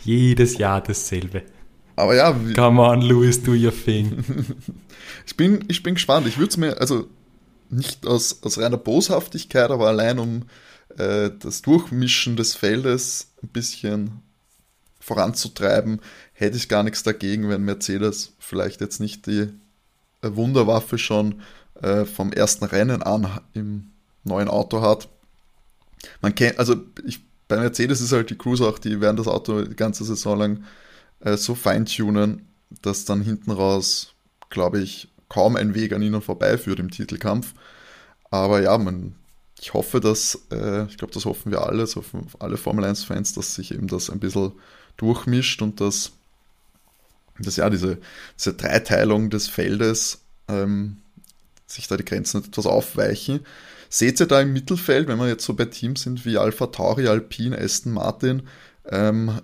Jedes 0.04 0.58
Jahr 0.58 0.82
dasselbe. 0.82 1.44
Aber 2.00 2.16
ja. 2.16 2.34
Come 2.56 2.82
on, 2.82 3.02
Lewis, 3.02 3.44
do 3.44 3.52
your 3.52 3.74
thing. 3.74 4.24
ich, 5.26 5.36
bin, 5.36 5.66
ich 5.68 5.84
bin 5.84 5.96
gespannt. 5.96 6.28
Ich 6.28 6.38
würde 6.38 6.50
es 6.50 6.56
mir, 6.58 6.80
also 6.80 7.10
nicht 7.70 8.08
aus, 8.08 8.42
aus 8.42 8.58
reiner 8.58 8.78
Boshaftigkeit, 8.78 9.70
aber 9.70 9.88
allein 9.88 10.18
um 10.18 10.44
äh, 10.98 11.30
das 11.40 11.62
Durchmischen 11.62 12.38
des 12.38 12.56
Feldes 12.56 13.34
ein 13.44 13.50
bisschen 13.50 14.22
voranzutreiben, 15.02 16.00
hätte 16.32 16.56
ich 16.56 16.70
gar 16.70 16.84
nichts 16.84 17.04
dagegen, 17.04 17.50
wenn 17.50 17.64
Mercedes 17.64 18.34
vielleicht 18.40 18.80
jetzt 18.80 19.02
nicht 19.02 19.28
die 19.28 19.50
äh, 20.22 20.36
Wunderwaffe 20.36 20.98
schon 20.98 21.42
äh, 21.82 22.06
vom 22.06 22.32
ersten 22.32 22.64
Rennen 22.64 23.04
an 23.04 23.42
im 23.54 23.92
neuen 24.24 24.48
Auto 24.48 24.82
hat. 24.82 25.10
Man 26.22 26.34
kennt, 26.34 26.60
also 26.60 26.78
ich, 27.06 27.20
bei 27.50 27.58
Mercedes 27.58 28.00
ist 28.00 28.14
halt 28.14 28.30
die 28.30 28.38
Crews 28.38 28.62
auch, 28.62 28.80
die 28.80 29.02
werden 29.02 29.18
das 29.18 29.28
Auto 29.28 29.64
die 29.64 29.76
ganze 29.76 30.06
Saison 30.06 30.40
lang 30.40 30.64
äh, 31.22 31.38
so 31.38 31.56
feintunen, 31.56 32.48
dass 32.82 33.06
dann 33.06 33.22
hinten 33.22 33.52
raus, 33.52 34.14
glaube 34.50 34.80
ich, 34.80 35.10
kaum 35.28 35.56
ein 35.56 35.76
Weg 35.76 35.94
an 35.94 36.02
ihnen 36.02 36.22
vorbeiführt 36.22 36.80
im 36.80 36.92
Titelkampf. 36.92 37.54
Aber 38.32 38.62
ja, 38.62 38.78
man, 38.78 39.16
ich 39.60 39.74
hoffe, 39.74 40.00
dass, 40.00 40.40
äh, 40.52 40.86
ich 40.86 40.98
glaube, 40.98 41.14
das 41.14 41.26
hoffen 41.26 41.52
wir 41.52 41.64
alle, 41.64 41.80
das 41.80 41.96
hoffen 41.96 42.28
alle 42.40 42.58
Formel 42.58 42.86
1-Fans, 42.86 43.34
dass 43.34 43.56
sich 43.56 43.74
eben 43.74 43.88
das 43.88 44.10
ein 44.10 44.20
bisschen 44.20 44.54
durchmischt 44.98 45.62
und 45.62 45.82
dass, 45.82 46.12
dass 47.40 47.56
ja 47.56 47.70
diese, 47.70 47.98
diese 48.38 48.54
Dreiteilung 48.54 49.30
des 49.30 49.48
Feldes 49.48 50.22
ähm, 50.48 50.98
sich 51.66 51.88
da 51.88 51.98
die 51.98 52.06
Grenzen 52.06 52.44
etwas 52.44 52.66
aufweichen. 52.66 53.42
Seht 53.90 54.20
ihr 54.20 54.28
da 54.28 54.42
im 54.42 54.54
Mittelfeld, 54.54 55.08
wenn 55.08 55.18
wir 55.18 55.28
jetzt 55.28 55.46
so 55.46 55.54
bei 55.54 55.66
Teams 55.66 56.04
sind 56.04 56.26
wie 56.26 56.38
Alpha 56.38 56.68
Tauri, 56.68 57.08
Alpine, 57.08 57.58
Aston 57.58 57.94
Martin, 57.94 58.44
ähm, 58.86 59.42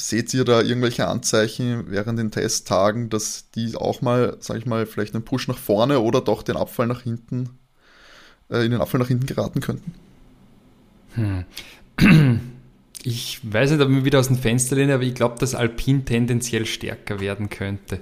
seht 0.00 0.32
ihr 0.32 0.44
da 0.44 0.62
irgendwelche 0.62 1.08
Anzeichen 1.08 1.90
während 1.90 2.18
den 2.18 2.30
Testtagen, 2.30 3.10
dass 3.10 3.50
die 3.50 3.76
auch 3.76 4.00
mal, 4.00 4.36
sag 4.40 4.58
ich 4.58 4.66
mal, 4.66 4.86
vielleicht 4.86 5.14
einen 5.14 5.24
Push 5.24 5.48
nach 5.48 5.58
vorne 5.58 6.00
oder 6.00 6.20
doch 6.20 6.42
den 6.42 6.56
Abfall 6.56 6.86
nach 6.86 7.02
hinten, 7.02 7.50
äh, 8.48 8.64
in 8.64 8.70
den 8.70 8.80
Abfall 8.80 9.00
nach 9.00 9.08
hinten 9.08 9.26
geraten 9.26 9.60
könnten? 9.60 9.94
Hm. 11.14 11.44
Ich 13.04 13.40
weiß 13.42 13.70
nicht, 13.70 13.80
ob 13.80 13.88
ich 13.88 13.94
mich 13.94 14.04
wieder 14.04 14.18
aus 14.18 14.26
dem 14.26 14.36
Fenster 14.36 14.74
lehne, 14.74 14.94
aber 14.94 15.04
ich 15.04 15.14
glaube, 15.14 15.38
dass 15.38 15.54
Alpine 15.54 16.04
tendenziell 16.04 16.66
stärker 16.66 17.20
werden 17.20 17.48
könnte. 17.48 18.00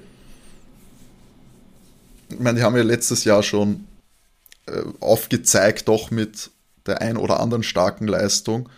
Ich 2.31 2.41
meine, 2.41 2.59
die 2.59 2.65
haben 2.65 2.77
ja 2.77 2.83
letztes 2.83 3.25
Jahr 3.25 3.43
schon 3.43 3.87
äh, 4.67 4.83
aufgezeigt, 5.01 5.89
doch 5.89 6.11
mit 6.11 6.51
der 6.87 7.03
ein 7.03 7.19
oder 7.19 7.41
anderen 7.41 7.63
starken 7.63 8.09
Leistung. 8.09 8.69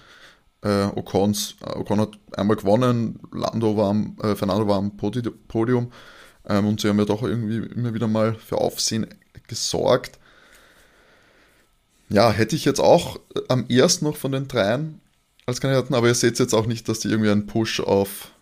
Äh, 0.62 0.86
Ocons, 0.86 1.56
äh, 1.64 1.78
Ocon 1.78 2.00
hat 2.00 2.18
einmal 2.36 2.56
gewonnen, 2.56 3.20
Lando 3.32 3.76
war 3.76 3.90
am, 3.90 4.16
äh, 4.22 4.34
Fernando 4.34 4.66
war 4.66 4.78
am 4.78 4.96
Podium 4.96 5.92
ähm, 6.48 6.66
und 6.66 6.80
sie 6.80 6.88
haben 6.88 6.98
ja 6.98 7.04
doch 7.04 7.22
irgendwie 7.22 7.58
immer 7.58 7.94
wieder 7.94 8.08
mal 8.08 8.34
für 8.34 8.58
Aufsehen 8.58 9.06
gesorgt. 9.46 10.18
Ja, 12.08 12.32
hätte 12.32 12.56
ich 12.56 12.64
jetzt 12.64 12.80
auch 12.80 13.20
äh, 13.36 13.40
am 13.48 13.66
ersten 13.68 14.06
noch 14.06 14.16
von 14.16 14.32
den 14.32 14.48
dreien 14.48 15.00
als 15.46 15.60
Kandidaten, 15.60 15.94
aber 15.94 16.08
ihr 16.08 16.14
seht 16.14 16.38
jetzt 16.38 16.54
auch 16.54 16.66
nicht, 16.66 16.88
dass 16.88 17.00
die 17.00 17.08
irgendwie 17.08 17.30
einen 17.30 17.46
Push 17.46 17.80
auf 17.80 18.32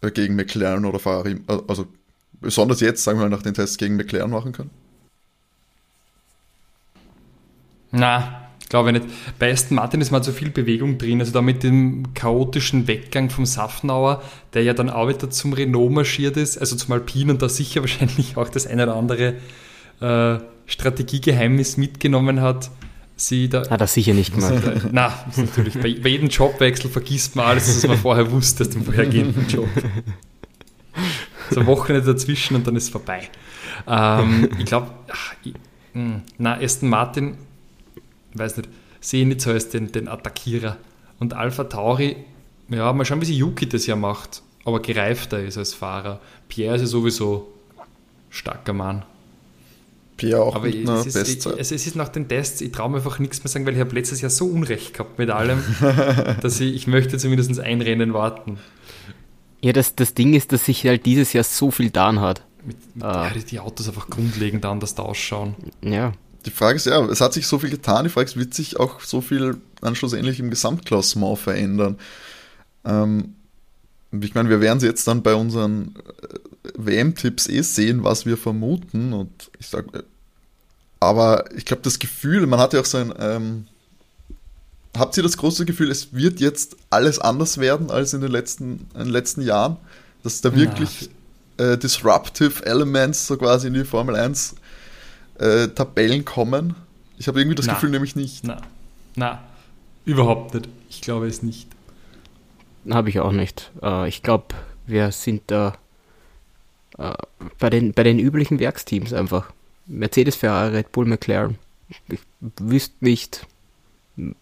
äh, 0.00 0.10
gegen 0.10 0.36
McLaren 0.36 0.84
oder 0.84 0.98
Ferrari, 0.98 1.40
äh, 1.48 1.58
also 1.68 1.86
besonders 2.40 2.80
jetzt, 2.80 3.04
sagen 3.04 3.18
wir 3.18 3.28
mal, 3.28 3.36
nach 3.36 3.42
den 3.42 3.54
Tests 3.54 3.76
gegen 3.76 3.96
McLaren 3.96 4.30
machen 4.30 4.52
können? 4.52 4.70
Na, 7.90 8.45
glaube 8.68 8.90
ich 8.90 8.94
nicht. 9.00 9.14
Bei 9.38 9.52
Aston 9.52 9.76
Martin 9.76 10.00
ist 10.00 10.10
mal 10.10 10.22
so 10.22 10.32
viel 10.32 10.50
Bewegung 10.50 10.98
drin. 10.98 11.20
Also 11.20 11.32
da 11.32 11.42
mit 11.42 11.62
dem 11.62 12.14
chaotischen 12.14 12.88
Weggang 12.88 13.30
vom 13.30 13.46
Safnauer, 13.46 14.22
der 14.54 14.62
ja 14.62 14.74
dann 14.74 14.90
auch 14.90 15.08
wieder 15.08 15.30
zum 15.30 15.52
Renault 15.52 15.92
marschiert 15.92 16.36
ist, 16.36 16.58
also 16.58 16.76
zum 16.76 16.92
Alpine 16.92 17.32
und 17.32 17.42
da 17.42 17.48
sicher 17.48 17.80
wahrscheinlich 17.82 18.36
auch 18.36 18.48
das 18.48 18.66
eine 18.66 18.84
oder 18.84 18.96
andere 18.96 19.34
äh, 20.00 20.38
Strategiegeheimnis 20.66 21.76
mitgenommen 21.76 22.40
hat. 22.40 22.70
Sie 23.18 23.48
da, 23.48 23.68
hat 23.70 23.80
er 23.80 23.86
sicher 23.86 24.12
nicht 24.12 24.34
gemacht. 24.34 24.62
Na, 24.92 25.10
natürlich. 25.36 25.74
Bei, 25.74 25.94
bei, 26.02 26.10
jedem 26.10 26.28
Jobwechsel 26.28 26.90
vergisst 26.90 27.34
man 27.34 27.46
alles, 27.46 27.74
was 27.74 27.88
man 27.88 27.96
vorher 27.96 28.30
wusste 28.30 28.64
aus 28.64 28.70
dem 28.70 28.84
vorhergehenden 28.84 29.46
Job. 29.48 29.68
So 31.50 31.60
ein 31.60 31.66
Wochenende 31.66 32.12
dazwischen 32.12 32.56
und 32.56 32.66
dann 32.66 32.76
ist 32.76 32.84
es 32.84 32.88
vorbei. 32.90 33.30
Ähm, 33.86 34.50
ich 34.58 34.66
glaube, 34.66 34.90
hm, 35.94 36.22
na, 36.36 36.60
Aston 36.60 36.90
Martin 36.90 37.38
weiß 38.38 38.56
nicht, 38.58 38.68
sehe 39.00 39.22
ich 39.22 39.28
nicht 39.28 39.40
so 39.40 39.50
als 39.50 39.68
den, 39.68 39.92
den 39.92 40.08
Attackierer. 40.08 40.76
Und 41.18 41.34
Alpha 41.34 41.64
Tauri, 41.64 42.16
ja, 42.68 42.92
mal 42.92 43.04
schauen, 43.04 43.20
wie 43.20 43.26
sie 43.26 43.36
Yuki 43.36 43.68
das 43.68 43.86
ja 43.86 43.96
macht, 43.96 44.42
aber 44.64 44.80
gereifter 44.80 45.40
ist 45.40 45.56
als 45.56 45.74
Fahrer. 45.74 46.20
Pierre 46.48 46.76
ist 46.76 46.82
ja 46.82 46.86
sowieso 46.86 47.52
starker 48.30 48.72
Mann. 48.72 49.04
Pierre 50.16 50.42
auch 50.42 50.56
aber 50.56 50.66
mit 50.66 50.88
es, 50.88 51.14
ist, 51.14 51.28
ich, 51.28 51.46
also 51.46 51.74
es 51.74 51.86
ist 51.86 51.94
nach 51.94 52.08
den 52.08 52.26
Tests, 52.26 52.60
ich 52.60 52.72
traue 52.72 52.90
mir 52.90 52.96
einfach 52.96 53.18
nichts 53.18 53.44
mehr 53.44 53.50
sagen, 53.50 53.66
weil 53.66 53.74
ich 53.74 53.80
habe 53.80 53.94
letztes 53.94 54.20
Jahr 54.20 54.30
so 54.30 54.46
Unrecht 54.46 54.94
gehabt 54.94 55.18
mit 55.18 55.30
allem, 55.30 55.62
dass 56.40 56.60
ich, 56.60 56.74
ich 56.74 56.86
möchte 56.86 57.18
zumindest 57.18 57.58
ein 57.60 57.82
Rennen 57.82 58.14
warten. 58.14 58.58
Ja, 59.60 59.72
das, 59.72 59.94
das 59.94 60.14
Ding 60.14 60.34
ist, 60.34 60.52
dass 60.52 60.64
sich 60.64 60.86
halt 60.86 61.06
dieses 61.06 61.32
Jahr 61.32 61.44
so 61.44 61.70
viel 61.70 61.86
getan 61.86 62.20
hat. 62.20 62.42
Mit, 62.64 62.76
mit 62.96 63.04
ah. 63.04 63.30
ja, 63.32 63.40
die 63.40 63.60
Autos 63.60 63.88
einfach 63.88 64.08
grundlegend 64.08 64.64
anders 64.64 64.98
ausschauen. 64.98 65.54
Ja 65.82 66.12
die 66.46 66.50
Frage 66.50 66.76
ist 66.76 66.86
ja, 66.86 67.04
es 67.06 67.20
hat 67.20 67.32
sich 67.32 67.46
so 67.46 67.58
viel 67.58 67.70
getan, 67.70 68.04
die 68.04 68.10
Frage 68.10 68.26
ist, 68.26 68.36
wird 68.36 68.54
sich 68.54 68.78
auch 68.78 69.00
so 69.00 69.20
viel 69.20 69.56
dann 69.80 69.96
schlussendlich 69.96 70.38
im 70.38 70.50
Gesamtklassement 70.50 71.38
verändern? 71.38 71.98
Ähm, 72.84 73.34
ich 74.12 74.34
meine, 74.34 74.48
wir 74.48 74.60
werden 74.60 74.78
es 74.78 74.84
jetzt 74.84 75.06
dann 75.08 75.22
bei 75.22 75.34
unseren 75.34 75.96
äh, 76.22 76.68
WM-Tipps 76.76 77.48
eh 77.48 77.62
sehen, 77.62 78.04
was 78.04 78.26
wir 78.26 78.36
vermuten. 78.36 79.12
Und 79.12 79.50
ich 79.58 79.66
sage, 79.66 79.98
äh, 79.98 80.02
aber 81.00 81.44
ich 81.56 81.64
glaube, 81.64 81.82
das 81.82 81.98
Gefühl, 81.98 82.46
man 82.46 82.60
hat 82.60 82.72
ja 82.72 82.80
auch 82.80 82.86
so 82.86 82.98
ein, 82.98 83.12
ähm, 83.18 83.66
habt 84.96 85.16
ihr 85.16 85.24
das 85.24 85.36
große 85.36 85.66
Gefühl, 85.66 85.90
es 85.90 86.14
wird 86.14 86.40
jetzt 86.40 86.76
alles 86.90 87.18
anders 87.18 87.58
werden 87.58 87.90
als 87.90 88.14
in 88.14 88.20
den 88.20 88.30
letzten, 88.30 88.86
in 88.94 89.00
den 89.00 89.08
letzten 89.08 89.42
Jahren? 89.42 89.76
Dass 90.22 90.40
da 90.40 90.54
wirklich 90.56 91.10
äh, 91.56 91.76
disruptive 91.76 92.64
Elements 92.64 93.26
so 93.26 93.36
quasi 93.36 93.66
in 93.68 93.74
die 93.74 93.84
Formel 93.84 94.16
1 94.16 94.54
äh, 95.38 95.68
Tabellen 95.68 96.24
kommen? 96.24 96.74
Ich 97.18 97.28
habe 97.28 97.40
irgendwie 97.40 97.54
das 97.54 97.66
na, 97.66 97.74
Gefühl 97.74 97.90
nämlich 97.90 98.16
nicht. 98.16 98.44
Na, 98.44 98.60
na, 99.14 99.42
überhaupt 100.04 100.54
nicht. 100.54 100.68
Ich 100.88 101.00
glaube 101.00 101.26
es 101.26 101.42
nicht. 101.42 101.68
Habe 102.90 103.08
ich 103.08 103.20
auch 103.20 103.32
nicht. 103.32 103.70
Äh, 103.82 104.08
ich 104.08 104.22
glaube, 104.22 104.54
wir 104.86 105.12
sind 105.12 105.42
da 105.46 105.76
äh, 106.98 107.14
bei, 107.58 107.70
den, 107.70 107.92
bei 107.92 108.02
den 108.02 108.18
üblichen 108.18 108.58
Werksteams 108.58 109.12
einfach. 109.12 109.50
Mercedes, 109.86 110.36
Ferrari, 110.36 110.76
Red 110.76 110.92
Bull, 110.92 111.06
McLaren. 111.06 111.58
Ich 112.08 112.20
wüsste 112.58 112.96
nicht, 113.00 113.46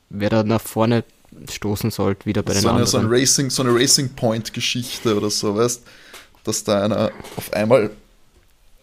wer 0.09 0.31
da 0.31 0.43
nach 0.43 0.61
vorne 0.61 1.05
stoßen 1.51 1.91
sollte, 1.91 2.27
wieder 2.27 2.43
bei 2.43 2.55
den 2.55 2.63
so 2.63 2.69
eine, 2.69 2.79
anderen. 2.79 2.91
So, 2.91 2.99
ein 2.99 3.07
Racing, 3.07 3.51
so 3.51 3.63
eine 3.63 3.75
Racing 3.75 4.11
Point-Geschichte 4.11 5.17
oder 5.17 5.31
so, 5.31 5.55
weißt 5.55 5.83
dass 6.45 6.63
da 6.63 6.85
einer 6.85 7.11
auf 7.37 7.53
einmal 7.53 7.91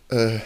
äh, 0.10 0.40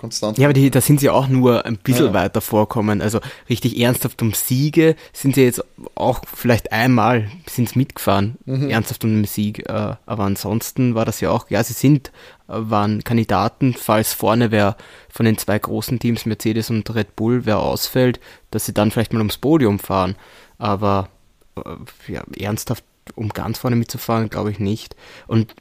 konstant. 0.00 0.38
Ja, 0.38 0.46
aber 0.46 0.54
die, 0.54 0.70
da 0.70 0.80
sind 0.80 0.98
sie 0.98 1.10
auch 1.10 1.28
nur 1.28 1.66
ein 1.66 1.76
bisschen 1.76 2.06
ja. 2.06 2.14
weiter 2.14 2.40
vorkommen. 2.40 3.02
Also 3.02 3.20
richtig 3.48 3.78
ernsthaft 3.78 4.22
um 4.22 4.32
Siege 4.32 4.96
sind 5.12 5.34
sie 5.34 5.42
jetzt 5.42 5.62
auch 5.94 6.22
vielleicht 6.34 6.72
einmal 6.72 7.30
sind 7.48 7.76
mitgefahren, 7.76 8.36
mhm. 8.46 8.70
ernsthaft 8.70 9.04
um 9.04 9.10
den 9.10 9.24
Sieg. 9.24 9.68
Äh, 9.68 9.96
aber 10.06 10.24
ansonsten 10.24 10.94
war 10.94 11.04
das 11.04 11.20
ja 11.20 11.30
auch, 11.30 11.50
ja, 11.50 11.62
sie 11.62 11.74
sind, 11.74 12.08
äh, 12.48 12.54
waren 12.54 13.04
Kandidaten, 13.04 13.74
falls 13.74 14.14
vorne 14.14 14.50
wer 14.50 14.76
von 15.08 15.26
den 15.26 15.38
zwei 15.38 15.58
großen 15.58 15.98
Teams, 15.98 16.26
Mercedes 16.26 16.70
und 16.70 16.92
Red 16.94 17.14
Bull, 17.16 17.44
wer 17.44 17.58
ausfällt, 17.58 18.20
dass 18.50 18.66
sie 18.66 18.72
dann 18.72 18.90
vielleicht 18.90 19.12
mal 19.12 19.20
ums 19.20 19.38
Podium 19.38 19.78
fahren. 19.78 20.16
Aber 20.58 21.08
äh, 21.56 22.12
ja, 22.12 22.22
ernsthaft 22.38 22.84
um 23.14 23.28
ganz 23.28 23.58
vorne 23.58 23.76
mitzufahren, 23.76 24.30
glaube 24.30 24.50
ich 24.50 24.58
nicht. 24.58 24.96
Und 25.26 25.54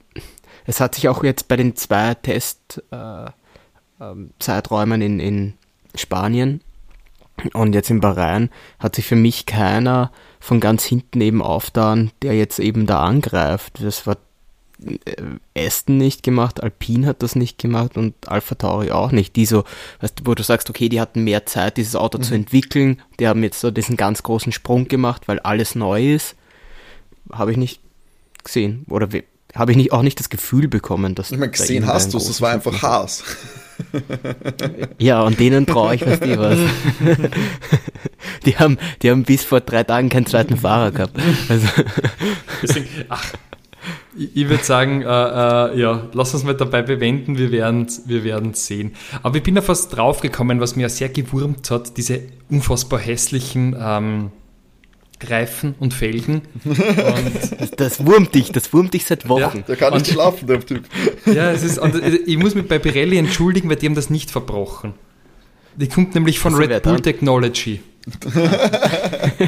es 0.66 0.80
hat 0.80 0.96
sich 0.96 1.10
auch 1.10 1.24
jetzt 1.24 1.48
bei 1.48 1.58
den 1.58 1.76
zwei 1.76 2.14
Test 2.14 2.84
äh, 2.92 3.26
Zeiträumen 4.40 5.02
in, 5.02 5.20
in 5.20 5.54
Spanien 5.96 6.62
und 7.54 7.74
jetzt 7.74 7.90
in 7.90 8.00
Bahrain 8.00 8.50
hat 8.80 8.96
sich 8.96 9.06
für 9.06 9.16
mich 9.16 9.46
keiner 9.46 10.12
von 10.40 10.60
ganz 10.60 10.84
hinten 10.84 11.22
eben 11.22 11.42
aufgetan, 11.42 12.12
der 12.22 12.36
jetzt 12.36 12.60
eben 12.60 12.86
da 12.86 13.02
angreift. 13.02 13.80
Das 13.82 14.08
war 14.08 14.18
äh, 14.86 14.96
Aston 15.58 15.98
nicht 15.98 16.24
gemacht, 16.24 16.62
Alpine 16.62 17.08
hat 17.08 17.24
das 17.24 17.36
nicht 17.36 17.58
gemacht 17.58 17.98
und 17.98 18.14
Alpha 18.28 18.56
Tauri 18.56 18.92
auch 18.92 19.12
nicht. 19.12 19.36
Die 19.36 19.46
so, 19.46 19.64
weißt 20.02 20.20
du, 20.20 20.26
wo 20.26 20.36
du 20.36 20.44
sagst, 20.44 20.70
okay, 20.70 20.90
die 20.90 21.02
hatten 21.02 21.24
mehr 21.24 21.46
Zeit, 21.46 21.78
dieses 21.78 21.96
Auto 21.96 22.18
mhm. 22.18 22.24
zu 22.24 22.36
entwickeln, 22.36 23.02
die 23.20 23.28
haben 23.28 23.44
jetzt 23.44 23.60
so 23.60 23.72
diesen 23.72 23.98
ganz 23.98 24.24
großen 24.24 24.52
Sprung 24.52 24.88
gemacht, 24.88 25.28
weil 25.28 25.40
alles 25.40 25.76
neu 25.76 26.14
ist. 26.14 26.36
Habe 27.32 27.52
ich 27.52 27.58
nicht 27.58 27.82
gesehen. 28.44 28.86
Oder 28.90 29.10
habe 29.56 29.72
ich 29.72 29.78
nicht, 29.78 29.92
auch 29.92 30.02
nicht 30.02 30.20
das 30.20 30.30
Gefühl 30.30 30.68
bekommen, 30.68 31.16
dass. 31.16 31.32
Ich 31.32 31.38
meine, 31.38 31.52
gesehen 31.52 31.88
hast 31.88 32.14
du 32.14 32.18
es, 32.18 32.28
das 32.28 32.42
war 32.42 32.52
einfach 32.52 32.82
Haas. 32.82 33.24
Ja, 34.98 35.22
und 35.22 35.40
denen 35.40 35.66
traue 35.66 35.96
ich 35.96 36.06
was 36.06 36.20
die 36.20 36.38
was. 36.38 36.58
Die 38.46 38.58
haben, 38.58 38.78
die 39.02 39.12
haben 39.12 39.24
bis 39.24 39.44
vor 39.44 39.62
drei 39.62 39.84
Tagen 39.84 40.10
keinen 40.10 40.26
zweiten 40.26 40.58
Fahrer 40.58 40.92
gehabt. 40.92 41.18
Also. 41.50 41.68
Deswegen, 42.62 42.88
ach, 43.10 43.34
ich, 44.18 44.50
würde 44.50 44.64
sagen, 44.64 45.02
äh, 45.02 45.06
äh, 45.06 45.80
ja, 45.80 46.10
lass 46.14 46.34
uns 46.34 46.44
mal 46.44 46.56
dabei 46.56 46.82
bewenden, 46.82 47.38
wir 47.38 47.52
werden 47.52 47.88
wir 48.06 48.24
werden 48.24 48.54
sehen. 48.54 48.96
Aber 49.24 49.38
ich 49.38 49.44
bin 49.44 49.56
da 49.56 49.62
fast 49.62 49.96
draufgekommen, 49.96 50.60
was 50.60 50.76
mir 50.76 50.90
sehr 50.90 51.10
gewurmt 51.10 51.70
hat, 51.72 51.98
diese 51.98 52.22
unfassbar 52.50 53.00
hässlichen 53.00 53.76
ähm, 53.80 54.32
Reifen 55.28 55.76
und 55.80 55.94
Felgen. 55.94 56.42
Und 56.66 56.80
das, 57.60 57.72
das, 57.78 58.06
wurmt 58.06 58.34
dich, 58.36 58.52
das 58.52 58.72
wurmt 58.74 58.94
dich 58.94 59.06
seit 59.06 59.28
Wochen. 59.28 59.58
Ja, 59.58 59.64
der 59.68 59.76
kann 59.76 59.94
nicht 59.94 60.08
und, 60.08 60.14
schlafen, 60.14 60.48
der 60.48 60.66
Typ. 60.66 60.86
Ja, 61.26 61.52
es 61.52 61.64
ist, 61.64 61.78
und 61.78 61.96
ich 61.96 62.38
muss 62.38 62.56
mich 62.56 62.68
bei 62.68 62.80
Pirelli 62.80 63.18
entschuldigen, 63.18 63.70
weil 63.70 63.76
die 63.76 63.86
haben 63.86 63.96
das 63.96 64.10
nicht 64.10 64.32
verbrochen. 64.32 64.94
Die 65.76 65.88
kommt 65.88 66.16
nämlich 66.16 66.40
von 66.40 66.56
Red 66.56 66.84
Bull 66.84 67.00
Technology. 67.02 67.82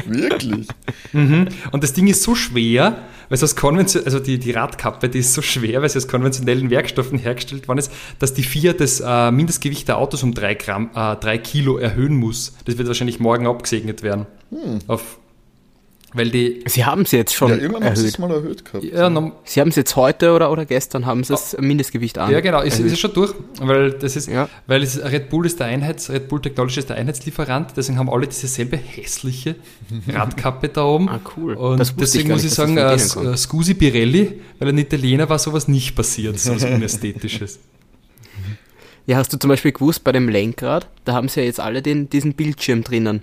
Wirklich? 0.06 0.68
Mhm. 1.12 1.48
Und 1.72 1.82
das 1.82 1.92
Ding 1.92 2.06
ist 2.06 2.22
so 2.22 2.34
schwer, 2.34 2.98
weil 3.28 3.34
es 3.34 3.42
aus 3.42 3.56
konventionellen, 3.56 4.06
also 4.06 4.24
die, 4.24 4.38
die 4.38 4.50
Radkappe, 4.52 5.08
die 5.08 5.18
ist 5.18 5.34
so 5.34 5.42
schwer, 5.42 5.82
weil 5.82 5.88
sie 5.88 5.98
aus 5.98 6.06
konventionellen 6.06 6.70
Werkstoffen 6.70 7.18
hergestellt 7.18 7.66
worden 7.68 7.78
ist, 7.78 7.92
dass 8.18 8.34
die 8.34 8.42
FIA 8.42 8.72
das 8.74 9.00
äh, 9.00 9.30
Mindestgewicht 9.30 9.88
der 9.88 9.98
Autos 9.98 10.22
um 10.22 10.34
drei, 10.34 10.54
Gramm, 10.54 10.90
äh, 10.94 11.16
drei 11.16 11.38
Kilo 11.38 11.78
erhöhen 11.78 12.16
muss. 12.16 12.54
Das 12.64 12.78
wird 12.78 12.88
wahrscheinlich 12.88 13.20
morgen 13.20 13.46
abgesegnet 13.46 14.02
werden. 14.02 14.26
Hm. 14.50 14.78
Auf 14.86 15.18
weil 16.14 16.30
die. 16.30 16.62
Sie 16.66 16.84
haben 16.84 17.04
sie 17.06 17.16
jetzt 17.16 17.34
schon 17.34 17.50
Ja, 17.50 17.56
irgendwann 17.56 17.84
haben 17.84 17.96
sie 17.96 18.02
erhöht. 18.02 18.14
es 18.14 18.18
mal 18.18 18.30
erhöht 18.30 18.64
gehabt. 18.64 18.84
Ja, 18.84 19.08
nom- 19.10 19.32
Sie 19.44 19.60
haben 19.60 19.68
es 19.68 19.76
jetzt 19.76 19.96
heute 19.96 20.32
oder, 20.32 20.50
oder 20.52 20.64
gestern 20.66 21.06
haben 21.06 21.24
sie 21.24 21.32
das 21.32 21.56
Mindestgewicht 21.58 22.18
an. 22.18 22.30
ja 22.30 22.40
genau, 22.40 22.60
ist, 22.62 22.78
erhöht. 22.78 22.92
ist 22.92 23.00
schon 23.00 23.12
durch, 23.14 23.32
weil 23.60 23.92
das 23.92 24.16
ist, 24.16 24.28
Ja. 24.28 24.48
weil 24.66 24.82
es, 24.82 25.02
Red 25.02 25.30
Bull 25.30 25.46
ist 25.46 25.58
der 25.60 25.66
Einheits, 25.68 26.10
Red 26.10 26.28
Bull 26.28 26.40
Technology 26.40 26.80
ist 26.80 26.88
der 26.90 26.96
Einheitslieferant, 26.96 27.70
deswegen 27.76 27.98
haben 27.98 28.10
alle 28.10 28.26
diese 28.26 28.46
selbe 28.46 28.76
hässliche 28.76 29.56
Radkappe 30.08 30.68
da 30.68 30.84
oben. 30.84 31.08
Ah, 31.08 31.20
cool. 31.36 31.54
Und 31.54 31.78
Das 31.78 31.90
wusste 31.96 32.18
ich 32.18 32.24
deswegen 32.24 32.28
gar 32.28 32.34
muss 32.36 32.42
nicht, 32.42 32.52
ich 32.52 32.56
sagen, 32.56 32.76
äh, 32.76 33.32
äh, 33.32 33.36
Scusi 33.36 33.74
Pirelli, 33.74 34.40
weil 34.58 34.68
ein 34.68 34.78
Italiener 34.78 35.28
war 35.28 35.38
sowas 35.38 35.68
nicht 35.68 35.94
passiert, 35.96 36.38
so 36.38 36.54
was 36.54 36.64
Unästhetisches. 36.72 37.58
Ja, 39.06 39.16
hast 39.16 39.32
du 39.32 39.36
zum 39.38 39.48
Beispiel 39.48 39.72
gewusst, 39.72 40.04
bei 40.04 40.12
dem 40.12 40.28
Lenkrad, 40.28 40.86
da 41.04 41.14
haben 41.14 41.28
sie 41.28 41.40
ja 41.40 41.46
jetzt 41.46 41.58
alle 41.58 41.82
den, 41.82 42.08
diesen 42.08 42.34
Bildschirm 42.34 42.84
drinnen. 42.84 43.22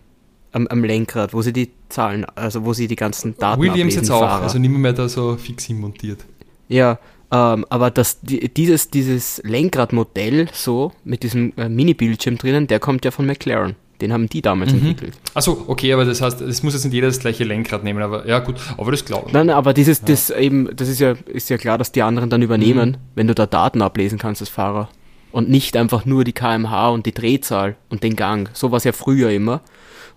Am, 0.51 0.65
am 0.67 0.83
Lenkrad, 0.83 1.33
wo 1.33 1.41
sie 1.43 1.53
die 1.53 1.69
Zahlen, 1.89 2.25
also 2.35 2.65
wo 2.65 2.73
sie 2.73 2.87
die 2.87 2.95
ganzen 2.95 3.37
Daten 3.37 3.61
Williams 3.61 3.79
ablesen, 3.81 3.99
jetzt 4.01 4.09
auch, 4.11 4.19
Fahrer. 4.21 4.43
also 4.43 4.57
nicht 4.57 4.71
mehr 4.71 4.93
da 4.93 5.07
so 5.07 5.37
fix 5.37 5.65
hinmontiert. 5.65 6.25
Ja, 6.67 6.97
ähm, 7.31 7.65
aber 7.69 7.91
das, 7.91 8.19
die, 8.21 8.49
dieses, 8.51 8.89
dieses 8.89 9.39
Lenkradmodell 9.43 10.47
so, 10.51 10.91
mit 11.03 11.21
diesem 11.23 11.53
äh, 11.57 11.69
Mini-Bildschirm 11.69 12.37
drinnen, 12.39 12.65
der 12.67 12.79
kommt 12.79 13.05
ja 13.05 13.11
von 13.11 13.25
McLaren. 13.27 13.75
Den 14.01 14.13
haben 14.13 14.27
die 14.29 14.41
damals 14.41 14.71
Mhm. 14.73 14.79
entwickelt. 14.87 15.13
Achso, 15.33 15.65
okay, 15.67 15.91
aber 15.93 16.05
das 16.05 16.21
heißt, 16.21 16.41
es 16.41 16.63
muss 16.63 16.73
jetzt 16.73 16.85
nicht 16.85 16.93
jeder 16.93 17.07
das 17.07 17.19
gleiche 17.19 17.43
Lenkrad 17.43 17.83
nehmen, 17.83 18.01
aber 18.01 18.25
ja 18.27 18.39
gut, 18.39 18.55
aber 18.77 18.91
das 18.91 19.03
glaube 19.05 19.25
ich. 19.27 19.33
Nein, 19.33 19.49
aber 19.49 19.73
dieses, 19.73 20.01
das 20.01 20.29
eben, 20.31 20.69
das 20.75 20.87
ist 20.87 20.99
ja, 20.99 21.15
ist 21.27 21.49
ja 21.49 21.57
klar, 21.57 21.77
dass 21.77 21.91
die 21.91 22.01
anderen 22.01 22.29
dann 22.29 22.41
übernehmen, 22.41 22.91
Mhm. 22.91 22.95
wenn 23.15 23.27
du 23.27 23.35
da 23.35 23.45
Daten 23.45 23.81
ablesen 23.81 24.17
kannst 24.17 24.41
als 24.41 24.49
Fahrer. 24.49 24.89
Und 25.31 25.47
nicht 25.49 25.77
einfach 25.77 26.05
nur 26.05 26.23
die 26.23 26.31
kmh 26.33 26.87
und 26.89 27.05
die 27.05 27.13
Drehzahl 27.13 27.75
und 27.89 28.01
den 28.01 28.15
Gang. 28.15 28.49
So 28.53 28.71
war 28.71 28.77
es 28.77 28.83
ja 28.85 28.93
früher 28.93 29.29
immer. 29.29 29.61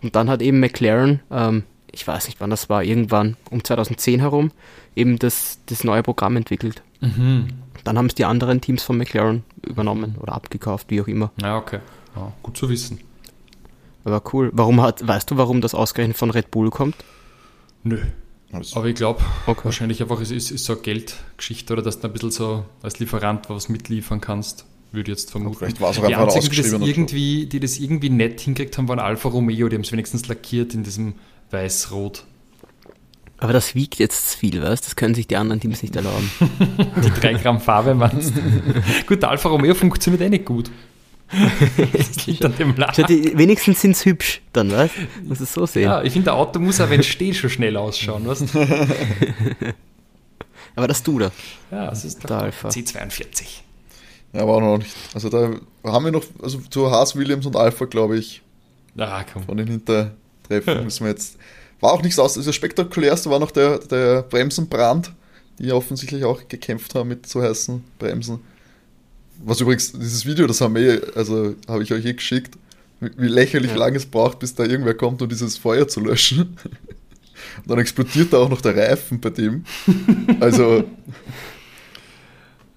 Und 0.02 0.16
dann 0.16 0.28
hat 0.28 0.42
eben 0.42 0.60
McLaren, 0.60 1.20
ähm, 1.30 1.64
ich 1.90 2.06
weiß 2.06 2.26
nicht 2.26 2.40
wann 2.40 2.50
das 2.50 2.68
war, 2.68 2.82
irgendwann 2.82 3.36
um 3.50 3.62
2010 3.62 4.20
herum, 4.20 4.50
eben 4.96 5.18
das, 5.18 5.58
das 5.66 5.84
neue 5.84 6.02
Programm 6.02 6.36
entwickelt. 6.36 6.82
Mhm. 7.00 7.48
Dann 7.84 7.98
haben 7.98 8.06
es 8.06 8.14
die 8.14 8.24
anderen 8.24 8.60
Teams 8.60 8.82
von 8.82 8.96
McLaren 8.96 9.44
übernommen 9.66 10.16
oder 10.20 10.32
abgekauft, 10.34 10.90
wie 10.90 11.00
auch 11.00 11.08
immer. 11.08 11.30
Ja, 11.40 11.56
okay. 11.56 11.80
Ja, 12.16 12.32
gut 12.42 12.56
zu 12.56 12.68
wissen. 12.68 13.00
Aber 14.04 14.22
cool. 14.32 14.50
Warum 14.52 14.80
hat, 14.82 15.06
weißt 15.06 15.30
du, 15.30 15.36
warum 15.36 15.60
das 15.60 15.74
ausgerechnet 15.74 16.16
von 16.16 16.30
Red 16.30 16.50
Bull 16.50 16.70
kommt? 16.70 16.96
Nö. 17.84 17.98
Aber 18.74 18.86
ich 18.86 18.94
glaube, 18.96 19.22
Okay. 19.46 19.64
wahrscheinlich 19.64 20.02
einfach, 20.02 20.20
es 20.20 20.30
ist, 20.30 20.50
ist 20.50 20.64
so 20.66 20.74
eine 20.74 20.82
Geldgeschichte 20.82 21.72
oder 21.72 21.82
dass 21.82 22.00
du 22.00 22.08
ein 22.08 22.12
bisschen 22.12 22.30
so 22.30 22.64
als 22.82 22.98
Lieferant 22.98 23.48
was 23.48 23.68
mitliefern 23.70 24.20
kannst, 24.20 24.66
würde 24.92 25.10
ich 25.12 25.18
jetzt 25.18 25.30
vermuten. 25.30 25.56
vielleicht 25.58 25.80
war 25.80 25.90
es 25.90 25.98
auch 25.98 26.06
die 26.06 26.14
einfach 26.14 26.28
ein 26.28 26.42
einzigen, 26.42 26.54
die 26.54 26.62
das, 26.62 26.88
irgendwie, 26.88 27.46
die 27.46 27.60
das 27.60 27.78
irgendwie 27.78 28.10
nett 28.10 28.40
hingekriegt 28.40 28.76
haben, 28.78 28.88
waren 28.88 28.98
Alfa 28.98 29.28
Romeo, 29.28 29.68
die 29.68 29.76
haben 29.76 29.82
es 29.82 29.92
wenigstens 29.92 30.26
lackiert 30.28 30.74
in 30.74 30.82
diesem 30.84 31.14
weiß-rot. 31.50 32.24
Aber 33.38 33.52
das 33.52 33.74
wiegt 33.74 33.98
jetzt 33.98 34.36
viel, 34.36 34.62
weißt 34.62 34.86
Das 34.86 34.94
können 34.94 35.14
sich 35.16 35.26
die 35.26 35.36
anderen 35.36 35.60
Teams 35.60 35.82
nicht 35.82 35.96
erlauben. 35.96 36.30
Die 37.04 37.10
3 37.20 37.34
Gramm 37.34 37.60
Farbe 37.60 37.94
meinst 37.94 38.32
Gut, 39.06 39.22
der 39.22 39.30
Alfa 39.30 39.48
Romeo 39.48 39.74
funktioniert 39.74 40.22
eh 40.22 40.28
nicht 40.28 40.44
gut. 40.44 40.70
das 41.92 42.26
liegt 42.26 42.44
an 42.44 42.54
dem 42.56 42.74
Schau, 42.76 42.82
Laden. 42.82 43.06
die, 43.06 43.36
wenigstens 43.36 43.80
sind 43.80 43.92
es 43.92 44.04
hübsch, 44.04 44.42
dann, 44.52 44.70
weißt 44.70 44.94
du? 44.96 45.28
Muss 45.28 45.40
es 45.40 45.52
so 45.52 45.66
sehen. 45.66 45.84
Ja, 45.84 46.02
ich 46.02 46.12
finde, 46.12 46.26
der 46.26 46.34
Auto 46.34 46.60
muss 46.60 46.80
auch, 46.80 46.90
wenn 46.90 47.00
es 47.00 47.06
steht, 47.06 47.34
schon 47.34 47.50
schnell 47.50 47.76
ausschauen. 47.76 48.26
Weißt? 48.26 48.44
Aber 50.76 50.86
das 50.88 51.02
du 51.02 51.18
da. 51.18 51.32
Ja, 51.70 51.86
das 51.86 52.04
ist 52.04 52.22
Der 52.28 52.30
Alpha. 52.42 52.68
C42. 52.68 53.44
Ja, 54.32 54.42
aber 54.42 54.54
auch 54.56 54.60
noch 54.60 54.78
nicht. 54.78 54.94
Also 55.14 55.28
da 55.28 55.50
haben 55.84 56.04
wir 56.04 56.12
noch, 56.12 56.24
also 56.42 56.58
zu 56.70 56.90
Haas, 56.90 57.14
Williams 57.16 57.44
und 57.46 57.56
Alpha, 57.56 57.84
glaube 57.84 58.16
ich, 58.18 58.42
Ah, 58.96 59.24
komm. 59.30 59.42
von 59.44 59.56
den 59.56 59.66
Hintertreffen 59.68 60.84
müssen 60.84 61.04
wir 61.04 61.10
jetzt. 61.10 61.36
War 61.80 61.92
auch 61.92 62.02
nichts 62.02 62.18
aus. 62.18 62.36
Also 62.36 62.48
das 62.48 62.54
spektakulärste 62.56 63.28
war 63.30 63.38
noch 63.40 63.50
der, 63.50 63.78
der 63.78 64.22
Bremsenbrand, 64.22 65.12
die 65.58 65.72
offensichtlich 65.72 66.24
auch 66.24 66.46
gekämpft 66.48 66.94
haben 66.94 67.08
mit 67.08 67.26
so 67.26 67.42
heißen 67.42 67.82
Bremsen. 67.98 68.40
Was 69.44 69.60
übrigens, 69.60 69.92
dieses 69.92 70.24
Video, 70.24 70.46
das 70.46 70.60
haben 70.60 70.74
wir, 70.76 71.02
eh- 71.02 71.12
also 71.16 71.54
habe 71.68 71.82
ich 71.82 71.92
euch 71.92 72.04
eh 72.04 72.12
geschickt, 72.14 72.56
wie 73.00 73.10
wie 73.16 73.26
lächerlich 73.28 73.72
Ja. 73.72 73.76
lang 73.78 73.94
es 73.96 74.06
braucht, 74.06 74.38
bis 74.38 74.54
da 74.54 74.64
irgendwer 74.64 74.94
kommt, 74.94 75.20
um 75.20 75.28
dieses 75.28 75.58
Feuer 75.58 75.88
zu 75.88 76.00
löschen. 76.00 76.56
Und 77.58 77.68
dann 77.70 77.78
explodiert 77.80 78.32
da 78.32 78.38
auch 78.38 78.48
noch 78.48 78.60
der 78.60 78.76
Reifen 78.76 79.20
bei 79.20 79.30
dem. 79.30 79.64
Also, 80.38 80.84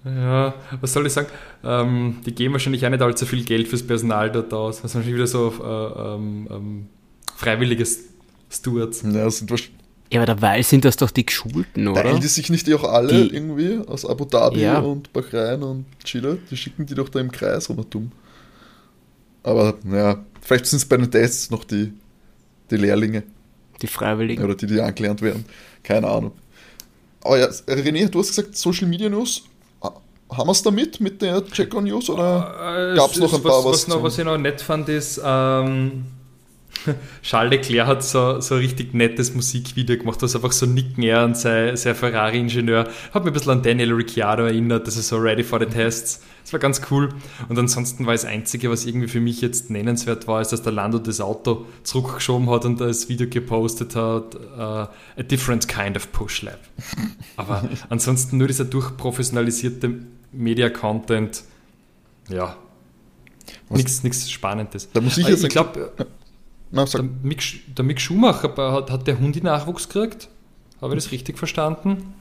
Ja, 0.06 0.54
was 0.80 0.92
soll 0.92 1.06
ich 1.06 1.12
sagen? 1.12 1.26
Ähm, 1.64 2.18
die 2.24 2.32
geben 2.34 2.52
wahrscheinlich 2.54 2.86
auch 2.86 2.90
nicht 2.90 3.02
allzu 3.02 3.26
viel 3.26 3.44
Geld 3.44 3.66
fürs 3.66 3.82
Personal 3.84 4.30
dort 4.30 4.52
aus. 4.54 4.80
Das 4.80 4.92
sind 4.92 5.00
wahrscheinlich 5.00 5.16
wieder 5.16 5.26
so 5.26 5.52
äh, 5.62 6.14
ähm, 6.14 6.48
ähm, 6.50 6.86
freiwillige 7.34 7.84
Stewards. 8.50 9.02
ja, 9.02 9.28
sind. 9.30 9.50
Ja, 10.12 10.20
aber 10.20 10.26
dabei 10.26 10.62
sind 10.62 10.84
das 10.84 10.96
doch 10.96 11.10
die 11.10 11.26
Geschulten, 11.26 11.88
oder? 11.88 12.02
Teilen 12.04 12.20
die 12.20 12.28
sich 12.28 12.48
nicht 12.50 12.72
auch 12.72 12.84
alle 12.84 13.08
Die- 13.28 13.34
irgendwie 13.34 13.78
aus 13.88 14.06
Abu 14.06 14.24
Dhabi 14.24 14.60
Ja. 14.60 14.78
und 14.78 15.12
Bahrain 15.12 15.62
und 15.64 15.86
Chile? 16.04 16.38
Die 16.48 16.56
schicken 16.56 16.86
die 16.86 16.94
doch 16.94 17.08
da 17.08 17.18
im 17.18 17.32
Kreis 17.32 17.68
rum 17.68 17.84
dumm. 17.90 18.12
Aber 19.42 19.74
naja, 19.82 20.24
vielleicht 20.40 20.66
sind 20.66 20.76
es 20.78 20.84
bei 20.84 20.96
den 20.96 21.10
Tests 21.10 21.50
noch 21.50 21.64
die, 21.64 21.92
die 22.70 22.76
Lehrlinge 22.76 23.24
Die 23.82 23.88
Freiwilligen. 23.88 24.44
oder 24.44 24.54
die, 24.54 24.66
die 24.68 24.80
angelernt 24.80 25.20
werden. 25.22 25.44
Keine 25.82 26.06
Ahnung. 26.06 26.30
Aber 27.22 27.38
ja, 27.38 27.46
René, 27.46 28.08
du 28.08 28.20
hast 28.20 28.28
gesagt, 28.28 28.56
Social 28.56 28.86
Media 28.86 29.08
News. 29.08 29.42
Ha- 30.30 30.36
Haben 30.38 30.48
wir 30.48 30.52
es 30.52 30.62
damit 30.62 31.00
mit 31.00 31.22
der 31.22 31.44
Checker 31.46 31.80
News 31.80 32.10
oder? 32.10 32.92
Äh, 32.92 32.96
Gab's 32.96 33.14
es 33.14 33.20
noch 33.20 33.32
ein 33.32 33.36
ist 33.36 33.42
paar 33.44 33.58
was, 33.58 33.64
was 33.64 33.72
was, 33.72 33.88
noch, 33.88 34.02
was 34.02 34.18
ich 34.18 34.24
noch 34.24 34.38
nett 34.38 34.60
fand, 34.60 34.88
ist, 34.88 35.20
ähm, 35.24 36.06
Charles 37.22 37.50
Leclerc 37.50 37.86
hat 37.86 38.02
so, 38.04 38.40
so 38.40 38.54
ein 38.56 38.60
richtig 38.60 38.92
nettes 38.94 39.34
Musikvideo 39.34 39.96
gemacht, 39.98 40.20
was 40.22 40.34
einfach 40.36 40.52
so 40.52 40.66
nicken 40.66 41.02
er 41.02 41.24
und 41.24 41.36
sein, 41.36 41.76
sein 41.76 41.94
Ferrari-Ingenieur. 41.94 42.86
Hat 43.12 43.24
mich 43.24 43.30
ein 43.30 43.32
bisschen 43.32 43.52
an 43.52 43.62
Daniel 43.62 43.92
Ricciardo 43.92 44.44
erinnert, 44.44 44.86
das 44.86 44.96
ist 44.96 45.08
so 45.08 45.16
ready 45.16 45.42
for 45.42 45.58
the 45.58 45.66
tests. 45.66 46.22
Das 46.46 46.52
war 46.52 46.60
ganz 46.60 46.80
cool. 46.92 47.08
Und 47.48 47.58
ansonsten 47.58 48.06
war 48.06 48.14
das 48.14 48.24
Einzige, 48.24 48.70
was 48.70 48.86
irgendwie 48.86 49.08
für 49.08 49.18
mich 49.18 49.40
jetzt 49.40 49.68
nennenswert 49.68 50.28
war, 50.28 50.40
ist, 50.40 50.52
dass 50.52 50.62
der 50.62 50.70
Lando 50.70 51.00
das 51.00 51.20
Auto 51.20 51.66
zurückgeschoben 51.82 52.48
hat 52.50 52.64
und 52.64 52.80
das 52.80 53.08
Video 53.08 53.28
gepostet 53.28 53.96
hat, 53.96 54.36
äh, 54.36 54.60
a 54.60 54.88
different 55.24 55.66
kind 55.66 55.96
of 55.96 56.12
push 56.12 56.42
lap. 56.42 56.60
Aber 57.36 57.68
ansonsten 57.88 58.38
nur 58.38 58.46
dieser 58.46 58.64
durchprofessionalisierte 58.64 59.92
Media-Content, 60.30 61.42
ja, 62.28 62.56
nichts 63.68 64.30
Spannendes. 64.30 64.88
Da 64.92 65.00
muss 65.00 65.18
ich 65.18 65.24
Aber 65.24 65.32
jetzt 65.32 65.42
ich 65.42 65.50
glaube, 65.50 65.90
Na, 66.70 66.86
sag, 66.86 67.00
der 67.00 67.10
Mick, 67.24 67.42
der 67.74 67.84
Mick 67.84 68.00
Schumacher 68.00 68.54
hat, 68.72 68.92
hat 68.92 69.06
der 69.08 69.18
Hundi-Nachwuchs 69.18 69.88
gekriegt. 69.88 70.28
Habe 70.80 70.94
ich 70.94 71.02
das 71.02 71.10
richtig 71.10 71.38
verstanden? 71.38 72.14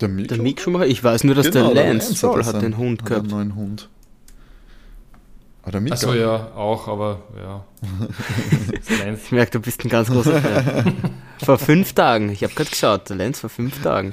Der 0.00 0.08
Mick, 0.08 0.28
Der 0.28 0.38
Mick 0.38 0.60
Schumacher, 0.60 0.86
ich 0.86 1.02
weiß 1.02 1.24
nur, 1.24 1.34
dass 1.34 1.50
Genau, 1.50 1.72
der 1.74 1.84
Lance 1.86 2.14
Stroll 2.16 2.38
das 2.38 2.46
hat 2.48 2.54
einen- 2.56 2.72
den 2.72 2.76
Hund 2.78 3.02
hat 3.02 3.08
gehabt. 3.08 3.22
einen 3.26 3.30
neuen 3.48 3.54
Hund. 3.56 3.88
Ah, 5.64 5.70
der 5.70 5.80
Mick 5.80 5.92
Achso, 5.92 6.12
ja, 6.12 6.50
auch, 6.56 6.88
aber 6.88 7.22
ja. 7.36 7.64
Lance- 9.04 9.20
Ich 9.26 9.32
merke, 9.32 9.52
du 9.52 9.60
bist 9.60 9.84
ein 9.84 9.88
ganz 9.88 10.08
großer 10.08 10.40
Fan. 10.40 10.94
vor 11.44 11.58
fünf 11.58 11.92
Tagen, 11.92 12.30
ich 12.30 12.42
habe 12.42 12.52
gerade 12.54 12.70
geschaut, 12.70 13.08
der 13.08 13.16
Lance 13.16 13.40
vor 13.42 13.50
fünf 13.50 13.80
Tagen. 13.82 14.12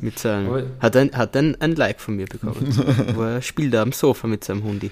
Mit 0.00 0.18
seinem, 0.18 0.48
Aber- 0.48 0.64
hat 0.80 0.96
ein, 0.96 1.12
hat 1.12 1.36
ein, 1.36 1.60
ein 1.60 1.74
Like 1.76 2.00
von 2.00 2.16
mir 2.16 2.26
bekommen. 2.26 2.56
wo 3.14 3.22
er 3.22 3.42
spielt 3.42 3.74
da 3.74 3.82
am 3.82 3.92
Sofa 3.92 4.26
mit 4.26 4.44
seinem 4.44 4.64
Hundi. 4.64 4.90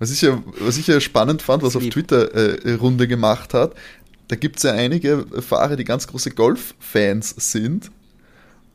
Was 0.00 0.10
ich 0.10 0.22
ja, 0.22 0.42
was 0.60 0.78
ich 0.78 0.86
ja 0.86 0.98
spannend 1.00 1.42
fand, 1.42 1.62
was 1.62 1.76
auf. 1.76 1.86
Twitter 1.88 2.34
äh, 2.34 2.72
Runde 2.74 3.06
gemacht 3.06 3.54
hat, 3.54 3.74
da 4.28 4.36
gibt 4.36 4.56
es 4.56 4.62
ja 4.64 4.72
einige 4.72 5.26
Fahrer, 5.42 5.76
die 5.76 5.84
ganz 5.84 6.06
große 6.08 6.30
Golf-Fans 6.30 7.34
sind. 7.38 7.90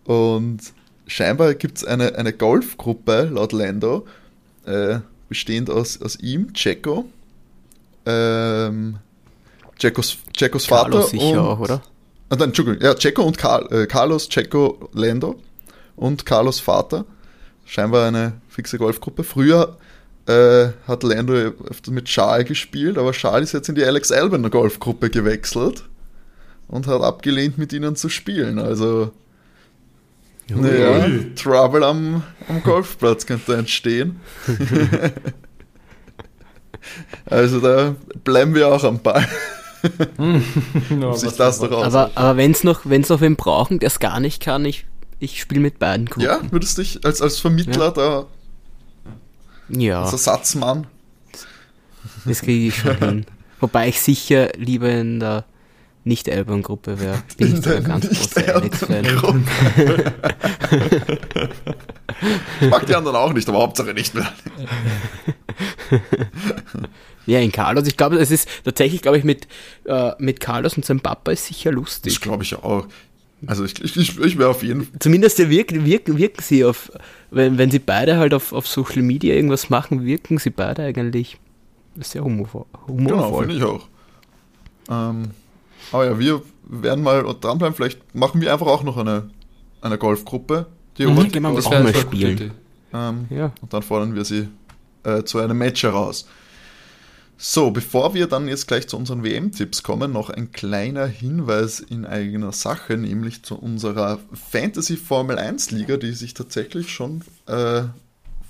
Und 0.05 0.59
scheinbar 1.07 1.53
gibt 1.55 1.77
es 1.77 1.85
eine, 1.85 2.15
eine 2.15 2.33
Golfgruppe, 2.33 3.29
laut 3.31 3.51
Lando, 3.51 4.05
äh, 4.65 4.99
bestehend 5.29 5.69
aus, 5.69 6.01
aus 6.01 6.17
ihm, 6.19 6.53
Checo, 6.53 7.05
ähm, 8.05 8.97
Checos, 9.77 10.17
Checos 10.35 10.65
Vater 10.65 11.03
sicher 11.03 11.41
und, 11.41 11.47
auch, 11.47 11.59
oder? 11.59 11.81
Ah, 12.29 12.35
nein, 12.35 12.49
Entschuldigung, 12.49 12.81
ja, 12.81 12.93
Checo 12.95 13.23
und 13.23 13.37
Carl, 13.37 13.67
äh, 13.71 13.87
Carlos, 13.87 14.29
Checo, 14.29 14.89
Lando 14.93 15.39
und 15.95 16.25
Carlos 16.25 16.59
Vater. 16.59 17.05
Scheinbar 17.65 18.07
eine 18.07 18.33
fixe 18.47 18.77
Golfgruppe. 18.77 19.23
Früher 19.23 19.77
äh, 20.27 20.67
hat 20.87 21.03
Lando 21.03 21.33
öfter 21.33 21.91
mit 21.91 22.05
Charles 22.05 22.47
gespielt, 22.47 22.97
aber 22.97 23.11
Charles 23.11 23.49
ist 23.49 23.53
jetzt 23.53 23.69
in 23.69 23.75
die 23.75 23.83
Alex 23.83 24.11
Albon 24.11 24.49
Golfgruppe 24.49 25.09
gewechselt 25.09 25.83
und 26.67 26.87
hat 26.87 27.01
abgelehnt, 27.01 27.57
mit 27.57 27.73
ihnen 27.73 27.95
zu 27.95 28.09
spielen. 28.09 28.59
Also, 28.59 29.11
naja, 30.49 31.07
Trouble 31.35 31.85
am, 31.85 32.23
am 32.47 32.63
Golfplatz 32.63 33.25
könnte 33.25 33.55
entstehen. 33.55 34.19
Also 37.25 37.59
da 37.59 37.95
bleiben 38.23 38.53
wir 38.53 38.67
auch 38.71 38.83
am 38.83 38.99
Ball. 38.99 39.27
Ja, 40.19 41.07
um 41.07 41.13
sich 41.15 41.29
was- 41.29 41.37
das 41.37 41.59
doch. 41.59 41.83
Aber, 41.83 42.11
aber 42.15 42.37
wenn 42.37 42.51
es 42.51 42.63
noch, 42.63 42.81
wenn's 42.85 43.09
noch 43.09 43.21
wen 43.21 43.35
brauchen, 43.35 43.79
der 43.79 43.87
es 43.87 43.99
gar 43.99 44.19
nicht 44.19 44.41
kann, 44.41 44.65
ich, 44.65 44.85
ich 45.19 45.39
spiele 45.41 45.61
mit 45.61 45.79
beiden 45.79 46.05
Gruppen. 46.05 46.21
Ja, 46.25 46.39
würdest 46.51 46.77
du 46.77 46.83
dich 46.83 47.03
als, 47.05 47.21
als 47.21 47.39
Vermittler 47.39 47.91
da, 47.91 48.25
Ja, 49.69 50.03
als 50.03 50.11
Ersatzmann? 50.13 50.87
das 52.25 52.41
kriege 52.41 52.67
ich 52.67 52.75
schon 52.77 52.97
hin. 52.97 53.25
Wobei 53.59 53.87
ich 53.87 54.01
sicher 54.01 54.49
lieber 54.57 54.89
in 54.91 55.19
der 55.19 55.45
Nicht-Album-Gruppe 56.05 56.99
wäre. 56.99 57.21
Bin 57.37 57.53
ich 57.55 57.63
sogar 57.63 57.81
ganz 57.81 58.07
großer 58.07 58.55
Alex-Fan. 58.55 59.05
ich 62.61 62.69
mag 62.69 62.85
die 62.85 62.95
anderen 62.95 63.17
auch 63.17 63.33
nicht, 63.33 63.49
aber 63.49 63.59
Hauptsache 63.59 63.93
nicht 63.93 64.15
mehr. 64.15 64.31
Ja, 67.27 67.39
in 67.39 67.51
Carlos, 67.51 67.87
ich 67.87 67.97
glaube, 67.97 68.17
es 68.17 68.29
ist 68.29 68.47
tatsächlich, 68.63 69.01
glaube 69.01 69.17
ich, 69.17 69.23
mit, 69.23 69.47
äh, 69.85 70.11
mit 70.19 70.39
Carlos 70.39 70.77
und 70.77 70.85
seinem 70.85 70.99
Papa 70.99 71.31
ist 71.31 71.45
sicher 71.47 71.71
Das 71.71 71.75
lustig. 71.75 72.21
glaube 72.21 72.43
ich 72.43 72.55
auch. 72.55 72.85
Also 73.47 73.65
ich, 73.65 73.79
ich, 73.83 74.19
ich, 74.19 74.37
wäre 74.37 74.49
auf 74.49 74.63
jeden 74.63 74.85
Fall. 74.85 74.99
Zumindest 74.99 75.37
wirken, 75.49 75.85
wirken, 75.85 76.17
wirken 76.17 76.41
sie 76.41 76.63
auf, 76.63 76.91
wenn, 77.31 77.57
wenn 77.57 77.69
sie 77.69 77.79
beide 77.79 78.17
halt 78.17 78.33
auf, 78.33 78.53
auf 78.53 78.67
Social 78.67 79.01
Media 79.01 79.33
irgendwas 79.35 79.69
machen, 79.69 80.05
wirken 80.05 80.37
sie 80.37 80.51
beide 80.51 80.83
eigentlich 80.83 81.37
sehr 81.99 82.23
humorvoll. 82.23 82.65
Genau, 82.87 82.97
humorvoll. 82.97 83.45
finde 83.47 83.57
ich 83.57 83.63
auch. 83.63 83.87
Ähm, 84.89 85.31
aber 85.91 86.05
ja, 86.05 86.19
wir 86.19 86.41
werden 86.63 87.03
mal 87.03 87.23
dranbleiben. 87.23 87.75
Vielleicht 87.75 88.15
machen 88.15 88.41
wir 88.41 88.51
einfach 88.51 88.67
auch 88.67 88.83
noch 88.83 88.97
eine, 88.97 89.29
eine 89.81 89.97
Golfgruppe. 89.97 90.67
Die 90.97 91.05
Mhm, 91.05 91.31
gehen 91.31 91.43
wir 91.43 91.49
auch 91.49 91.69
mal 91.71 91.95
spielen. 91.95 92.51
Ähm, 92.93 93.25
ja. 93.29 93.51
Und 93.61 93.73
dann 93.73 93.81
fordern 93.81 94.15
wir 94.15 94.25
sie 94.25 94.47
äh, 95.03 95.23
zu 95.23 95.39
einem 95.39 95.57
Match 95.57 95.83
heraus. 95.83 96.27
So, 97.37 97.71
bevor 97.71 98.13
wir 98.13 98.27
dann 98.27 98.47
jetzt 98.47 98.67
gleich 98.67 98.87
zu 98.87 98.95
unseren 98.95 99.23
WM-Tipps 99.23 99.83
kommen, 99.83 100.13
noch 100.13 100.29
ein 100.29 100.53
kleiner 100.53 101.05
Hinweis 101.05 101.81
in 101.81 102.05
eigener 102.05 102.53
Sache, 102.53 102.95
nämlich 102.95 103.43
zu 103.43 103.55
unserer 103.57 104.19
Fantasy 104.31 104.95
Formel 104.95 105.37
1 105.37 105.71
Liga, 105.71 105.97
die 105.97 106.13
sich 106.13 106.33
tatsächlich 106.33 106.93
schon 106.93 107.23
äh, 107.47 107.83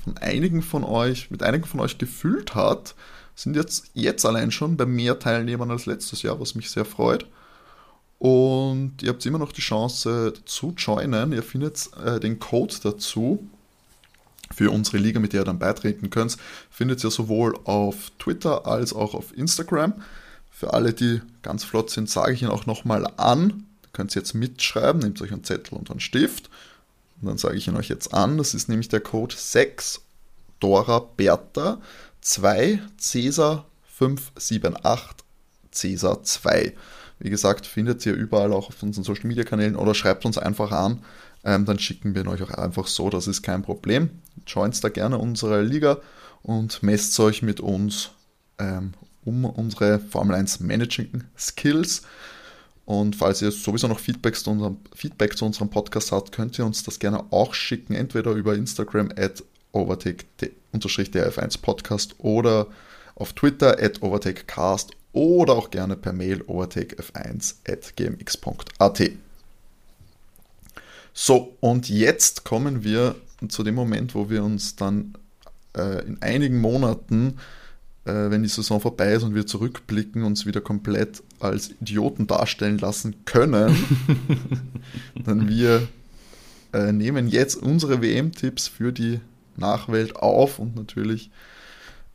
von 0.04 0.17
einigen 0.21 0.62
von 0.62 0.84
euch, 0.84 1.32
mit 1.32 1.41
einigen 1.41 1.65
von 1.65 1.80
euch 1.80 1.98
gefüllt 1.98 2.54
hat. 2.54 2.93
Sind 3.36 3.56
jetzt, 3.56 3.91
jetzt 3.93 4.26
allein 4.26 4.52
schon 4.52 4.78
bei 4.78 4.86
mehr 4.86 5.19
Teilnehmern 5.19 5.71
als 5.71 5.86
letztes 5.86 6.21
Jahr, 6.21 6.39
was 6.39 6.56
mich 6.56 6.69
sehr 6.69 6.86
freut. 6.86 7.26
Und 8.17 8.93
ihr 9.02 9.10
habt 9.10 9.26
immer 9.26 9.39
noch 9.39 9.52
die 9.52 9.62
Chance 9.62 10.34
zu 10.45 10.74
joinen. 10.78 11.34
Ihr 11.34 11.43
findet 11.43 11.89
äh, 12.04 12.19
den 12.19 12.39
Code 12.39 12.74
dazu 12.82 13.48
für 14.54 14.71
unsere 14.71 14.98
Liga, 14.98 15.19
mit 15.19 15.34
der 15.34 15.41
ihr 15.41 15.45
dann 15.45 15.60
beitreten 15.60 16.10
könnt, 16.10 16.38
findet 16.69 17.04
ihr 17.04 17.12
sowohl 17.12 17.58
auf 17.65 18.12
Twitter 18.19 18.65
als 18.65 18.93
auch 18.93 19.13
auf 19.13 19.36
Instagram. 19.36 19.93
Für 20.50 20.74
alle, 20.74 20.93
die 20.93 21.21
ganz 21.41 21.63
flott 21.63 21.89
sind, 21.89 22.10
sage 22.10 22.34
ich 22.34 22.41
ihn 22.41 22.48
auch 22.48 22.65
nochmal 22.65 23.06
an. 23.17 23.65
Ihr 23.84 23.89
könnt 23.91 24.15
ihr 24.15 24.21
jetzt 24.21 24.34
mitschreiben, 24.34 25.02
nehmt 25.02 25.21
euch 25.21 25.34
einen 25.34 25.43
Zettel 25.43 25.78
und 25.78 25.91
einen 25.91 26.00
Stift. 26.00 26.50
Und 27.21 27.28
dann 27.28 27.38
sage 27.38 27.58
ich 27.58 27.67
ihn 27.67 27.76
euch 27.76 27.89
jetzt 27.89 28.13
an. 28.13 28.38
Das 28.38 28.54
ist 28.54 28.69
nämlich 28.69 28.88
der 28.88 29.02
Code 29.02 29.36
6 29.38 30.02
Dora 30.60 31.00
Bertha 31.00 31.82
2 32.25 32.79
Cäsar 32.97 33.67
578 33.83 35.17
Cäsar 35.71 36.23
2. 36.23 36.73
Wie 37.19 37.29
gesagt, 37.29 37.67
findet 37.67 38.03
ihr 38.07 38.13
überall 38.13 38.51
auch 38.51 38.69
auf 38.69 38.81
unseren 38.81 39.03
Social 39.03 39.27
Media 39.27 39.43
Kanälen 39.43 39.75
oder 39.75 39.93
schreibt 39.93 40.25
uns 40.25 40.39
einfach 40.39 40.71
an. 40.71 41.03
Ähm, 41.43 41.65
dann 41.65 41.77
schicken 41.77 42.15
wir 42.15 42.23
ihn 42.23 42.27
euch 42.27 42.41
auch 42.41 42.49
einfach 42.49 42.88
so, 42.88 43.11
das 43.11 43.27
ist 43.27 43.43
kein 43.43 43.61
Problem. 43.61 44.09
Joint 44.47 44.83
da 44.83 44.89
gerne 44.89 45.19
unsere 45.19 45.61
Liga 45.61 45.99
und 46.41 46.81
messt 46.81 47.17
euch 47.19 47.43
mit 47.43 47.59
uns 47.59 48.09
ähm, 48.57 48.93
um 49.23 49.45
unsere 49.45 49.99
Formel 49.99 50.35
1 50.35 50.61
Managing 50.61 51.25
Skills. 51.38 52.01
Und 52.85 53.15
falls 53.15 53.43
ihr 53.43 53.51
sowieso 53.51 53.88
noch 53.88 53.99
Feedback 53.99 54.35
zu 54.35 54.49
unserem, 54.49 54.77
Feedback 54.95 55.38
zu 55.38 55.45
unserem 55.45 55.69
Podcast 55.69 56.11
habt, 56.11 56.31
könnt 56.31 56.57
ihr 56.57 56.65
uns 56.65 56.81
das 56.81 56.97
gerne 56.97 57.31
auch 57.31 57.53
schicken, 57.53 57.93
entweder 57.93 58.31
über 58.31 58.55
Instagram 58.55 59.11
at 59.15 59.43
overtake-df1 59.75 61.61
Podcast 61.61 62.15
oder 62.19 62.67
auf 63.15 63.33
Twitter 63.33 63.81
at 63.81 64.01
overtakecast 64.01 64.91
oder 65.13 65.53
auch 65.53 65.71
gerne 65.71 65.95
per 65.95 66.13
Mail 66.13 66.41
overtakef1 66.43 67.55
at 67.67 67.95
gmx.at. 67.95 69.11
So, 71.13 71.55
und 71.61 71.89
jetzt 71.89 72.43
kommen 72.43 72.83
wir 72.83 73.15
zu 73.47 73.63
dem 73.63 73.75
Moment, 73.75 74.15
wo 74.15 74.29
wir 74.29 74.43
uns 74.43 74.75
dann 74.75 75.13
äh, 75.75 76.05
in 76.05 76.21
einigen 76.21 76.59
Monaten, 76.59 77.38
äh, 78.03 78.11
wenn 78.11 78.43
die 78.43 78.49
Saison 78.49 78.81
vorbei 78.81 79.13
ist 79.13 79.23
und 79.23 79.33
wir 79.33 79.47
zurückblicken, 79.47 80.23
uns 80.23 80.45
wieder 80.45 80.59
komplett 80.59 81.23
als 81.39 81.71
Idioten 81.81 82.27
darstellen 82.27 82.77
lassen 82.77 83.23
können. 83.23 83.75
Denn 85.15 85.47
wir 85.47 85.88
äh, 86.73 86.91
nehmen 86.91 87.29
jetzt 87.29 87.55
unsere 87.55 88.01
WM-Tipps 88.01 88.67
für 88.67 88.91
die 88.91 89.21
Nachwelt 89.58 90.15
auf 90.15 90.60
und 90.60 90.76
natürlich 90.76 91.32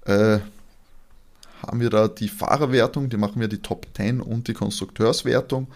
äh, 0.05 0.39
haben 1.67 1.81
wir 1.81 1.91
da 1.91 2.09
die 2.09 2.29
Fahrerwertung, 2.29 3.09
die 3.09 3.17
machen 3.17 3.41
wir 3.41 3.49
die 3.49 3.63
Top 3.63 3.87
10 3.95 4.21
und 4.21 4.49
die 4.49 4.55
Konstrukteurswertung. 4.55 5.69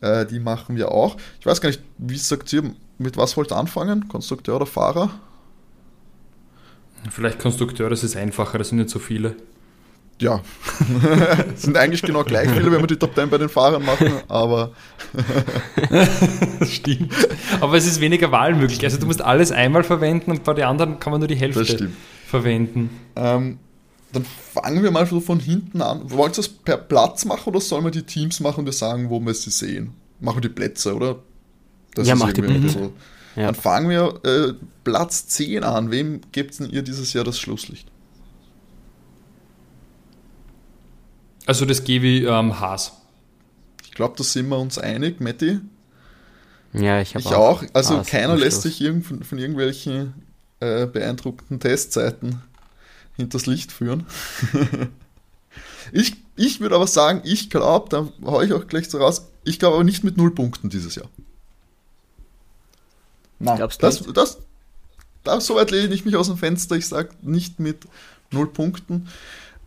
Äh, 0.00 0.26
die 0.26 0.40
machen 0.40 0.76
wir 0.76 0.92
auch. 0.92 1.16
Ich 1.40 1.46
weiß 1.46 1.60
gar 1.60 1.68
nicht, 1.68 1.80
wie 1.98 2.18
sagt 2.18 2.52
ihr, 2.52 2.74
mit 2.98 3.16
was 3.16 3.36
wollt 3.36 3.52
ihr 3.52 3.56
anfangen? 3.56 4.08
Konstrukteur 4.08 4.56
oder 4.56 4.66
Fahrer? 4.66 5.10
Vielleicht 7.10 7.38
Konstrukteur, 7.38 7.90
das 7.90 8.04
ist 8.04 8.16
einfacher, 8.16 8.58
das 8.58 8.68
sind 8.68 8.78
nicht 8.78 8.90
so 8.90 8.98
viele. 8.98 9.34
Ja, 10.22 10.40
sind 11.56 11.76
eigentlich 11.76 12.02
genau 12.02 12.22
gleich 12.24 12.48
viele, 12.50 12.70
wenn 12.70 12.80
wir 12.80 12.86
die 12.86 12.96
Top 12.96 13.14
10 13.14 13.28
bei 13.28 13.38
den 13.38 13.48
Fahrern 13.48 13.84
machen, 13.84 14.12
aber 14.28 14.72
Das 16.60 16.70
stimmt. 16.70 17.12
Aber 17.60 17.76
es 17.76 17.86
ist 17.86 18.00
weniger 18.00 18.30
Wahl 18.30 18.54
möglich. 18.54 18.82
Also 18.84 18.98
du 18.98 19.06
musst 19.06 19.20
alles 19.20 19.50
einmal 19.52 19.82
verwenden 19.84 20.30
und 20.30 20.44
bei 20.44 20.54
den 20.54 20.64
anderen 20.64 21.00
kann 21.00 21.10
man 21.10 21.20
nur 21.20 21.28
die 21.28 21.34
Hälfte 21.36 21.90
verwenden. 22.26 22.90
Ähm, 23.16 23.58
dann 24.12 24.24
fangen 24.54 24.82
wir 24.82 24.90
mal 24.90 25.06
so 25.06 25.20
von 25.20 25.40
hinten 25.40 25.82
an. 25.82 26.10
Wollt 26.10 26.34
ihr 26.34 26.36
das 26.36 26.48
per 26.48 26.76
Platz 26.76 27.24
machen 27.24 27.48
oder 27.48 27.60
sollen 27.60 27.84
wir 27.84 27.90
die 27.90 28.02
Teams 28.02 28.40
machen 28.40 28.60
und 28.60 28.66
wir 28.66 28.72
sagen, 28.72 29.10
wo 29.10 29.18
wir 29.20 29.34
sie 29.34 29.50
sehen? 29.50 29.92
Machen 30.20 30.36
wir 30.36 30.42
die 30.42 30.48
Plätze, 30.50 30.94
oder? 30.94 31.16
Das 31.94 32.06
Ja, 32.06 32.14
ist 32.14 32.20
mach 32.20 32.32
die 32.32 32.42
Plätze. 32.42 32.60
bisschen- 32.60 32.90
Ja. 33.34 33.46
Dann 33.46 33.54
fangen 33.54 33.88
wir 33.88 34.20
äh, 34.24 34.52
Platz 34.84 35.26
10 35.28 35.64
an. 35.64 35.90
Wem 35.90 36.20
gebt 36.32 36.58
denn 36.60 36.68
ihr 36.70 36.82
dieses 36.82 37.12
Jahr 37.14 37.24
das 37.24 37.38
Schlusslicht? 37.40 37.88
Also 41.46 41.64
das 41.64 41.84
gebe 41.84 42.06
ich 42.06 42.24
ähm, 42.24 42.60
Haas. 42.60 42.92
Ich 43.84 43.92
glaube, 43.92 44.14
da 44.16 44.24
sind 44.24 44.48
wir 44.48 44.58
uns 44.58 44.78
einig, 44.78 45.20
Matti. 45.20 45.60
Ja, 46.72 47.00
ich 47.00 47.14
habe 47.14 47.24
Ich 47.24 47.34
auch. 47.34 47.62
Also 47.72 47.98
Haas 47.98 48.06
keiner 48.06 48.36
lässt 48.36 48.62
sich 48.62 48.80
irgend 48.80 49.06
von, 49.06 49.22
von 49.22 49.38
irgendwelchen 49.38 50.14
äh, 50.60 50.86
beeindruckten 50.86 51.60
Testzeiten 51.60 52.42
hinters 53.16 53.46
Licht 53.46 53.72
führen. 53.72 54.06
ich 55.92 56.16
ich 56.36 56.60
würde 56.60 56.74
aber 56.74 56.86
sagen, 56.86 57.20
ich 57.24 57.50
glaube, 57.50 57.88
da 57.90 58.08
haue 58.24 58.44
ich 58.44 58.52
auch 58.52 58.66
gleich 58.66 58.88
so 58.88 58.98
raus, 58.98 59.28
ich 59.44 59.58
glaube 59.58 59.76
aber 59.76 59.84
nicht 59.84 60.02
mit 60.02 60.16
null 60.16 60.34
Punkten 60.34 60.70
dieses 60.70 60.94
Jahr. 60.94 61.08
Nein, 63.38 63.56
Glaubst 63.56 63.82
du 63.82 63.86
das, 63.86 64.00
nicht? 64.00 64.16
das, 64.16 64.38
das, 65.24 65.46
so 65.46 65.56
weit 65.56 65.70
lehne 65.70 65.94
ich 65.94 66.04
mich 66.04 66.16
aus 66.16 66.28
dem 66.28 66.38
Fenster. 66.38 66.76
Ich 66.76 66.86
sage 66.86 67.10
nicht 67.22 67.58
mit 67.60 67.86
null 68.30 68.46
Punkten. 68.46 69.08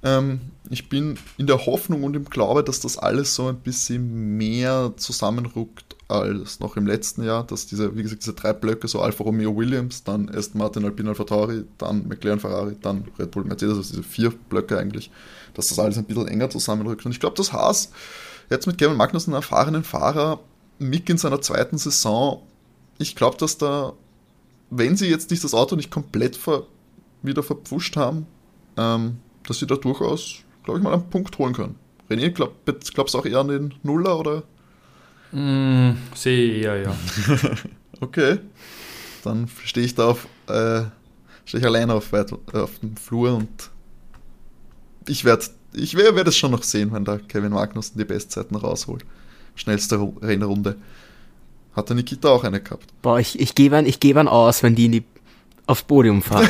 Ähm, 0.06 0.40
ich 0.70 0.88
bin 0.88 1.18
in 1.38 1.48
der 1.48 1.66
Hoffnung 1.66 2.04
und 2.04 2.16
im 2.16 2.26
Glaube, 2.26 2.64
dass 2.64 2.80
das 2.80 2.98
alles 2.98 3.36
so 3.36 3.48
ein 3.48 3.58
bisschen 3.58 4.38
mehr 4.38 4.94
zusammenrückt 4.96 5.96
als 6.08 6.60
noch 6.60 6.78
im 6.78 6.86
letzten 6.86 7.24
Jahr, 7.24 7.44
dass 7.44 7.66
diese, 7.66 7.96
wie 7.98 8.04
gesagt, 8.04 8.22
diese 8.22 8.34
drei 8.34 8.54
Blöcke, 8.54 8.88
so 8.88 9.02
Alfa 9.02 9.24
Romeo 9.24 9.56
Williams, 9.56 10.04
dann 10.04 10.28
erst 10.28 10.54
Martin 10.54 10.86
Alpine 10.86 11.10
Alfa 11.10 11.24
Tauri, 11.24 11.66
dann 11.80 12.08
McLaren 12.08 12.40
Ferrari, 12.40 12.76
dann 12.80 13.06
Red 13.18 13.32
Bull 13.32 13.44
Mercedes, 13.44 13.78
also 13.78 13.90
diese 13.90 14.04
vier 14.04 14.30
Blöcke 14.30 14.78
eigentlich, 14.78 15.10
dass 15.56 15.70
das 15.70 15.80
alles 15.80 15.98
ein 15.98 16.06
bisschen 16.06 16.28
enger 16.28 16.52
zusammenrückt. 16.52 17.06
Und 17.06 17.12
ich 17.12 17.20
glaube, 17.20 17.36
dass 17.36 17.52
Haas 17.52 17.92
jetzt 18.52 18.68
mit 18.68 18.78
Kevin 18.78 18.98
Magnussen, 18.98 19.34
einen 19.34 19.42
erfahrenen 19.42 19.84
Fahrer, 19.84 20.40
Mick 20.78 21.10
in 21.10 21.18
seiner 21.18 21.42
zweiten 21.42 21.80
Saison, 21.80 22.44
ich 23.00 23.16
glaube, 23.16 23.38
dass 23.38 23.58
da, 23.58 23.94
wenn 24.70 24.96
sie 24.98 25.08
jetzt 25.08 25.32
nicht 25.32 25.44
das 25.44 25.56
Auto 25.56 25.76
nicht 25.76 25.90
komplett 25.90 26.36
ver, 26.36 26.68
wieder 27.24 27.42
verpfuscht 27.42 27.96
haben, 27.98 28.28
ähm, 28.78 29.18
dass 29.48 29.60
sie 29.60 29.68
da 29.68 29.76
durchaus, 29.76 30.38
glaube 30.64 30.80
ich, 30.80 30.84
mal 30.84 30.94
einen 30.94 31.10
Punkt 31.10 31.38
holen 31.38 31.54
können. 31.54 31.76
René, 32.10 32.30
glaub, 32.32 32.54
glaubst 32.94 33.14
du 33.14 33.20
auch 33.20 33.26
eher 33.26 33.40
an 33.40 33.48
den 33.48 33.74
Nuller 33.84 34.20
oder? 34.20 34.44
Mm, 35.32 35.98
sehe 36.14 36.52
ich 36.54 36.64
eher, 36.64 36.82
ja. 36.82 36.96
Okay. 38.02 38.40
Dann 39.24 39.48
stehe 39.64 39.86
ich 39.86 39.96
da 39.96 40.10
auf, 40.10 40.28
äh, 40.48 40.84
stehe 41.46 41.62
ich 41.62 41.66
alleine 41.66 41.94
auf, 41.94 42.12
weit, 42.12 42.32
auf 42.54 42.80
dem 42.80 42.96
Flur 42.98 43.34
und 43.36 43.72
ich 45.08 45.24
werde 45.26 45.46
ich 45.74 45.96
werde 45.96 46.16
werd 46.16 46.28
es 46.28 46.38
schon 46.38 46.52
noch 46.52 46.64
sehen, 46.64 46.92
wenn 46.94 47.04
da 47.06 47.18
Kevin 47.18 47.52
Magnussen 47.52 47.98
die 47.98 48.06
Bestzeiten 48.06 48.56
rausholt. 48.56 49.06
Schnellste 49.56 49.96
Ru- 49.98 50.22
Rennrunde. 50.22 50.76
Hat 51.76 51.90
der 51.90 51.96
Nikita 51.98 52.30
auch 52.30 52.44
eine 52.46 52.62
gehabt. 52.62 52.88
Boah, 53.02 53.20
ich, 53.20 53.40
ich 53.40 53.56
gebe 53.56 53.76
einen, 53.76 53.88
ich 53.88 54.00
geb 54.00 54.16
einen 54.18 54.30
aus, 54.30 54.64
wenn 54.64 54.76
die 54.76 54.86
in 54.86 54.92
die 54.94 55.04
aufs 55.68 55.84
Podium 55.84 56.22
fahren. 56.22 56.48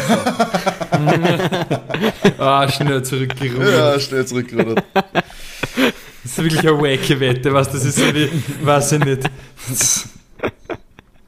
ah, 2.38 2.68
schnell 2.70 3.04
zurückgerudert. 3.04 3.74
Ja, 3.74 4.00
schnell 4.00 4.26
zurückgerudert. 4.26 4.84
Das 4.94 6.32
ist 6.32 6.44
wirklich 6.44 6.68
eine 6.68 6.78
wacky 6.78 7.20
Wette, 7.20 7.54
was 7.54 7.72
das 7.72 7.86
ist 7.86 7.98
so 7.98 8.06
wie, 8.14 8.30
weiß 8.64 8.94
ich 8.94 9.06
nicht. 9.06 9.30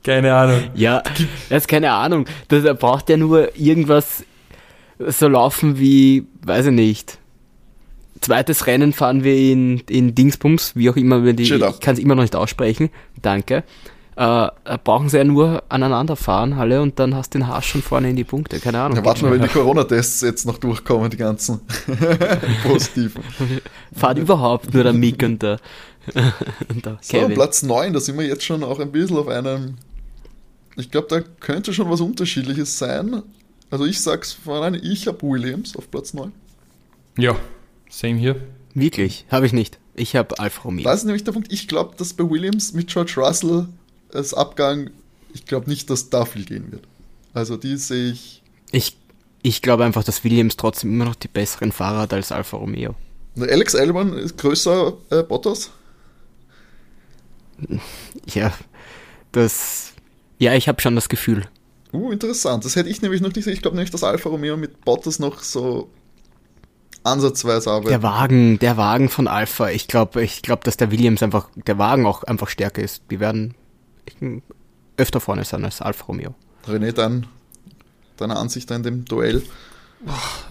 Keine 0.04 0.34
Ahnung. 0.34 0.64
Ja, 0.74 1.04
das 1.50 1.64
ist 1.64 1.68
keine 1.68 1.92
Ahnung. 1.92 2.26
Das, 2.48 2.64
er 2.64 2.74
braucht 2.74 3.10
ja 3.10 3.18
nur 3.18 3.56
irgendwas 3.58 4.24
so 5.00 5.28
laufen 5.28 5.80
wie, 5.80 6.26
weiß 6.44 6.68
ich 6.68 6.72
nicht. 6.72 7.20
Zweites 8.22 8.66
Rennen 8.66 8.94
fahren 8.94 9.24
wir 9.24 9.36
in, 9.36 9.80
in 9.90 10.16
Dingsbums, 10.16 10.76
wie 10.76 10.90
auch 10.90 10.96
immer, 10.96 11.24
wir 11.24 11.34
die, 11.34 11.44
ich 11.44 11.80
kann 11.80 11.94
es 11.94 12.00
immer 12.00 12.16
noch 12.16 12.24
nicht 12.24 12.36
aussprechen. 12.36 12.90
Danke. 13.22 13.64
Äh, 14.18 14.50
brauchen 14.84 15.10
sie 15.10 15.18
ja 15.18 15.24
nur 15.24 15.62
aneinander 15.70 16.16
fahren, 16.16 16.54
alle, 16.54 16.82
und 16.82 16.98
dann 16.98 17.14
hast 17.14 17.36
du 17.36 17.38
den 17.38 17.48
Haas 17.48 17.66
schon 17.66 17.84
vorne 17.84 18.10
in 18.10 18.16
die 18.16 18.24
Punkte. 18.24 18.60
Keine 18.60 18.82
Ahnung. 18.82 18.98
Ja, 18.98 19.06
warten 19.06 19.22
wir, 19.22 19.32
wenn 19.32 19.44
die 19.44 19.48
Corona-Tests 19.54 20.22
jetzt 20.22 20.48
noch 20.48 20.58
durchkommen, 20.58 21.12
die 21.12 21.18
ganzen 21.18 21.60
positiven. 22.64 23.24
Fahrt 23.96 24.18
überhaupt 24.18 24.74
nur 24.74 24.84
der 24.84 24.94
Mick 24.94 25.22
und 25.22 25.44
der, 25.44 25.60
und 26.70 26.84
der 26.84 26.98
So, 27.00 27.16
Kevin. 27.18 27.36
Platz 27.36 27.62
9, 27.62 27.94
da 27.94 28.00
sind 28.00 28.18
wir 28.18 28.26
jetzt 28.26 28.44
schon 28.44 28.64
auch 28.64 28.80
ein 28.80 28.92
bisschen 28.92 29.18
auf 29.18 29.28
einem. 29.28 29.76
Ich 30.78 30.90
glaube, 30.90 31.08
da 31.10 31.22
könnte 31.40 31.72
schon 31.72 31.88
was 31.88 32.02
Unterschiedliches 32.02 32.76
sein. 32.76 33.22
Also 33.70 33.86
ich 33.86 34.02
sag's 34.02 34.36
alleine, 34.48 34.78
ich 34.80 35.08
habe 35.08 35.22
Williams 35.22 35.76
auf 35.76 35.92
Platz 35.92 36.16
9. 36.16 36.32
Ja, 37.20 37.36
same 37.88 38.16
hier. 38.16 38.38
Wirklich, 38.74 39.28
habe 39.30 39.46
ich 39.46 39.54
nicht. 39.54 39.78
Ich 39.96 40.16
habe 40.16 40.40
Alfa 40.40 40.64
Romeo. 40.64 40.86
Da 40.86 40.94
ist 40.94 41.04
nämlich 41.04 41.24
der 41.24 41.34
Punkt, 41.34 41.52
ich 41.54 41.68
glaube, 41.68 41.96
dass 41.98 42.14
bei 42.14 42.28
Williams 42.28 42.74
mit 42.74 42.88
George 42.88 43.14
Russell 43.18 43.68
als 44.18 44.34
Abgang, 44.34 44.90
ich 45.34 45.46
glaube 45.46 45.70
nicht, 45.70 45.90
dass 45.90 46.10
da 46.10 46.26
viel 46.26 46.46
gehen 46.46 46.72
wird. 46.72 46.84
Also 47.34 47.56
die 47.56 47.78
sehe 47.78 48.12
ich. 48.12 48.42
Ich, 48.72 48.98
ich 49.44 49.62
glaube 49.62 49.86
einfach, 49.86 50.04
dass 50.04 50.24
Williams 50.24 50.58
trotzdem 50.58 50.92
immer 50.92 51.06
noch 51.06 51.16
die 51.16 51.28
besseren 51.28 51.72
Fahrer 51.72 52.00
hat 52.00 52.14
als 52.14 52.32
Alfa 52.32 52.58
Romeo. 52.58 52.96
Alex 53.40 53.76
Albon 53.76 54.14
ist 54.14 54.38
größer 54.38 54.94
äh, 55.12 55.24
Bottas. 55.24 55.70
Ja, 58.34 58.52
das. 59.32 59.94
Ja, 60.40 60.54
ich 60.54 60.68
habe 60.68 60.82
schon 60.82 60.96
das 60.96 61.10
Gefühl. 61.10 61.48
Uh, 61.94 62.12
interessant. 62.12 62.66
Das 62.66 62.76
hätte 62.76 62.90
ich 62.90 63.02
nämlich 63.02 63.22
noch 63.22 63.34
nicht. 63.34 63.48
Ich 63.48 63.62
glaube 63.62 63.78
nämlich, 63.78 63.92
dass 63.92 64.04
Alfa 64.04 64.30
Romeo 64.30 64.58
mit 64.58 64.84
Bottas 64.84 65.20
noch 65.20 65.42
so 65.42 65.90
ansatzweise 67.04 67.72
arbeitet. 67.72 67.92
Der 67.92 68.04
Wagen, 68.04 68.60
der 68.60 68.78
Wagen 68.78 69.10
von 69.10 69.28
Alpha, 69.28 69.70
ich 69.70 69.88
glaube, 69.88 70.24
ich 70.24 70.42
glaube, 70.42 70.64
dass 70.64 70.78
der 70.78 70.92
Williams 70.92 71.24
einfach, 71.24 71.50
der 71.56 71.78
Wagen 71.78 72.06
auch 72.06 72.24
einfach 72.24 72.50
stärker 72.50 72.82
ist. 72.82 73.04
Die 73.10 73.20
werden 73.20 73.56
öfter 74.98 75.20
vorne 75.20 75.44
sein 75.44 75.64
als 75.66 75.82
Alfa 75.82 76.06
Romeo. 76.06 76.34
René, 76.68 76.92
dein, 76.92 77.28
deine 78.18 78.36
Ansicht 78.38 78.72
an 78.72 78.84
dem 78.84 79.06
Duell? 79.06 79.44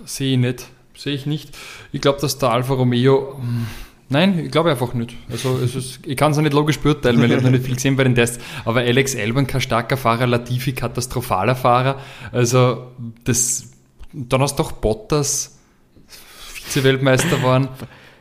Sehe 0.04 0.34
ich 0.34 0.38
nicht. 0.38 0.66
Sehe 0.96 1.14
ich 1.14 1.26
nicht. 1.26 1.56
Ich 1.92 2.00
glaube, 2.00 2.20
dass 2.20 2.38
der 2.38 2.50
Alfa 2.50 2.74
Romeo. 2.74 3.36
hm, 3.38 3.66
Nein, 4.08 4.38
ich 4.38 4.52
glaube 4.52 4.70
einfach 4.70 4.94
nicht. 4.94 5.14
Also 5.30 5.58
es 5.58 5.74
ist, 5.74 5.98
ich 6.06 6.16
kann 6.16 6.30
es 6.30 6.38
nicht 6.38 6.52
logisch 6.52 6.78
beurteilen, 6.78 7.18
weil 7.20 7.26
ich 7.28 7.32
habe 7.32 7.42
noch 7.44 7.50
nicht 7.50 7.64
viel 7.64 7.74
gesehen 7.74 7.96
bei 7.96 8.04
den 8.04 8.14
Tests. 8.14 8.38
Aber 8.64 8.80
Alex 8.80 9.16
Albon 9.16 9.48
kein 9.48 9.60
starker 9.60 9.96
Fahrer, 9.96 10.28
Latifi 10.28 10.72
katastrophaler 10.74 11.56
Fahrer. 11.56 11.98
Also 12.30 12.92
das, 13.24 13.72
dann 14.12 14.40
hast 14.42 14.58
du 14.58 14.62
doch 14.62 14.70
Bottas, 14.72 15.58
Vize-Weltmeister 16.06 17.42
waren. 17.42 17.68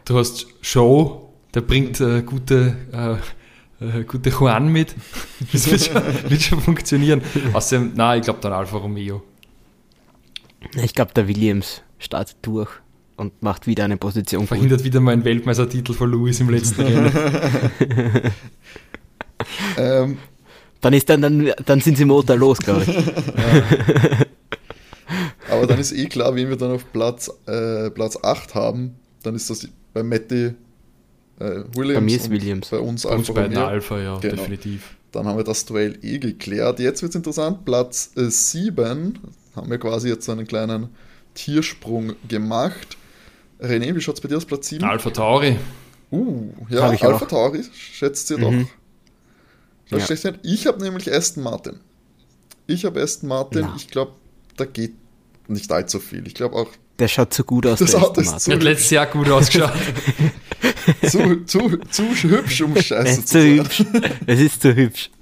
Du 0.05 0.17
hast 0.17 0.47
Show, 0.61 1.31
der 1.53 1.61
bringt 1.61 1.99
äh, 2.01 2.23
gute, 2.23 2.75
äh, 2.91 3.15
äh, 3.93 4.03
gute 4.03 4.29
Juan 4.29 4.71
mit. 4.71 4.95
Das 5.51 5.69
wird 5.69 5.81
schon, 5.81 6.01
wird 6.29 6.41
schon 6.41 6.61
funktionieren. 6.61 7.21
Außerdem, 7.53 7.93
nein, 7.95 8.19
ich 8.19 8.25
glaube 8.25 8.39
dann 8.41 8.53
Alfa 8.53 8.77
Romeo. 8.77 9.21
Ich 10.81 10.93
glaube, 10.95 11.13
der 11.13 11.27
Williams 11.27 11.81
startet 11.99 12.37
durch 12.41 12.69
und 13.17 13.41
macht 13.41 13.67
wieder 13.67 13.85
eine 13.85 13.97
Position. 13.97 14.41
gut. 14.41 14.49
Verhindert 14.49 14.83
wieder 14.83 14.99
mal 14.99 15.11
einen 15.11 15.23
Weltmeistertitel 15.23 15.93
von 15.93 16.11
Lewis 16.11 16.39
im 16.39 16.49
letzten 16.49 16.81
Rennen. 16.81 17.11
Ähm, 19.77 20.17
Dann 20.81 20.93
ist 20.93 21.09
dann, 21.09 21.21
dann, 21.21 21.51
dann 21.65 21.81
sind 21.81 21.97
sie 21.97 22.05
Motor 22.05 22.37
los, 22.37 22.57
glaube 22.59 22.83
ich. 22.83 22.97
aber 25.49 25.67
dann 25.67 25.79
ist 25.79 25.91
eh 25.97 26.05
klar, 26.05 26.35
wen 26.35 26.49
wir 26.49 26.57
dann 26.57 26.71
auf 26.71 26.91
Platz, 26.93 27.29
äh, 27.47 27.89
Platz 27.91 28.17
8 28.21 28.55
haben. 28.55 28.95
Dann 29.23 29.35
ist 29.35 29.49
das 29.49 29.67
bei 29.93 30.03
Matti 30.03 30.53
äh, 31.39 31.63
Williams. 31.75 31.95
Bei 31.95 32.01
mir 32.01 32.15
ist 32.17 32.29
Williams. 32.29 32.69
Bei 32.69 32.79
uns 32.79 33.03
Bei 33.03 33.09
uns 33.09 33.29
Alfa 33.29 33.33
beiden 33.41 33.57
Romeo. 33.57 33.67
Alpha, 33.69 33.99
ja, 33.99 34.19
Genau. 34.19 34.35
definitiv. 34.35 34.95
Dann 35.11 35.25
haben 35.27 35.37
wir 35.37 35.43
das 35.43 35.65
Duell 35.65 35.97
eh 36.01 36.17
geklärt. 36.19 36.79
Jetzt 36.79 37.01
wird 37.01 37.11
es 37.11 37.15
interessant. 37.15 37.63
Platz 37.65 38.11
7 38.15 39.19
haben 39.55 39.69
wir 39.71 39.77
quasi 39.77 40.09
jetzt 40.09 40.29
einen 40.29 40.45
kleinen 40.47 40.89
Tiersprung 41.33 42.13
gemacht. 42.27 42.97
René, 43.61 43.95
wie 43.95 44.01
schaut 44.01 44.15
es 44.15 44.21
bei 44.21 44.27
dir 44.27 44.37
aus? 44.37 44.45
Platz 44.45 44.67
7? 44.69 44.83
Alpha 44.83 45.09
Tauri. 45.09 45.57
Uh, 46.11 46.51
ja, 46.69 46.81
Alpha 46.89 47.13
auch. 47.13 47.27
Tauri, 47.27 47.63
schätzt 47.73 48.29
ihr 48.31 48.37
Mhm. 48.37 48.67
doch. 49.89 49.97
Ja. 49.97 50.35
Ich 50.43 50.67
habe 50.67 50.83
nämlich 50.83 51.13
Aston 51.13 51.43
Martin. 51.43 51.79
Ich 52.67 52.85
habe 52.85 53.01
Aston 53.01 53.29
Martin. 53.29 53.61
Na. 53.61 53.73
Ich 53.77 53.87
glaube, 53.87 54.13
da 54.57 54.65
geht 54.65 54.93
nicht 55.47 55.71
allzu 55.71 55.99
viel. 55.99 56.25
Ich 56.27 56.33
glaube 56.33 56.55
auch 56.55 56.69
Der 56.97 57.07
schaut 57.09 57.33
so 57.33 57.43
gut 57.43 57.67
aus, 57.67 57.79
Das 57.79 57.91
der 57.91 58.01
Auto 58.01 58.21
ist. 58.21 58.47
Der 58.47 58.55
hat 58.55 58.63
letztes 58.63 58.89
Jahr 58.89 59.05
gut 59.07 59.29
ausgeschaut. 59.29 59.73
zu, 61.05 61.43
zu, 61.45 61.77
zu 61.91 62.03
hübsch, 62.23 62.61
um 62.61 62.75
Er 62.75 62.83
scheiße 62.83 63.25
zu 63.25 63.25
zu 63.25 63.41
sein. 63.41 63.57
hübsch. 63.57 63.83
Es 64.25 64.39
ist 64.39 64.61
zu 64.61 64.75
hübsch. 64.75 65.09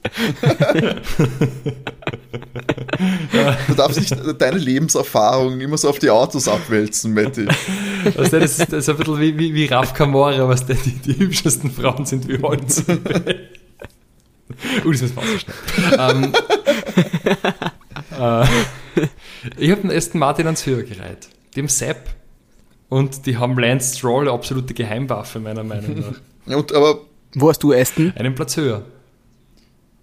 Du 3.68 3.74
darfst 3.74 4.00
nicht 4.00 4.16
deine 4.40 4.58
Lebenserfahrung 4.58 5.60
immer 5.60 5.78
so 5.78 5.90
auf 5.90 6.00
die 6.00 6.10
Autos 6.10 6.48
abwälzen, 6.48 7.14
Matti. 7.14 7.48
Weißt 7.48 8.34
du, 8.34 8.40
das, 8.40 8.60
ist, 8.60 8.72
das 8.72 8.88
ist 8.88 8.90
ein 8.90 8.98
bisschen 8.98 9.20
wie, 9.20 9.38
wie, 9.38 9.54
wie 9.54 9.66
Raf 9.66 9.94
Kamora, 9.94 10.48
was 10.48 10.66
der, 10.66 10.76
die, 10.76 10.92
die 10.92 11.18
hübschesten 11.18 11.72
Frauen 11.72 12.06
sind 12.06 12.28
wie 12.28 12.40
Holz. 12.42 12.84
uh, 12.88 12.94
das 14.92 15.02
ist 15.02 15.16
was 15.16 15.26
ähm, 15.98 16.34
äh, 18.20 18.46
Ich 19.58 19.72
habe 19.72 19.82
den 19.82 19.92
Aston 19.92 20.20
Martin 20.20 20.46
ans 20.46 20.66
Höher 20.66 20.84
gereiht. 20.84 21.30
Die 21.56 21.60
haben 21.62 21.68
Sepp 21.68 22.10
und 22.90 23.26
die 23.26 23.38
haben 23.38 23.58
Lance 23.58 23.98
Stroll, 23.98 24.24
eine 24.24 24.32
absolute 24.32 24.74
Geheimwaffe, 24.74 25.40
meiner 25.40 25.64
Meinung 25.64 26.00
nach. 26.00 26.56
Und, 26.58 26.74
aber 26.74 27.00
Wo 27.36 27.50
hast 27.50 27.64
du 27.64 27.72
Aston? 27.72 28.12
Einen 28.18 28.36
Platz 28.36 28.58
höher. 28.58 28.84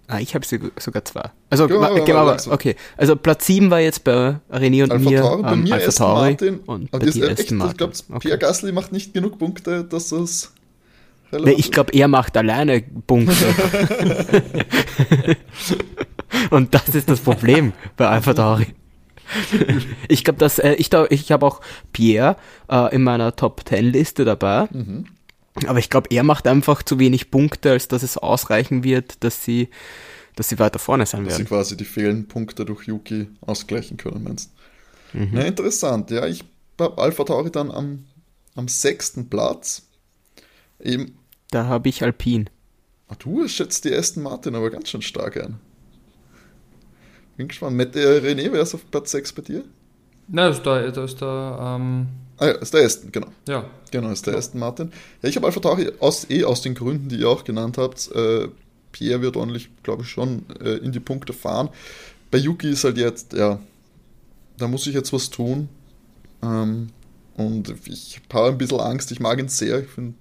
Ah, 0.07 0.19
ich 0.19 0.33
habe 0.35 0.45
sogar 0.45 1.05
zwei. 1.05 1.29
Also, 1.49 1.67
gehen 1.67 1.79
wir 1.79 2.13
mal, 2.15 2.23
langsam. 2.25 2.51
okay. 2.51 2.75
Also 2.97 3.15
Platz 3.15 3.45
7 3.45 3.69
war 3.69 3.79
jetzt 3.79 4.03
bei 4.03 4.39
René 4.51 4.83
und 4.83 4.91
Alpha 4.91 5.09
mir, 5.09 5.21
Tauri, 5.21 5.41
bei 5.43 5.51
ähm, 5.53 5.63
mir 5.63 5.73
Alpha 5.75 5.87
Aston 5.87 6.05
Tauri 6.05 6.29
Martin. 6.31 6.59
und 6.65 6.93
Aber 6.93 7.05
bei 7.05 7.11
dir 7.11 7.23
ist 7.23 7.29
echt, 7.29 7.39
Aston 7.39 7.45
ich 7.45 7.63
Martin. 7.63 7.77
glaube, 7.77 7.93
Okay. 8.09 8.19
Pierre 8.19 8.37
Gasly 8.39 8.71
macht 8.73 8.91
nicht 8.91 9.13
genug 9.13 9.37
Punkte, 9.39 9.83
dass 9.85 10.09
das 10.09 10.51
Nee, 11.31 11.51
ich 11.51 11.71
glaube, 11.71 11.93
er 11.93 12.09
macht 12.09 12.35
alleine 12.35 12.81
Punkte. 12.81 13.33
Und 16.49 16.73
das 16.73 16.89
ist 16.89 17.09
das 17.09 17.19
Problem 17.21 17.71
bei 17.95 18.07
Alpha 18.07 18.33
Tauri. 18.33 18.67
Ich 20.07 20.23
glaube, 20.23 20.39
dass 20.39 20.59
äh, 20.59 20.73
ich 20.73 20.89
da, 20.89 21.05
ich 21.09 21.31
habe 21.31 21.45
auch 21.45 21.61
Pierre 21.93 22.35
äh, 22.69 22.93
in 22.95 23.03
meiner 23.03 23.35
Top 23.35 23.61
10 23.67 23.85
Liste 23.91 24.25
dabei. 24.25 24.67
Mhm. 24.71 25.05
Aber 25.67 25.79
ich 25.79 25.89
glaube, 25.89 26.07
er 26.11 26.23
macht 26.23 26.47
einfach 26.47 26.81
zu 26.83 26.97
wenig 26.99 27.29
Punkte, 27.31 27.71
als 27.71 27.87
dass 27.87 28.03
es 28.03 28.17
ausreichen 28.17 28.83
wird, 28.83 29.23
dass 29.23 29.43
sie, 29.43 29.69
dass 30.35 30.49
sie 30.49 30.59
weiter 30.59 30.79
vorne 30.79 31.05
sein 31.05 31.25
dass 31.25 31.33
sie 31.35 31.39
werden. 31.39 31.47
quasi 31.49 31.75
die 31.77 31.83
fehlenden 31.85 32.27
Punkte 32.27 32.63
durch 32.65 32.87
Yuki 32.87 33.27
ausgleichen 33.41 33.97
können, 33.97 34.23
meinst 34.23 34.51
Mhm. 35.13 35.31
Ja, 35.35 35.41
interessant. 35.41 36.09
Ja, 36.09 36.25
ich 36.25 36.45
habe 36.79 36.97
Alpha 37.01 37.25
Tauri 37.25 37.51
dann 37.51 37.69
am, 37.69 38.05
am 38.55 38.69
sechsten 38.69 39.29
Platz. 39.29 39.81
Eben, 40.81 41.17
Da 41.49 41.65
habe 41.65 41.89
ich 41.89 42.01
Alpine. 42.01 42.45
ah, 43.09 43.15
du 43.19 43.45
schätzt 43.49 43.83
die 43.83 43.93
Aston 43.93 44.23
Martin 44.23 44.55
aber 44.55 44.69
ganz 44.69 44.87
schön 44.89 45.01
stark 45.01 45.35
ein. 45.35 45.59
Bin 47.41 47.47
gespannt. 47.47 47.75
Mit 47.75 47.95
der 47.95 48.21
René, 48.21 48.51
wer 48.51 48.61
ist 48.61 48.75
auf 48.75 48.85
Platz 48.91 49.09
6 49.09 49.33
bei 49.33 49.41
dir? 49.41 49.63
Nein, 50.27 50.51
ist 50.51 50.63
der, 50.63 50.91
das 50.91 51.13
ist 51.13 51.21
der 51.21 51.57
ähm, 51.59 52.07
Ah 52.37 52.45
ja, 52.45 52.51
ist 52.51 52.71
der 52.71 52.85
Aston, 52.85 53.11
genau. 53.11 53.29
ja, 53.47 53.65
Genau, 53.89 54.11
ist 54.11 54.27
der 54.27 54.35
Aston 54.35 54.59
Martin. 54.59 54.91
Ja, 55.23 55.29
ich 55.29 55.35
habe 55.37 55.47
Alpha 55.47 55.59
Tauri 55.59 55.91
aus, 55.99 56.29
eh 56.29 56.43
aus 56.43 56.61
den 56.61 56.75
Gründen, 56.75 57.09
die 57.09 57.15
ihr 57.15 57.29
auch 57.29 57.43
genannt 57.43 57.79
habt. 57.79 58.11
Äh, 58.11 58.49
Pierre 58.91 59.23
wird 59.23 59.37
ordentlich, 59.37 59.71
glaube 59.81 60.03
ich, 60.03 60.09
schon 60.09 60.45
äh, 60.59 60.77
in 60.77 60.91
die 60.91 60.99
Punkte 60.99 61.33
fahren. 61.33 61.69
Bei 62.29 62.37
Yuki 62.37 62.69
ist 62.69 62.83
halt 62.83 62.97
jetzt, 62.97 63.33
ja, 63.33 63.59
da 64.59 64.67
muss 64.67 64.85
ich 64.85 64.93
jetzt 64.93 65.11
was 65.11 65.31
tun. 65.31 65.67
Ähm, 66.43 66.89
und 67.37 67.73
ich 67.87 68.21
habe 68.31 68.49
ein 68.49 68.57
bisschen 68.59 68.81
Angst. 68.81 69.11
Ich 69.11 69.19
mag 69.19 69.39
ihn 69.39 69.47
sehr. 69.47 69.79
Ich 69.79 69.87
finde 69.87 70.13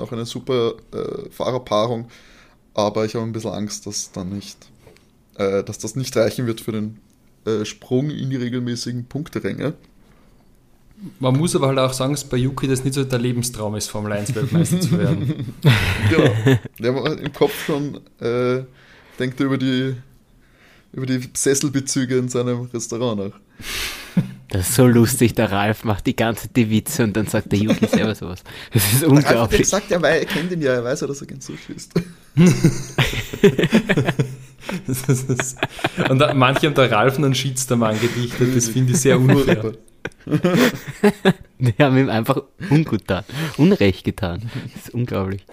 auch 0.00 0.10
eine 0.10 0.26
super 0.26 0.74
äh, 0.92 1.30
Fahrerpaarung. 1.30 2.08
Aber 2.74 3.04
ich 3.04 3.14
habe 3.14 3.24
ein 3.24 3.32
bisschen 3.32 3.52
Angst, 3.52 3.86
dass 3.86 4.10
dann 4.10 4.30
nicht, 4.30 4.58
äh, 5.36 5.64
dass 5.64 5.78
das 5.78 5.96
nicht 5.96 6.16
reichen 6.16 6.46
wird 6.46 6.60
für 6.60 6.72
den 6.72 6.98
äh, 7.46 7.64
Sprung 7.64 8.10
in 8.10 8.30
die 8.30 8.36
regelmäßigen 8.36 9.06
Punkteränge. 9.06 9.74
Man 11.18 11.36
muss 11.36 11.54
aber 11.54 11.68
halt 11.68 11.78
auch 11.78 11.92
sagen, 11.92 12.14
dass 12.14 12.24
bei 12.24 12.36
Yuki 12.36 12.68
das 12.68 12.84
nicht 12.84 12.94
so 12.94 13.04
der 13.04 13.18
Lebenstraum 13.18 13.74
ist, 13.74 13.88
Formel 13.88 14.12
1 14.12 14.34
Weltmeister 14.34 14.80
zu 14.80 14.96
werden. 14.96 15.54
genau. 16.08 16.30
Der 16.78 16.94
war 16.94 17.18
im 17.18 17.32
Kopf 17.32 17.66
schon, 17.66 18.00
äh, 18.20 18.62
denkt 19.18 19.40
er 19.40 19.46
über 19.46 19.58
die, 19.58 19.94
über 20.92 21.06
die 21.06 21.20
Sesselbezüge 21.34 22.16
in 22.16 22.28
seinem 22.28 22.68
Restaurant 22.72 23.20
auch. 23.20 23.32
Das 24.48 24.68
ist 24.68 24.76
so 24.76 24.86
lustig, 24.86 25.34
der 25.34 25.50
Ralf 25.50 25.84
macht 25.84 26.06
die 26.06 26.14
ganze 26.14 26.48
die 26.48 26.70
Witze 26.70 27.02
und 27.02 27.16
dann 27.16 27.26
sagt 27.26 27.50
der 27.50 27.58
Yuki 27.58 27.88
selber 27.88 28.14
sowas. 28.14 28.44
Das 28.72 28.92
ist 28.92 29.02
unglaublich. 29.02 29.62
Er 29.62 29.66
sagt 29.66 29.90
ja, 29.90 30.00
weil 30.00 30.20
er 30.20 30.26
kennt 30.26 30.52
ihn 30.52 30.62
ja, 30.62 30.74
er 30.74 30.84
weiß 30.84 31.00
ja, 31.00 31.08
dass 31.08 31.20
er 31.20 31.26
gern 31.26 31.40
Sushi 31.40 31.72
isst. 31.72 31.92
und 36.08 36.18
da, 36.18 36.34
manche 36.34 36.66
haben 36.66 36.74
der 36.74 36.90
Ralf 36.90 37.16
einen 37.16 37.34
Shitstorm 37.34 37.82
angedichtet, 37.82 38.56
das 38.56 38.68
finde 38.68 38.92
ich 38.92 38.98
sehr 38.98 39.18
unfair. 39.18 39.72
Die 41.58 41.74
haben 41.78 41.98
ihm 41.98 42.08
einfach 42.08 42.42
ungut 42.70 43.00
getan, 43.00 43.24
Unrecht 43.56 44.04
getan. 44.04 44.50
Das 44.74 44.86
ist 44.86 44.94
unglaublich. 44.94 45.44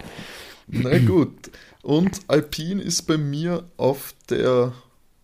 Na 0.68 0.98
gut. 1.00 1.52
Und 1.82 2.20
Alpine 2.28 2.82
ist 2.82 3.04
bei 3.04 3.18
mir 3.18 3.64
auf 3.78 4.14
der 4.30 4.74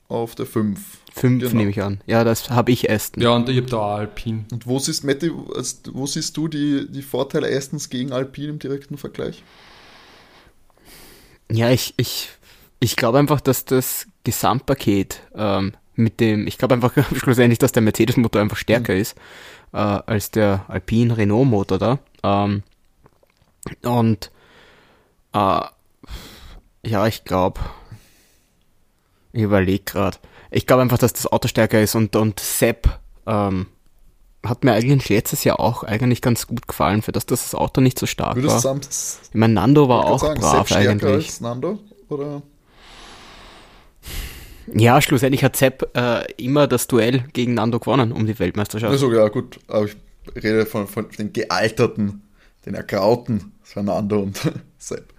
auf 0.07 0.35
der 0.35 0.45
5. 0.45 0.79
5 1.13 1.41
genau. 1.41 1.55
nehme 1.55 1.71
ich 1.71 1.81
an. 1.81 2.01
Ja, 2.05 2.23
das 2.23 2.49
habe 2.49 2.71
ich 2.71 2.89
Aston. 2.89 3.21
Ja, 3.21 3.35
und 3.35 3.49
ich 3.49 3.57
habe 3.57 3.67
da 3.67 3.77
auch 3.77 3.97
Alpine. 3.97 4.45
Und 4.51 4.65
wo 4.65 4.79
siehst, 4.79 5.03
Matti, 5.03 5.31
wo 5.31 6.05
siehst 6.05 6.37
du 6.37 6.47
die, 6.47 6.87
die 6.89 7.01
Vorteile 7.01 7.53
Astons 7.55 7.89
gegen 7.89 8.13
Alpine 8.13 8.49
im 8.49 8.59
direkten 8.59 8.97
Vergleich? 8.97 9.43
Ja, 11.51 11.71
ich, 11.71 11.93
ich, 11.97 12.29
ich 12.79 12.95
glaube 12.95 13.19
einfach, 13.19 13.41
dass 13.41 13.65
das 13.65 14.07
Gesamtpaket 14.23 15.21
ähm, 15.35 15.73
mit 15.95 16.19
dem, 16.19 16.47
ich 16.47 16.57
glaube 16.57 16.75
einfach 16.75 16.93
schlussendlich, 17.15 17.59
dass 17.59 17.71
der 17.71 17.81
Mercedes-Motor 17.81 18.41
einfach 18.41 18.57
stärker 18.57 18.93
mhm. 18.93 19.01
ist 19.01 19.15
äh, 19.73 19.77
als 19.77 20.31
der 20.31 20.65
Alpine 20.67 21.17
Renault-Motor 21.17 21.77
da. 21.77 21.99
Ähm, 22.23 22.63
und 23.83 24.31
äh, 25.33 25.61
ja, 26.85 27.07
ich 27.07 27.23
glaube, 27.23 27.59
ich 29.33 29.41
überlege 29.41 29.83
gerade. 29.83 30.17
Ich 30.51 30.65
glaube 30.65 30.83
einfach, 30.83 30.97
dass 30.97 31.13
das 31.13 31.27
Auto 31.27 31.47
stärker 31.47 31.81
ist 31.81 31.95
und, 31.95 32.15
und 32.15 32.39
Sepp 32.39 32.99
ähm, 33.25 33.67
hat 34.43 34.63
mir 34.63 34.73
eigentlich 34.73 35.09
letztes 35.09 35.43
Jahr 35.43 35.59
auch 35.59 35.83
eigentlich 35.83 36.21
ganz 36.21 36.47
gut 36.47 36.67
gefallen, 36.67 37.01
für 37.01 37.11
das 37.11 37.25
das 37.25 37.53
Auto 37.53 37.81
nicht 37.81 37.99
so 37.99 38.05
stark 38.05 38.35
Würdest 38.35 38.63
war. 38.63 38.79
Ich 38.79 39.33
meine, 39.33 39.53
Nando 39.53 39.89
war 39.89 40.05
auch 40.05 40.19
sagen, 40.19 40.39
brav 40.39 40.69
Sepp 40.69 40.77
eigentlich. 40.77 41.27
Als 41.27 41.41
Nando, 41.41 41.79
oder? 42.07 42.41
Ja, 44.73 45.01
schlussendlich 45.01 45.43
hat 45.43 45.55
Sepp 45.55 45.95
äh, 45.95 46.31
immer 46.33 46.67
das 46.67 46.87
Duell 46.87 47.23
gegen 47.33 47.53
Nando 47.53 47.79
gewonnen 47.79 48.11
um 48.11 48.25
die 48.25 48.37
Weltmeisterschaft. 48.37 48.91
Also 48.91 49.11
ja, 49.13 49.27
gut, 49.29 49.59
aber 49.67 49.85
ich 49.85 49.95
rede 50.35 50.65
von, 50.65 50.87
von 50.87 51.07
den 51.17 51.31
gealterten, 51.31 52.23
den 52.65 52.75
ergrauten 52.75 53.53
Fernando 53.63 54.19
und 54.19 54.39
Sepp. 54.77 55.13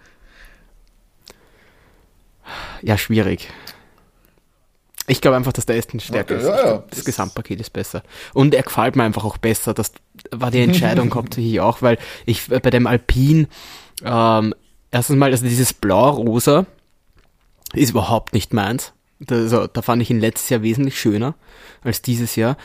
Ja, 2.81 2.97
schwierig. 2.97 3.49
Ich 5.07 5.21
glaube 5.21 5.37
einfach, 5.37 5.53
dass 5.53 5.65
der 5.65 5.77
Aston 5.77 5.99
stärker 5.99 6.35
okay, 6.35 6.43
ist. 6.43 6.49
Ja, 6.49 6.57
ja. 6.57 6.77
Das, 6.77 6.97
das 6.97 7.05
Gesamtpaket 7.05 7.59
ist 7.59 7.73
besser. 7.73 8.03
Und 8.33 8.53
er 8.53 8.61
gefällt 8.61 8.95
mir 8.95 9.03
einfach 9.03 9.23
auch 9.23 9.37
besser. 9.37 9.73
Das 9.73 9.91
war 10.31 10.51
die 10.51 10.61
Entscheidung 10.61 11.13
hauptsächlich 11.15 11.59
auch, 11.59 11.81
weil 11.81 11.97
ich 12.27 12.47
bei 12.47 12.69
dem 12.69 12.85
Alpin 12.85 13.47
ähm, 14.03 14.53
erstens 14.91 15.17
mal, 15.17 15.31
also 15.31 15.43
dieses 15.45 15.73
Blau-Rosa 15.73 16.67
ist 17.73 17.89
überhaupt 17.91 18.33
nicht 18.33 18.53
meins. 18.53 18.93
Also, 19.27 19.67
da 19.67 19.81
fand 19.81 20.01
ich 20.01 20.09
ihn 20.09 20.19
letztes 20.19 20.49
Jahr 20.49 20.61
wesentlich 20.61 20.99
schöner 20.99 21.35
als 21.81 22.01
dieses 22.01 22.35
Jahr. 22.35 22.57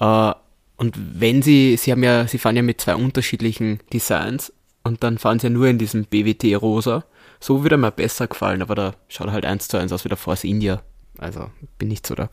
Äh, 0.00 0.32
und 0.76 0.94
wenn 0.96 1.42
sie, 1.42 1.76
sie 1.76 1.90
haben 1.90 2.04
ja, 2.04 2.26
sie 2.26 2.38
fahren 2.38 2.56
ja 2.56 2.62
mit 2.62 2.80
zwei 2.80 2.94
unterschiedlichen 2.94 3.80
Designs 3.92 4.52
und 4.84 5.02
dann 5.02 5.18
fahren 5.18 5.38
sie 5.38 5.48
ja 5.48 5.50
nur 5.50 5.66
in 5.66 5.78
diesem 5.78 6.04
BWT-Rosa. 6.04 7.04
So 7.40 7.62
würde 7.62 7.76
mir 7.76 7.90
besser 7.90 8.26
gefallen, 8.26 8.62
aber 8.62 8.74
da 8.74 8.94
schaut 9.08 9.28
er 9.28 9.32
halt 9.32 9.44
eins 9.44 9.68
zu 9.68 9.76
eins 9.76 9.92
aus 9.92 10.04
wie 10.04 10.08
der 10.08 10.16
Force 10.16 10.44
India 10.44 10.82
also 11.18 11.50
bin 11.78 11.88
nicht 11.88 12.06
so 12.06 12.14
da. 12.14 12.30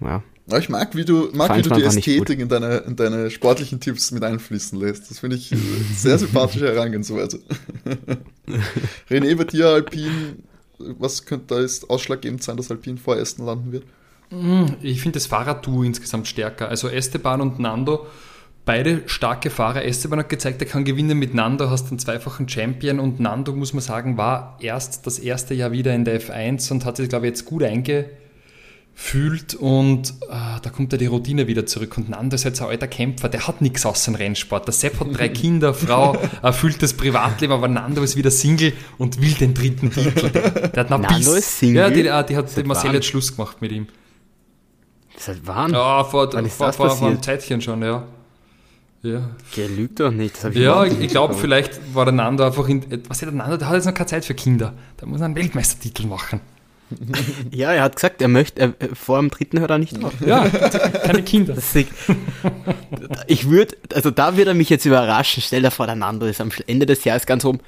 Ja. 0.00 0.22
Ja, 0.48 0.58
ich 0.58 0.68
mag, 0.68 0.96
wie 0.96 1.04
du, 1.04 1.28
mag, 1.32 1.56
wie 1.56 1.62
du 1.62 1.70
die 1.70 1.84
Ästhetik 1.84 2.40
in 2.40 2.48
deine, 2.48 2.78
in 2.78 2.96
deine 2.96 3.30
sportlichen 3.30 3.78
Tipps 3.78 4.10
mit 4.10 4.24
einfließen 4.24 4.78
lässt. 4.78 5.08
Das 5.08 5.20
finde 5.20 5.36
ich 5.36 5.54
sehr 5.94 6.18
sympathische 6.18 6.66
Herangehensweise. 6.66 7.40
René, 9.08 9.36
bei 9.36 9.44
dir 9.44 9.68
Alpin, 9.68 10.42
was 10.98 11.24
könnte 11.24 11.54
da 11.54 11.60
jetzt 11.60 11.90
ausschlaggebend 11.90 12.42
sein, 12.42 12.56
dass 12.56 12.70
Alpin 12.70 12.98
vor 12.98 13.16
Aston 13.16 13.46
landen 13.46 13.72
wird? 13.72 13.84
Hm, 14.30 14.76
ich 14.80 15.00
finde 15.00 15.18
das 15.18 15.26
Fahrradduo 15.26 15.82
insgesamt 15.82 16.26
stärker. 16.26 16.68
Also 16.68 16.88
Esteban 16.88 17.40
und 17.40 17.58
Nando, 17.58 18.06
beide 18.64 19.02
starke 19.06 19.50
Fahrer. 19.50 19.84
Esteban 19.84 20.20
hat 20.20 20.28
gezeigt, 20.28 20.62
er 20.62 20.68
kann 20.68 20.84
gewinnen 20.84 21.18
mit 21.18 21.34
Nando, 21.34 21.68
hast 21.70 21.88
einen 21.88 21.98
zweifachen 21.98 22.48
Champion 22.48 22.98
und 23.00 23.20
Nando, 23.20 23.52
muss 23.52 23.74
man 23.74 23.82
sagen, 23.82 24.16
war 24.16 24.56
erst 24.60 25.06
das 25.06 25.18
erste 25.18 25.54
Jahr 25.54 25.72
wieder 25.72 25.94
in 25.94 26.04
der 26.04 26.20
F1 26.20 26.72
und 26.72 26.84
hat 26.84 26.96
sich, 26.96 27.08
glaube 27.08 27.26
ich, 27.26 27.30
jetzt 27.30 27.44
gut 27.44 27.62
eingefühlt 29.02 29.54
und 29.54 30.10
äh, 30.28 30.60
da 30.62 30.70
kommt 30.70 30.92
ja 30.92 30.98
die 30.98 31.06
Routine 31.06 31.46
wieder 31.46 31.66
zurück. 31.66 31.96
Und 31.96 32.10
Nando 32.10 32.34
ist 32.34 32.44
jetzt 32.44 32.60
ein 32.60 32.68
alter 32.68 32.88
Kämpfer, 32.88 33.28
der 33.28 33.46
hat 33.46 33.60
nichts 33.60 33.84
aus 33.86 34.04
dem 34.04 34.14
Rennsport. 34.14 34.66
Der 34.66 34.72
Sepp 34.72 35.00
hat 35.00 35.08
drei 35.12 35.28
Kinder, 35.30 35.74
Frau, 35.74 36.16
erfüllt 36.42 36.82
das 36.82 36.94
Privatleben, 36.94 37.52
aber 37.52 37.68
Nando 37.68 38.02
ist 38.02 38.16
wieder 38.16 38.30
Single 38.30 38.72
und 38.98 39.20
will 39.20 39.34
den 39.34 39.54
dritten 39.54 39.90
Titel. 39.90 40.30
Der, 40.30 40.68
der 40.68 40.84
hat 40.84 40.90
Nando 40.90 41.34
ist 41.34 41.58
Single? 41.58 41.76
Ja, 41.76 41.88
die, 41.88 42.02
die, 42.02 42.26
die 42.28 42.36
hat 42.36 42.56
die 42.56 42.62
Marcel 42.64 42.94
jetzt 42.94 43.06
Schluss 43.06 43.34
gemacht 43.36 43.60
mit 43.60 43.72
ihm. 43.72 43.86
Das 45.14 45.22
ist 45.22 45.28
halt 45.28 45.46
Wahnsinn. 45.46 45.74
Ja, 45.74 46.04
vor, 46.04 46.30
vor, 46.30 46.72
vor, 46.72 46.90
vor 46.90 47.08
einem 47.08 47.22
Zeitchen 47.22 47.60
schon, 47.60 47.82
ja. 47.82 48.04
Ja. 49.02 49.30
Der 49.56 49.68
lügt 49.68 49.98
doch 49.98 50.12
nicht. 50.12 50.38
ja, 50.54 50.84
ich, 50.84 51.00
ich 51.00 51.08
glaube, 51.08 51.34
vielleicht 51.34 51.92
war 51.92 52.04
der 52.04 52.12
Nando 52.14 52.44
einfach 52.44 52.68
in. 52.68 52.84
Was 53.08 53.16
ist 53.16 53.22
der 53.22 53.32
Nando? 53.32 53.56
Der 53.56 53.68
hat 53.68 53.74
jetzt 53.74 53.86
noch 53.86 53.94
keine 53.94 54.06
Zeit 54.06 54.24
für 54.24 54.34
Kinder. 54.34 54.74
Der 55.00 55.08
muss 55.08 55.20
einen 55.20 55.34
Weltmeistertitel 55.34 56.06
machen. 56.06 56.40
ja, 57.50 57.72
er 57.72 57.82
hat 57.82 57.96
gesagt, 57.96 58.22
er 58.22 58.28
möchte, 58.28 58.60
er, 58.60 58.74
vor 58.94 59.18
dem 59.18 59.30
dritten 59.30 59.60
hört 59.60 59.70
er 59.70 59.78
nicht 59.78 60.02
auf. 60.02 60.12
Ja, 60.24 60.48
keine 60.48 61.22
Kinder. 61.22 61.54
ich 63.26 63.48
würde, 63.48 63.76
also 63.94 64.10
da 64.10 64.36
würde 64.36 64.50
er 64.50 64.54
mich 64.54 64.70
jetzt 64.70 64.84
überraschen. 64.84 65.42
Stell 65.44 65.62
dir 65.62 65.70
vor, 65.70 65.86
der 65.86 65.96
Nando 65.96 66.26
ist 66.26 66.40
am 66.40 66.50
Ende 66.66 66.86
des 66.86 67.04
Jahres 67.04 67.26
ganz 67.26 67.44
oben. 67.44 67.60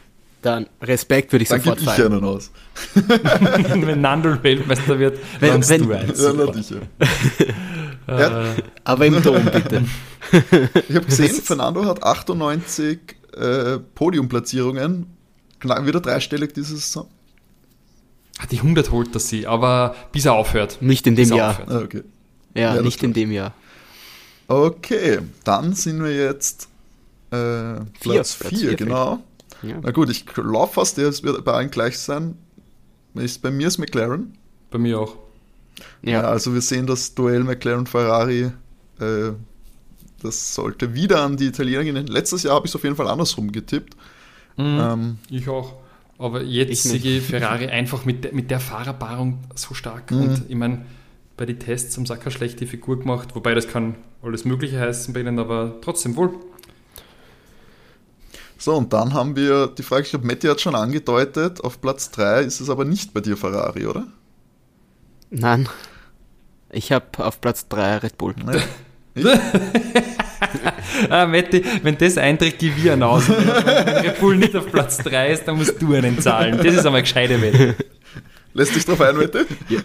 Dann 0.43 0.67
Respekt 0.83 1.33
würde 1.33 1.45
ich 1.45 1.49
dann 1.49 1.61
sofort 1.61 1.81
feiern. 1.81 2.13
Dann 2.13 2.25
aus. 2.25 2.51
wenn 2.95 4.01
Nando 4.01 4.43
Weltmeister 4.43 4.99
wird, 4.99 5.19
wenn, 5.41 5.61
dann 5.61 5.69
wenn, 5.69 5.83
du 5.89 5.93
eins. 5.95 6.75
Ja, 8.07 8.53
äh, 8.53 8.63
aber 8.85 9.07
im 9.07 9.23
Dom 9.23 9.43
bitte. 9.47 9.85
ich 10.89 10.95
habe 10.95 11.07
gesehen, 11.07 11.35
Fernando 11.35 11.87
hat 11.87 12.03
98 12.03 12.99
äh, 13.37 13.79
Podiumplatzierungen, 13.95 15.07
wieder 15.63 16.01
dreistellig 16.01 16.53
dieses 16.53 16.93
Saison. 16.93 17.09
Die 18.51 18.59
100 18.59 18.91
holt 18.91 19.15
das 19.15 19.29
sie, 19.29 19.47
aber 19.47 19.95
bis 20.13 20.25
er 20.25 20.35
aufhört. 20.35 20.79
Nicht 20.81 21.07
in 21.07 21.17
dem 21.17 21.33
Jahr. 21.33 21.61
Ah, 21.67 21.79
okay. 21.79 22.03
Ja, 22.55 22.75
ja 22.77 22.83
nicht 22.83 23.03
in 23.03 23.13
dem 23.13 23.31
Jahr. 23.31 23.55
Okay, 24.49 25.21
dann 25.45 25.75
sind 25.75 26.03
wir 26.03 26.15
jetzt 26.15 26.69
äh, 27.31 27.81
Platz 28.01 28.35
4, 28.35 28.75
genau. 28.75 29.21
Ja. 29.63 29.79
Na 29.81 29.91
gut, 29.93 30.11
ich 30.11 30.25
laufe 30.37 30.75
fast, 30.75 30.99
der 30.99 31.07
wird 31.23 31.45
bei 31.45 31.53
allen 31.53 31.71
gleich 31.71 31.99
sein. 31.99 32.37
Ist, 33.15 33.41
bei 33.41 33.51
mir 33.51 33.69
ist 33.69 33.79
McLaren. 33.79 34.37
Bei 34.71 34.79
mir 34.79 35.01
auch. 35.01 35.17
Ja. 36.03 36.11
ja 36.13 36.21
also 36.23 36.53
wir 36.53 36.61
sehen 36.61 36.87
das 36.87 37.15
Duell 37.15 37.45
McLaren-Ferrari 37.45 38.53
äh, 39.01 39.33
das 40.23 40.55
sollte 40.55 40.95
wieder 40.95 41.23
an 41.23 41.37
die 41.37 41.47
Italiener 41.47 41.85
gehen. 41.85 42.07
Letztes 42.07 42.45
Jahr 42.45 42.55
habe 42.55 42.67
ich 42.67 42.71
es 42.71 42.77
auf 42.77 42.83
jeden 42.83 42.97
Fall 42.97 43.09
andersrum 43.09 43.53
getippt. 43.53 43.95
Mhm, 44.57 44.81
ähm, 44.81 45.19
ich 45.29 45.49
auch. 45.49 45.75
Aber 46.19 46.43
jetzt 46.43 46.85
sehe 46.85 47.21
Ferrari 47.21 47.67
einfach 47.67 48.05
mit, 48.05 48.33
mit 48.33 48.51
der 48.51 48.61
Fahrerpaarung 48.61 49.41
so 49.55 49.75
stark. 49.75 50.11
Mhm. 50.11 50.21
Und 50.21 50.43
ich 50.49 50.55
meine, 50.55 50.85
bei 51.37 51.47
den 51.47 51.59
Tests 51.59 51.97
haben 51.97 52.07
sie 52.07 52.13
auch 52.13 52.21
keine 52.21 52.31
schlechte 52.31 52.67
Figur 52.67 52.99
gemacht, 52.99 53.35
wobei 53.35 53.55
das 53.55 53.67
kann 53.67 53.97
alles 54.23 54.45
Mögliche 54.45 54.79
heißen 54.79 55.13
bei 55.13 55.21
ihnen, 55.21 55.39
aber 55.39 55.77
trotzdem 55.81 56.17
wohl. 56.17 56.31
So, 58.57 58.77
und 58.77 58.93
dann 58.93 59.13
haben 59.13 59.37
wir 59.37 59.67
die 59.67 59.83
Frage, 59.83 60.05
ich 60.05 60.11
glaube, 60.11 60.27
Matti 60.27 60.47
hat 60.47 60.61
schon 60.61 60.75
angedeutet, 60.75 61.63
auf 61.63 61.81
Platz 61.81 62.11
3 62.13 62.43
ist 62.43 62.61
es 62.61 62.71
aber 62.71 62.85
nicht 62.85 63.13
bei 63.13 63.21
dir 63.21 63.37
Ferrari, 63.37 63.87
oder? 63.87 64.07
Nein. 65.31 65.69
Ich 66.71 66.93
habe 66.93 67.07
auf 67.19 67.41
Platz 67.41 67.69
3 67.69 67.99
Red 67.99 68.17
Bull. 68.17 68.35
Nee. 69.15 69.25
ah, 71.11 71.27
Matti, 71.27 71.63
wenn 71.83 71.97
das 71.99 72.19
eintritt, 72.19 72.59
geh 72.59 72.73
wir 72.77 73.07
aus. 73.07 73.29
Wenn 73.29 74.07
Red 74.07 74.21
Bull 74.21 74.37
nicht 74.37 74.55
auf 74.57 74.71
Platz 74.71 74.99
3 74.99 75.31
ist, 75.31 75.45
dann 75.49 75.57
musst 75.57 75.81
du 75.81 75.95
einen 75.95 76.21
zahlen. 76.21 76.59
Das 76.63 76.75
ist 76.75 76.87
einmal 76.87 77.03
gescheite 77.03 77.41
Wette. 77.41 77.77
Lässt 78.55 78.75
dich 78.75 78.85
drauf 78.85 79.01
ein, 79.01 79.17
Mette? 79.17 79.47
Ja. 79.69 79.81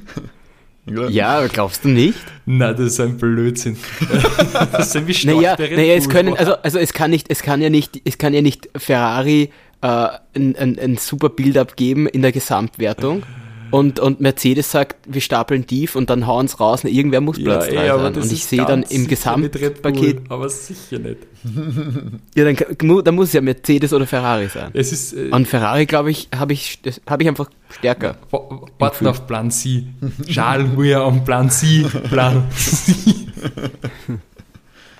Ja, 1.09 1.47
glaubst 1.47 1.85
du 1.85 1.89
nicht? 1.89 2.19
Na, 2.45 2.73
das 2.73 2.87
ist 2.87 2.99
ein 2.99 3.17
Blödsinn. 3.17 3.77
das 4.71 4.91
sind 4.91 5.07
wie 5.07 5.27
naja, 5.27 5.55
naja, 5.59 5.93
es 5.93 6.09
können, 6.09 6.35
also, 6.35 6.53
also 6.55 6.79
es 6.79 6.93
kann 6.93 7.11
nicht, 7.11 7.27
es 7.29 7.43
kann 7.43 7.61
ja 7.61 7.69
nicht, 7.69 8.01
es 8.05 8.17
kann 8.17 8.33
ja 8.33 8.41
nicht 8.41 8.69
Ferrari 8.75 9.51
äh, 9.81 9.87
ein, 10.35 10.55
ein, 10.55 10.79
ein 10.79 10.97
super 10.97 11.29
Build-up 11.29 11.75
geben 11.75 12.07
in 12.07 12.23
der 12.23 12.31
Gesamtwertung 12.31 13.23
und, 13.71 13.99
und 13.99 14.19
Mercedes 14.21 14.71
sagt, 14.71 14.95
wir 15.07 15.21
stapeln 15.21 15.65
tief 15.67 15.95
und 15.95 16.09
dann 16.09 16.25
hauen 16.27 16.45
es 16.45 16.59
raus 16.59 16.83
und 16.83 16.89
irgendwer 16.91 17.21
muss 17.21 17.41
Platz 17.41 17.67
ey, 17.67 17.75
3 17.75 17.91
aber 17.91 18.03
sein. 18.13 18.23
Und 18.23 18.31
ich 18.31 18.45
sehe 18.45 18.65
dann 18.65 18.83
im 18.83 19.07
Gesamtpaket, 19.07 20.19
Aber 20.29 20.49
sicher 20.49 20.99
nicht. 20.99 21.17
ja, 22.35 22.43
dann, 22.51 23.03
dann 23.03 23.15
muss 23.15 23.27
es 23.29 23.33
ja 23.33 23.41
Mercedes 23.41 23.93
oder 23.93 24.05
Ferrari 24.05 24.47
sein. 24.49 24.71
Es 24.73 24.91
ist. 24.91 25.13
Äh, 25.13 25.29
Und 25.31 25.47
Ferrari, 25.47 25.85
glaube 25.85 26.11
ich, 26.11 26.27
habe 26.35 26.51
ich, 26.53 26.79
habe 27.09 27.23
ich 27.23 27.29
einfach 27.29 27.49
stärker. 27.77 28.15
wa- 28.31 28.67
warten 28.77 29.07
auf 29.07 29.25
Plan 29.27 29.49
C. 29.51 29.83
Charles 30.27 30.69
wir 30.77 30.99
am 31.01 31.23
Plan 31.23 31.49
C. 31.49 31.85
Plan 32.09 32.43
C. 32.55 32.93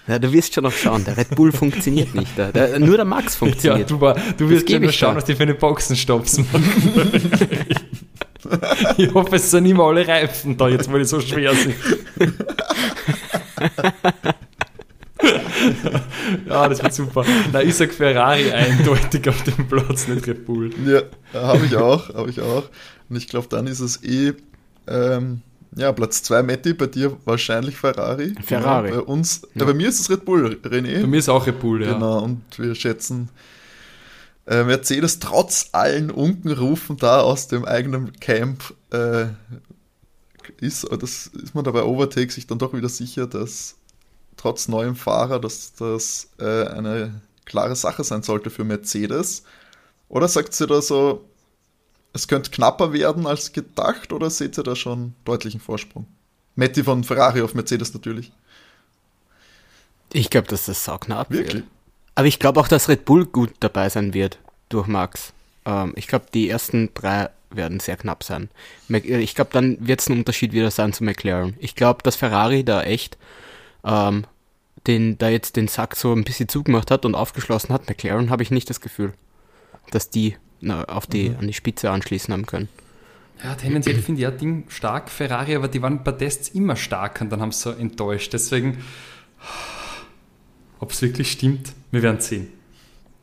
Ja, 0.07 0.17
du 0.17 0.31
wirst 0.33 0.55
schon 0.55 0.63
noch 0.63 0.71
schauen, 0.71 1.03
der 1.05 1.17
Red 1.17 1.35
Bull 1.35 1.51
funktioniert 1.51 2.15
nicht. 2.15 2.35
Der, 2.37 2.51
der, 2.51 2.79
nur 2.79 2.95
der 2.95 3.05
Max 3.05 3.33
Ja, 3.33 3.39
funktioniert. 3.39 3.91
du, 3.91 4.01
war, 4.01 4.15
du 4.37 4.49
wirst 4.49 4.67
ja 4.69 4.79
nur 4.79 4.89
ich 4.89 4.95
schauen, 4.97 5.15
was 5.15 5.25
die 5.25 5.35
für 5.35 5.43
eine 5.43 5.53
Boxenstopps 5.53 6.39
machen. 6.39 6.63
Ich 8.97 9.13
hoffe, 9.13 9.35
es 9.35 9.51
sind 9.51 9.65
immer 9.65 9.85
alle 9.85 10.07
Reifen 10.07 10.57
da, 10.57 10.67
jetzt 10.67 10.91
weil 10.91 10.99
die 10.99 11.05
so 11.05 11.19
schwer 11.19 11.53
sind. 11.53 11.75
ja, 16.47 16.67
das 16.67 16.81
wird 16.81 16.93
super. 16.93 17.25
Na, 17.51 17.61
ich 17.61 17.75
sag 17.75 17.93
Ferrari 17.93 18.51
eindeutig 18.51 19.27
auf 19.29 19.43
dem 19.43 19.67
Platz, 19.67 20.07
nicht 20.07 20.27
Red 20.27 20.45
Bull. 20.45 20.71
Ja, 20.85 21.03
habe 21.33 21.65
ich 21.65 21.75
auch, 21.75 22.13
habe 22.13 22.29
ich 22.29 22.41
auch. 22.41 22.69
Und 23.09 23.15
ich 23.15 23.27
glaube, 23.27 23.47
dann 23.49 23.67
ist 23.67 23.79
es 23.79 24.03
eh, 24.03 24.33
ähm, 24.87 25.41
ja, 25.75 25.91
Platz 25.91 26.23
2, 26.23 26.43
Matti, 26.43 26.73
bei 26.73 26.87
dir 26.87 27.15
wahrscheinlich 27.25 27.77
Ferrari. 27.77 28.33
Ferrari. 28.43 28.89
Genau, 28.89 29.01
bei 29.01 29.11
uns, 29.11 29.41
ja. 29.53 29.65
bei 29.65 29.73
mir 29.73 29.89
ist 29.89 29.99
es 29.99 30.09
Red 30.09 30.25
Bull, 30.25 30.57
René. 30.63 31.01
Bei 31.01 31.07
mir 31.07 31.19
ist 31.19 31.29
auch 31.29 31.45
Red 31.45 31.59
Bull, 31.59 31.83
ja. 31.83 31.93
Genau, 31.93 32.23
und 32.23 32.41
wir 32.57 32.73
schätzen 32.75 33.29
äh, 34.49 34.63
Mercedes 34.63 35.19
trotz 35.19 35.69
allen 35.73 36.09
Unkenrufen 36.09 36.97
da 36.97 37.21
aus 37.21 37.47
dem 37.47 37.65
eigenen 37.65 38.13
Camp 38.19 38.73
äh, 38.91 39.27
ist, 40.57 40.87
das 40.91 41.27
ist 41.27 41.53
man 41.53 41.63
dabei 41.63 41.83
Overtake 41.83 42.31
sich 42.31 42.47
dann 42.47 42.57
doch 42.57 42.73
wieder 42.73 42.89
sicher, 42.89 43.27
dass 43.27 43.75
trotz 44.37 44.67
neuem 44.67 44.95
Fahrer, 44.95 45.39
dass 45.39 45.73
das 45.73 46.29
äh, 46.39 46.65
eine 46.67 47.21
klare 47.45 47.75
Sache 47.75 48.03
sein 48.03 48.23
sollte 48.23 48.49
für 48.49 48.63
Mercedes. 48.63 49.43
Oder 50.07 50.27
sagt 50.27 50.55
sie 50.55 50.65
da 50.65 50.81
so, 50.81 51.29
es 52.13 52.27
könnte 52.27 52.49
knapper 52.49 52.91
werden 52.91 53.27
als 53.27 53.53
gedacht, 53.53 54.11
oder 54.11 54.31
seht 54.31 54.57
ihr 54.57 54.63
da 54.63 54.75
schon 54.75 55.13
deutlichen 55.25 55.59
Vorsprung? 55.59 56.07
Matti 56.55 56.83
von 56.83 57.03
Ferrari 57.03 57.41
auf 57.41 57.53
Mercedes 57.53 57.93
natürlich. 57.93 58.31
Ich 60.11 60.31
glaube, 60.31 60.47
dass 60.47 60.65
das 60.65 60.83
sauknapp 60.83 61.29
Wirklich? 61.29 61.53
wird. 61.53 61.65
Aber 62.19 62.27
ich 62.27 62.37
glaube 62.37 62.59
auch, 62.59 62.67
dass 62.67 62.89
Red 62.89 63.05
Bull 63.05 63.25
gut 63.25 63.53
dabei 63.61 63.87
sein 63.87 64.13
wird 64.13 64.39
durch 64.67 64.87
Max. 64.87 65.31
Ähm, 65.63 65.93
ich 65.95 66.05
glaube, 66.05 66.25
die 66.33 66.49
ersten 66.49 66.89
drei 66.93 67.29
werden 67.49 67.79
sehr 67.79 67.95
knapp 67.95 68.25
sein. 68.25 68.49
Äh, 68.89 69.19
Ich 69.19 69.35
glaube, 69.35 69.51
dann 69.53 69.77
wird 69.79 70.01
es 70.01 70.09
ein 70.09 70.17
Unterschied 70.17 70.51
wieder 70.51 70.69
sein 70.69 70.91
zu 70.91 71.05
McLaren. 71.05 71.55
Ich 71.59 71.75
glaube, 71.75 72.03
dass 72.03 72.17
Ferrari 72.17 72.65
da 72.65 72.83
echt 72.83 73.17
ähm, 73.85 74.25
den, 74.85 75.17
da 75.17 75.29
jetzt 75.29 75.55
den 75.55 75.69
Sack 75.69 75.95
so 75.95 76.11
ein 76.11 76.25
bisschen 76.25 76.49
zugemacht 76.49 76.91
hat 76.91 77.05
und 77.05 77.15
aufgeschlossen 77.15 77.73
hat. 77.73 77.87
McLaren 77.87 78.31
habe 78.31 78.43
ich 78.43 78.51
nicht 78.51 78.69
das 78.69 78.81
Gefühl, 78.81 79.13
dass 79.91 80.09
die 80.09 80.35
na, 80.59 80.83
auf 80.83 81.07
die, 81.07 81.33
an 81.39 81.47
die 81.47 81.53
Spitze 81.53 81.89
anschließen 81.89 82.33
haben 82.33 82.45
können. 82.45 82.67
Ja, 83.41 83.55
tendenziell 83.55 83.95
finde 84.01 84.19
ich 84.19 84.23
ja 84.23 84.31
Ding 84.31 84.65
stark, 84.67 85.09
Ferrari, 85.09 85.55
aber 85.55 85.69
die 85.69 85.81
waren 85.81 86.03
bei 86.03 86.11
Tests 86.11 86.49
immer 86.49 86.75
stark 86.75 87.21
und 87.21 87.29
dann 87.29 87.39
haben 87.39 87.53
sie 87.53 87.61
so 87.61 87.71
enttäuscht. 87.71 88.33
Deswegen, 88.33 88.83
ob 90.79 90.91
es 90.91 91.01
wirklich 91.01 91.31
stimmt, 91.31 91.73
wir 91.91 92.01
werden 92.01 92.21
sehen. 92.21 92.47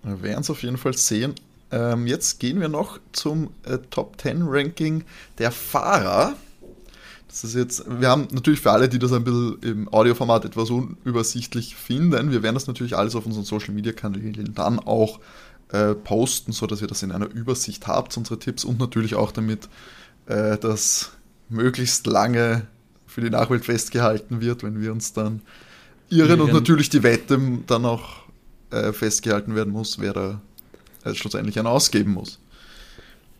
Wir 0.02 0.22
werden 0.22 0.40
es 0.40 0.50
auf 0.50 0.62
jeden 0.62 0.76
Fall 0.76 0.96
sehen. 0.96 1.34
Ähm, 1.72 2.06
jetzt 2.06 2.38
gehen 2.38 2.60
wir 2.60 2.68
noch 2.68 3.00
zum 3.12 3.50
äh, 3.64 3.78
Top 3.90 4.20
10 4.20 4.42
Ranking 4.42 5.04
der 5.38 5.50
Fahrer. 5.50 6.36
Das 7.28 7.42
ist 7.42 7.54
jetzt, 7.54 7.84
wir 7.88 8.08
haben 8.08 8.28
natürlich 8.30 8.60
für 8.60 8.70
alle, 8.70 8.88
die 8.88 8.98
das 8.98 9.12
ein 9.12 9.24
bisschen 9.24 9.58
im 9.62 9.92
Audioformat 9.92 10.44
etwas 10.44 10.70
unübersichtlich 10.70 11.74
finden, 11.74 12.30
wir 12.30 12.42
werden 12.42 12.54
das 12.54 12.66
natürlich 12.66 12.96
alles 12.96 13.14
auf 13.16 13.26
unseren 13.26 13.44
Social 13.44 13.74
Media 13.74 13.92
Kanälen 13.92 14.54
dann 14.54 14.78
auch 14.78 15.18
äh, 15.72 15.94
posten, 15.94 16.52
sodass 16.52 16.80
ihr 16.80 16.86
das 16.86 17.02
in 17.02 17.12
einer 17.12 17.26
Übersicht 17.26 17.86
habt, 17.88 18.16
unsere 18.16 18.38
Tipps 18.38 18.64
und 18.64 18.78
natürlich 18.78 19.16
auch 19.16 19.32
damit 19.32 19.68
äh, 20.26 20.56
das 20.56 21.10
möglichst 21.48 22.06
lange 22.06 22.66
für 23.06 23.20
die 23.20 23.30
Nachwelt 23.30 23.64
festgehalten 23.64 24.40
wird, 24.40 24.62
wenn 24.62 24.80
wir 24.80 24.92
uns 24.92 25.12
dann 25.12 25.42
irren 26.10 26.40
und 26.40 26.52
natürlich 26.52 26.88
die 26.88 27.02
Wette 27.02 27.38
dann 27.66 27.84
auch 27.84 28.04
äh, 28.70 28.92
festgehalten 28.92 29.54
werden 29.54 29.72
muss, 29.72 29.98
wer 30.00 30.12
da 30.12 30.40
äh, 31.04 31.14
schlussendlich 31.14 31.58
einen 31.58 31.68
ausgeben 31.68 32.12
muss. 32.12 32.38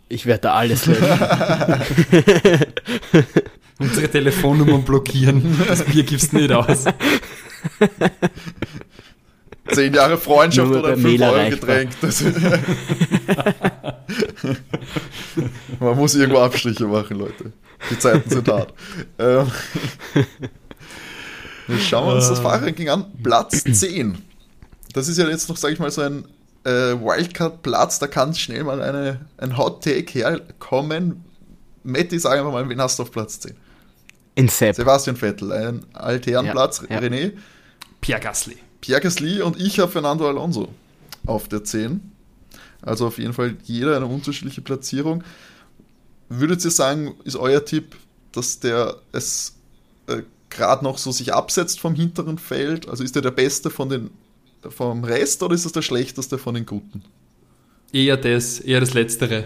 Ich 0.09 0.25
werde 0.27 0.43
da 0.43 0.55
alles 0.55 0.87
löschen. 0.87 1.09
Unsere 3.79 4.09
Telefonnummern 4.09 4.85
blockieren, 4.85 5.43
das 5.67 5.83
Bier 5.85 6.05
gibst 6.05 6.33
nicht 6.33 6.51
aus. 6.53 6.85
Zehn 9.73 9.93
Jahre 9.93 10.17
Freundschaft 10.17 10.71
Nur 10.71 10.79
oder 10.79 10.97
Mail 10.97 11.21
5-Euro-Getränk. 11.21 11.91
Das- 12.01 12.23
Man 15.81 15.97
muss 15.97 16.14
irgendwo 16.14 16.39
Abstriche 16.41 16.87
machen, 16.87 17.19
Leute. 17.19 17.53
Die 17.91 17.99
Zeiten 17.99 18.31
sind 18.31 18.49
hart. 18.49 18.73
Ähm, 19.19 19.51
wir 21.67 21.79
schauen 21.79 22.14
uns 22.14 22.29
das 22.29 22.41
Fahrranking 22.41 22.89
an. 22.89 23.07
Platz 23.23 23.64
10. 23.73 24.19
Das 24.93 25.09
ist 25.09 25.19
ja 25.19 25.29
jetzt 25.29 25.49
noch, 25.49 25.57
sage 25.57 25.75
ich 25.75 25.81
mal, 25.81 25.91
so 25.91 26.03
ein 26.03 26.25
äh, 26.64 26.71
Wildcard-Platz. 26.71 27.99
Da 27.99 28.07
kann 28.07 28.35
schnell 28.35 28.64
mal 28.64 28.81
eine, 28.83 29.27
ein 29.39 29.57
Hot-Take 29.57 30.12
herkommen. 30.12 31.25
Matti, 31.83 32.19
sag 32.19 32.39
einfach 32.39 32.53
mal, 32.53 32.69
wen 32.69 32.81
hast 32.81 32.99
du 32.99 33.05
auf 33.05 33.11
Platz 33.11 33.41
10? 33.41 33.55
In 34.35 34.49
Sepp. 34.49 34.77
Sebastian 34.77 35.17
Vettel, 35.17 35.53
ein 35.53 35.87
Altherrenplatz. 35.95 36.83
Ja, 36.89 36.97
ja. 36.97 37.01
René, 37.01 37.33
Pierre 38.01 38.21
Gasly. 38.21 38.57
Pierre 38.81 39.01
Gasly 39.01 39.41
und 39.41 39.59
ich 39.61 39.79
habe 39.79 39.91
Fernando 39.91 40.29
Alonso 40.29 40.69
auf 41.27 41.49
der 41.49 41.64
10. 41.64 42.12
Also 42.83 43.07
auf 43.07 43.19
jeden 43.19 43.33
Fall 43.33 43.57
jeder 43.64 43.97
eine 43.97 44.07
unterschiedliche 44.07 44.61
Platzierung. 44.61 45.25
Würdet 46.29 46.64
ihr 46.64 46.71
sagen, 46.71 47.14
ist 47.25 47.37
euer 47.37 47.64
Tipp, 47.64 47.97
dass 48.33 48.61
der 48.61 48.97
es 49.12 49.55
äh, 50.09 50.23
gerade 50.51 50.85
noch 50.85 50.99
so 50.99 51.13
sich 51.13 51.33
absetzt 51.35 51.81
vom 51.81 51.95
hinteren 51.95 52.39
Feld? 52.39 52.89
Also 52.89 53.05
ist 53.05 53.15
der 53.15 53.23
der 53.23 53.31
Beste 53.31 53.71
von 53.71 53.89
den, 53.89 54.11
vom 54.69 55.05
Rest 55.05 55.43
oder 55.43 55.55
ist 55.55 55.65
es 55.65 55.73
der 55.73 55.83
Schlechteste 55.83 56.39
von 56.39 56.55
den 56.55 56.67
Guten? 56.67 57.03
Eher 57.93 58.17
das, 58.17 58.59
eher 58.61 58.81
das 58.81 58.95
Letztere. 58.95 59.45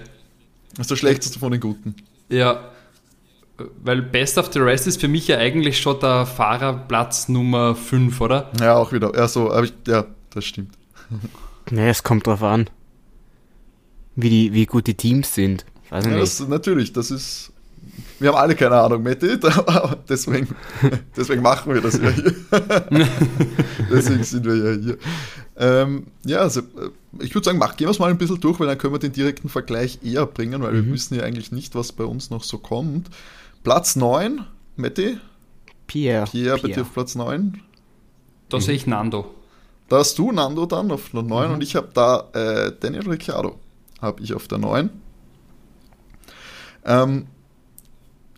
Das 0.70 0.80
ist 0.84 0.90
der 0.90 0.96
Schlechteste 0.96 1.38
von 1.38 1.52
den 1.52 1.60
Guten. 1.60 1.94
Ja, 2.28 2.70
weil 3.82 4.00
Best 4.02 4.38
of 4.38 4.50
the 4.52 4.58
Rest 4.58 4.86
ist 4.86 5.00
für 5.00 5.08
mich 5.08 5.28
ja 5.28 5.36
eigentlich 5.38 5.78
schon 5.80 6.00
der 6.00 6.24
Fahrerplatz 6.26 7.28
Nummer 7.28 7.74
5, 7.74 8.20
oder? 8.20 8.50
Ja, 8.60 8.76
auch 8.76 8.92
wieder. 8.92 9.12
Ja, 9.14 9.28
so, 9.28 9.50
aber 9.52 9.64
ich, 9.64 9.74
ja, 9.86 10.06
das 10.30 10.44
stimmt. 10.44 10.72
Ja, 11.70 11.86
es 11.88 12.02
kommt 12.02 12.26
drauf 12.26 12.42
an, 12.42 12.70
wie, 14.16 14.30
die, 14.30 14.52
wie 14.54 14.66
gut 14.66 14.86
die 14.86 14.94
Teams 14.94 15.34
sind. 15.34 15.66
Weiß 15.90 16.04
Ja, 16.04 16.10
nicht. 16.12 16.22
das, 16.22 16.48
natürlich, 16.48 16.92
das 16.92 17.10
ist. 17.10 17.52
Wir 18.18 18.30
haben 18.30 18.36
alle 18.36 18.54
keine 18.54 18.76
Ahnung, 18.76 19.02
Matti, 19.02 19.30
aber 19.42 19.98
deswegen, 20.08 20.54
deswegen 21.16 21.42
machen 21.42 21.74
wir 21.74 21.80
das 21.80 21.98
ja 21.98 22.10
hier. 22.10 22.34
deswegen 23.90 24.24
sind 24.24 24.44
wir 24.44 24.56
ja 24.56 24.80
hier. 24.80 24.98
Ähm, 25.56 26.06
ja, 26.24 26.38
also, 26.38 26.60
äh, 26.60 26.90
ich 27.20 27.34
würde 27.34 27.44
sagen, 27.44 27.58
mach, 27.58 27.76
gehen 27.76 27.86
wir 27.86 27.92
es 27.92 27.98
mal 27.98 28.10
ein 28.10 28.18
bisschen 28.18 28.40
durch, 28.40 28.58
weil 28.60 28.66
dann 28.66 28.78
können 28.78 28.94
wir 28.94 28.98
den 28.98 29.12
direkten 29.12 29.48
Vergleich 29.48 29.98
eher 30.02 30.26
bringen, 30.26 30.62
weil 30.62 30.72
wir 30.72 30.92
wissen 30.92 31.14
ja 31.14 31.22
eigentlich 31.22 31.52
nicht, 31.52 31.74
was 31.74 31.92
bei 31.92 32.04
uns 32.04 32.30
noch 32.30 32.44
so 32.44 32.58
kommt. 32.58 33.10
Platz 33.62 33.96
9, 33.96 34.44
Matti, 34.76 35.18
Pierre. 35.86 36.24
Pierre, 36.30 36.58
bei 36.58 36.68
dir 36.68 36.82
auf 36.82 36.92
Platz 36.92 37.14
9. 37.14 37.60
Da 38.48 38.60
sehe 38.60 38.74
ich 38.74 38.86
Nando. 38.86 39.34
Da 39.88 39.98
hast 39.98 40.18
du 40.18 40.30
Nando 40.30 40.66
dann 40.66 40.90
auf 40.92 41.10
der 41.10 41.22
9 41.22 41.50
und 41.50 41.62
ich 41.62 41.74
habe 41.74 41.88
da 41.92 42.28
äh, 42.32 42.72
Daniel 42.78 43.08
Ricciardo, 43.08 43.58
habe 44.00 44.22
ich 44.22 44.32
auf 44.34 44.46
der 44.46 44.58
9. 44.58 44.88
Ähm, 46.84 47.26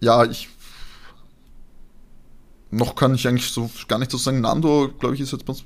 ja, 0.02 0.24
ich 0.24 0.48
noch 2.70 2.94
kann 2.94 3.14
ich 3.14 3.26
eigentlich 3.28 3.50
so 3.50 3.70
gar 3.88 3.98
nicht 3.98 4.10
so 4.10 4.16
sagen, 4.18 4.40
Nando, 4.40 4.90
glaube 4.98 5.14
ich, 5.14 5.20
ist 5.20 5.32
jetzt 5.32 5.44
bei 5.44 5.52
uns. 5.52 5.64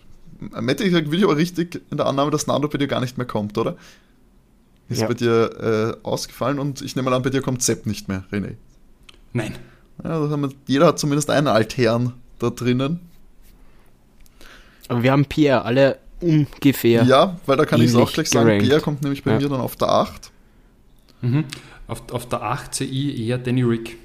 Mette, 0.61 0.85
ich 0.85 0.93
will 0.93 1.19
ich 1.19 1.25
aber 1.25 1.37
richtig 1.37 1.81
in 1.91 1.97
der 1.97 2.07
Annahme, 2.07 2.31
dass 2.31 2.47
Nando 2.47 2.69
bei 2.69 2.79
dir 2.79 2.89
gar 2.89 3.01
nicht 3.01 3.17
mehr 3.17 3.27
kommt, 3.27 3.57
oder? 3.57 3.77
Ist 4.89 5.01
Ja. 5.01 5.09
bei 5.09 5.15
dir 5.15 5.97
äh, 6.03 6.07
ausgefallen 6.07 6.59
und 6.59 6.83
ich 6.83 6.95
nehme 6.97 7.09
mal 7.11 7.17
an, 7.17 7.23
bei 7.23 7.31
dir 7.31 7.43
kommt 7.43 7.63
Sepp 7.63 7.87
nicht 7.87 8.09
mehr, 8.09 8.25
René. 8.31 8.55
Nein. 9.33 9.55
Ja, 10.05 10.21
das 10.21 10.31
haben 10.31 10.43
wir, 10.43 10.51
jeder 10.67 10.87
hat 10.87 10.99
zumindest 10.99 11.31
einen 11.31 11.47
Altherren 11.47 12.13
da 12.39 12.51
drinnen. 12.51 13.01
Aber 14.89 15.03
wir 15.03 15.13
haben 15.13 15.25
Pierre 15.25 15.65
alle 15.65 15.99
ungefähr. 16.21 17.05
Ja, 17.05 17.39
weil 17.47 17.57
da 17.57 17.65
kann 17.65 17.81
ich 17.81 17.89
es 17.91 17.95
auch 17.97 18.13
gleich 18.13 18.29
sagen, 18.29 18.47
gerankt. 18.47 18.65
Pierre 18.67 18.81
kommt 18.81 19.03
nämlich 19.03 19.23
bei 19.25 19.33
Ja. 19.33 19.39
mir 19.41 19.49
dann 19.49 19.61
auf 19.61 19.77
der 19.77 19.89
8. 19.89 20.31
Mhm. 21.23 21.45
Auf, 21.89 22.03
auf 22.13 22.29
der 22.29 22.43
8 22.43 22.75
sehe 22.75 22.87
ich 22.87 23.19
eher 23.21 23.39
Danny 23.39 23.63
Rick. 23.63 23.97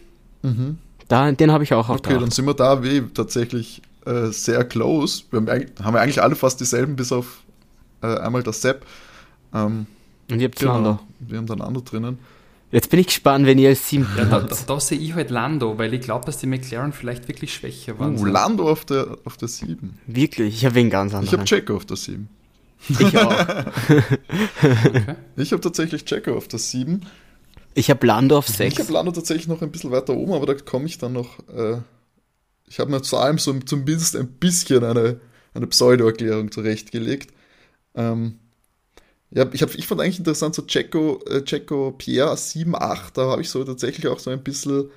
Da, 1.08 1.32
den 1.32 1.52
habe 1.52 1.64
ich 1.64 1.74
auch 1.74 1.90
auf 1.90 2.00
Okay, 2.00 2.18
dann 2.18 2.32
sind 2.32 2.46
wir 2.46 2.54
da 2.54 2.84
wie 2.84 3.02
tatsächlich 3.02 3.82
äh, 4.06 4.28
sehr 4.28 4.64
close. 4.64 5.24
Wir 5.30 5.38
haben, 5.38 5.50
eigentlich- 5.50 5.72
haben 5.84 5.94
wir 5.94 6.02
eigentlich 6.02 6.22
alle 6.22 6.36
fast 6.36 6.60
dieselben, 6.60 6.96
bis 6.96 7.12
auf 7.12 7.44
äh, 8.02 8.08
einmal 8.18 8.44
das 8.44 8.62
Sepp. 8.62 8.86
Ähm, 9.54 9.86
Und 10.30 10.40
ihr 10.40 10.48
habt 10.48 10.60
genau, 10.60 10.74
Nando. 10.74 11.00
wir 11.20 11.38
haben 11.38 11.48
dann 11.48 11.60
Nando 11.60 11.82
drinnen. 11.82 12.18
Jetzt 12.72 12.90
bin 12.90 13.02
ich 13.02 13.08
gespannt, 13.08 13.46
wenn 13.46 13.58
ihr 13.58 13.70
als 13.70 13.90
sieben 13.90 14.08
ja, 14.18 14.24
da, 14.24 14.40
da, 14.40 14.56
da, 14.66 14.80
sehe 14.80 14.98
ich 14.98 15.14
halt 15.14 15.30
Lando, 15.30 15.78
weil 15.78 15.94
ich 15.94 16.02
glaube, 16.02 16.26
dass 16.26 16.38
die 16.38 16.48
McLaren 16.48 16.94
vielleicht 16.94 17.28
wirklich 17.28 17.54
schwächer 17.54 18.00
waren. 18.00 18.18
Uh, 18.18 18.26
Lando 18.26 18.70
auf 18.70 18.86
der, 18.86 19.18
auf 19.26 19.36
der 19.36 19.50
7. 19.50 20.00
Wirklich? 20.08 20.56
Ich 20.56 20.66
habe 20.66 20.76
wen 20.76 20.90
ganz 20.90 21.14
anderen. 21.14 21.26
Ich 21.26 21.34
habe 21.34 21.44
Checo 21.44 21.76
auf 21.76 21.86
der 21.86 21.98
7. 21.98 22.30
Ich 22.88 23.18
auch. 23.18 23.32
okay. 24.64 25.16
Ich 25.36 25.52
habe 25.52 25.62
tatsächlich 25.62 26.06
Checo 26.06 26.34
auf 26.34 26.48
der 26.48 26.60
7. 26.60 27.02
Ich 27.74 27.90
habe 27.90 28.06
Lando 28.06 28.38
auf 28.38 28.48
6. 28.48 28.74
Ich 28.74 28.80
habe 28.80 28.94
Lando 28.94 29.12
tatsächlich 29.12 29.48
noch 29.48 29.62
ein 29.62 29.72
bisschen 29.72 29.92
weiter 29.92 30.14
oben, 30.14 30.34
aber 30.34 30.46
da 30.46 30.54
komme 30.56 30.86
ich 30.86 30.98
dann 30.98 31.14
noch. 31.14 31.40
Äh, 31.50 31.80
ich 32.68 32.80
habe 32.80 32.92
mir 32.92 33.02
zu 33.02 33.18
allem 33.18 33.38
so 33.38 33.58
zumindest 33.60 34.16
ein 34.16 34.28
bisschen 34.28 34.84
eine, 34.84 35.20
eine 35.54 35.68
Pseudo-Erklärung 35.68 36.52
zurechtgelegt. 36.52 37.34
Ähm, 37.96 38.40
ja, 39.32 39.50
ich, 39.54 39.62
hab, 39.62 39.74
ich 39.76 39.88
fand 39.88 40.02
eigentlich 40.02 40.20
interessant, 40.20 40.56
so 40.56 40.62
Checo, 40.64 41.22
äh, 41.30 41.44
Checo 41.44 41.92
Pierre 41.92 42.36
7, 42.36 42.76
8, 42.76 43.18
da 43.18 43.30
habe 43.30 43.42
ich 43.42 43.50
so 43.50 43.64
tatsächlich 43.64 44.08
auch 44.08 44.20
so 44.20 44.30
ein 44.30 44.44
bisschen 44.44 44.90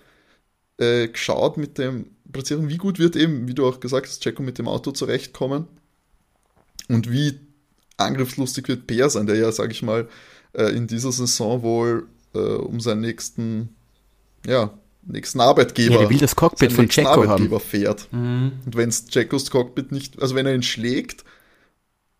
äh, 0.78 1.08
geschaut 1.08 1.56
mit 1.56 1.78
dem 1.78 2.10
Platzierung, 2.32 2.68
wie 2.68 2.78
gut 2.78 2.98
wird 2.98 3.14
eben, 3.14 3.46
wie 3.46 3.54
du 3.54 3.66
auch 3.66 3.78
gesagt 3.78 4.08
hast, 4.08 4.22
Checo 4.22 4.42
mit 4.42 4.58
dem 4.58 4.66
Auto 4.66 4.90
zurechtkommen 4.90 5.68
und 6.88 7.10
wie 7.10 7.38
angriffslustig 7.96 8.66
wird 8.66 8.86
Pierre 8.88 9.10
sein, 9.10 9.26
der 9.26 9.36
ja, 9.36 9.52
sage 9.52 9.70
ich 9.70 9.82
mal, 9.82 10.08
äh, 10.52 10.74
in 10.76 10.88
dieser 10.88 11.12
Saison 11.12 11.62
wohl 11.62 12.08
äh, 12.34 12.38
um 12.38 12.80
seinen 12.80 13.00
nächsten, 13.00 13.76
ja, 14.46 14.78
nächsten 15.02 15.40
Arbeitgeber, 15.40 16.02
ja, 16.02 16.10
will 16.10 16.18
das 16.18 16.36
Cockpit 16.36 16.72
von 16.72 16.88
Arbeitgeber 17.06 17.56
haben. 17.56 17.64
fährt. 17.64 18.08
Mhm. 18.12 18.52
Und 18.64 18.76
wenn 18.76 18.88
es 18.88 19.06
Checos 19.06 19.50
Cockpit 19.50 19.92
nicht, 19.92 20.20
also 20.20 20.34
wenn 20.34 20.46
er 20.46 20.54
ihn 20.54 20.62
schlägt, 20.62 21.24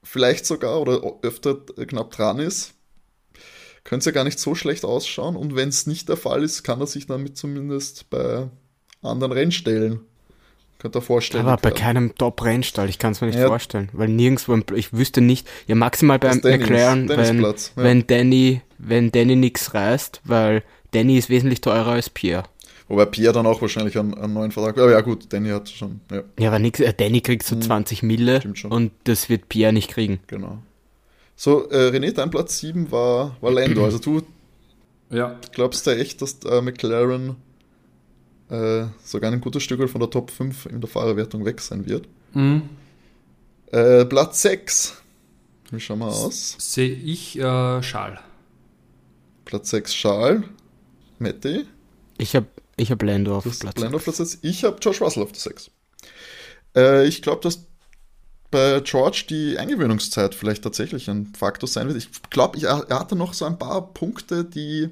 vielleicht 0.02 0.46
sogar 0.46 0.80
oder 0.80 1.00
öfter 1.22 1.56
knapp 1.86 2.10
dran 2.10 2.38
ist, 2.38 2.74
könnte 3.84 4.00
es 4.00 4.06
ja 4.06 4.12
gar 4.12 4.24
nicht 4.24 4.38
so 4.38 4.54
schlecht 4.54 4.84
ausschauen. 4.84 5.36
Und 5.36 5.56
wenn 5.56 5.68
es 5.68 5.86
nicht 5.86 6.08
der 6.08 6.16
Fall 6.16 6.42
ist, 6.42 6.62
kann 6.62 6.80
er 6.80 6.86
sich 6.86 7.06
damit 7.06 7.36
zumindest 7.36 8.08
bei 8.10 8.48
anderen 9.02 9.32
Rennstellen 9.32 10.00
könnte 10.84 10.98
er 10.98 11.02
vorstellen. 11.02 11.46
Aber 11.46 11.56
bei 11.56 11.70
werden. 11.70 11.78
keinem 11.78 12.14
Top-Rennstall, 12.14 12.90
ich 12.90 12.98
kann 12.98 13.12
es 13.12 13.22
mir 13.22 13.28
nicht 13.28 13.38
ja. 13.38 13.46
vorstellen. 13.46 13.88
Weil 13.94 14.08
nirgendwo, 14.08 14.60
ich 14.74 14.92
wüsste 14.92 15.22
nicht, 15.22 15.48
ja 15.66 15.74
maximal 15.74 16.18
beim 16.18 16.40
McLaren, 16.42 17.08
wenn, 17.08 17.40
ja. 17.40 17.54
wenn 17.76 18.06
Danny, 18.06 18.60
wenn 18.76 19.10
Danny 19.10 19.34
nichts 19.34 19.72
reißt, 19.72 20.20
weil 20.24 20.62
Danny 20.90 21.16
ist 21.16 21.30
wesentlich 21.30 21.62
teurer 21.62 21.92
als 21.92 22.10
Pierre. 22.10 22.44
Wobei 22.88 23.06
Pierre 23.06 23.32
dann 23.32 23.46
auch 23.46 23.62
wahrscheinlich 23.62 23.98
einen, 23.98 24.12
einen 24.12 24.34
neuen 24.34 24.52
Vertrag. 24.52 24.76
Aber 24.76 24.92
ja, 24.92 25.00
gut, 25.00 25.32
Danny 25.32 25.48
hat 25.48 25.70
schon. 25.70 26.00
Ja, 26.12 26.22
ja 26.38 26.48
aber 26.48 26.58
nix, 26.58 26.80
äh, 26.80 26.92
Danny 26.92 27.22
kriegt 27.22 27.44
so 27.44 27.58
20 27.58 28.02
hm, 28.02 28.06
Mille 28.06 28.42
und 28.68 28.92
das 29.04 29.30
wird 29.30 29.48
Pierre 29.48 29.72
nicht 29.72 29.90
kriegen. 29.90 30.20
Genau. 30.26 30.58
So, 31.34 31.66
äh, 31.70 31.88
René, 31.88 32.12
dein 32.12 32.30
Platz 32.30 32.58
7 32.58 32.92
war, 32.92 33.38
war 33.40 33.52
Lando. 33.52 33.86
Also 33.86 33.98
du 33.98 34.20
ja. 35.08 35.40
glaubst 35.52 35.86
ja 35.86 35.94
echt, 35.94 36.20
dass 36.20 36.40
äh, 36.44 36.60
McLaren 36.60 37.36
äh, 38.54 38.86
sogar 39.04 39.32
ein 39.32 39.40
gutes 39.40 39.62
Stück 39.62 39.88
von 39.88 40.00
der 40.00 40.10
Top 40.10 40.30
5 40.30 40.66
in 40.66 40.80
der 40.80 40.88
Fahrerwertung 40.88 41.44
weg 41.44 41.60
sein 41.60 41.86
wird. 41.86 42.06
Mhm. 42.32 42.68
Äh, 43.72 44.04
Platz 44.04 44.42
6. 44.42 45.02
Wie 45.70 45.80
schauen 45.80 45.98
wir 45.98 46.06
aus? 46.06 46.56
Sehe 46.58 46.94
ich 46.94 47.38
äh, 47.38 47.82
Schal. 47.82 48.20
Platz 49.44 49.70
6 49.70 49.94
Schal. 49.94 50.44
Matti? 51.18 51.66
Ich 52.18 52.36
habe 52.36 52.46
ich 52.76 52.90
habe 52.90 53.06
Lando 53.06 53.36
auf 53.36 53.44
das 53.44 53.60
Platz 53.60 53.78
Lando 53.78 53.96
auf 53.96 54.04
Platz 54.04 54.18
6. 54.18 54.38
Ich 54.42 54.64
habe 54.64 54.78
George 54.80 54.98
Russell 55.00 55.22
auf 55.22 55.32
der 55.32 55.40
6. 55.40 55.70
Äh, 56.76 57.06
ich 57.06 57.22
glaube, 57.22 57.40
dass 57.42 57.66
bei 58.50 58.80
George 58.84 59.24
die 59.28 59.58
Eingewöhnungszeit 59.58 60.34
vielleicht 60.34 60.62
tatsächlich 60.62 61.10
ein 61.10 61.26
Faktor 61.36 61.68
sein 61.68 61.88
wird. 61.88 61.98
Ich 61.98 62.08
glaube, 62.30 62.60
er 62.62 62.86
hatte 62.88 63.16
noch 63.16 63.34
so 63.34 63.44
ein 63.44 63.58
paar 63.58 63.92
Punkte, 63.92 64.44
die, 64.44 64.90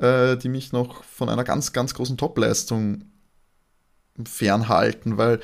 äh, 0.00 0.36
die 0.36 0.48
mich 0.48 0.72
noch 0.72 1.04
von 1.04 1.28
einer 1.28 1.44
ganz, 1.44 1.72
ganz 1.72 1.94
großen 1.94 2.16
Topleistung 2.16 3.04
fernhalten, 4.24 5.18
weil. 5.18 5.40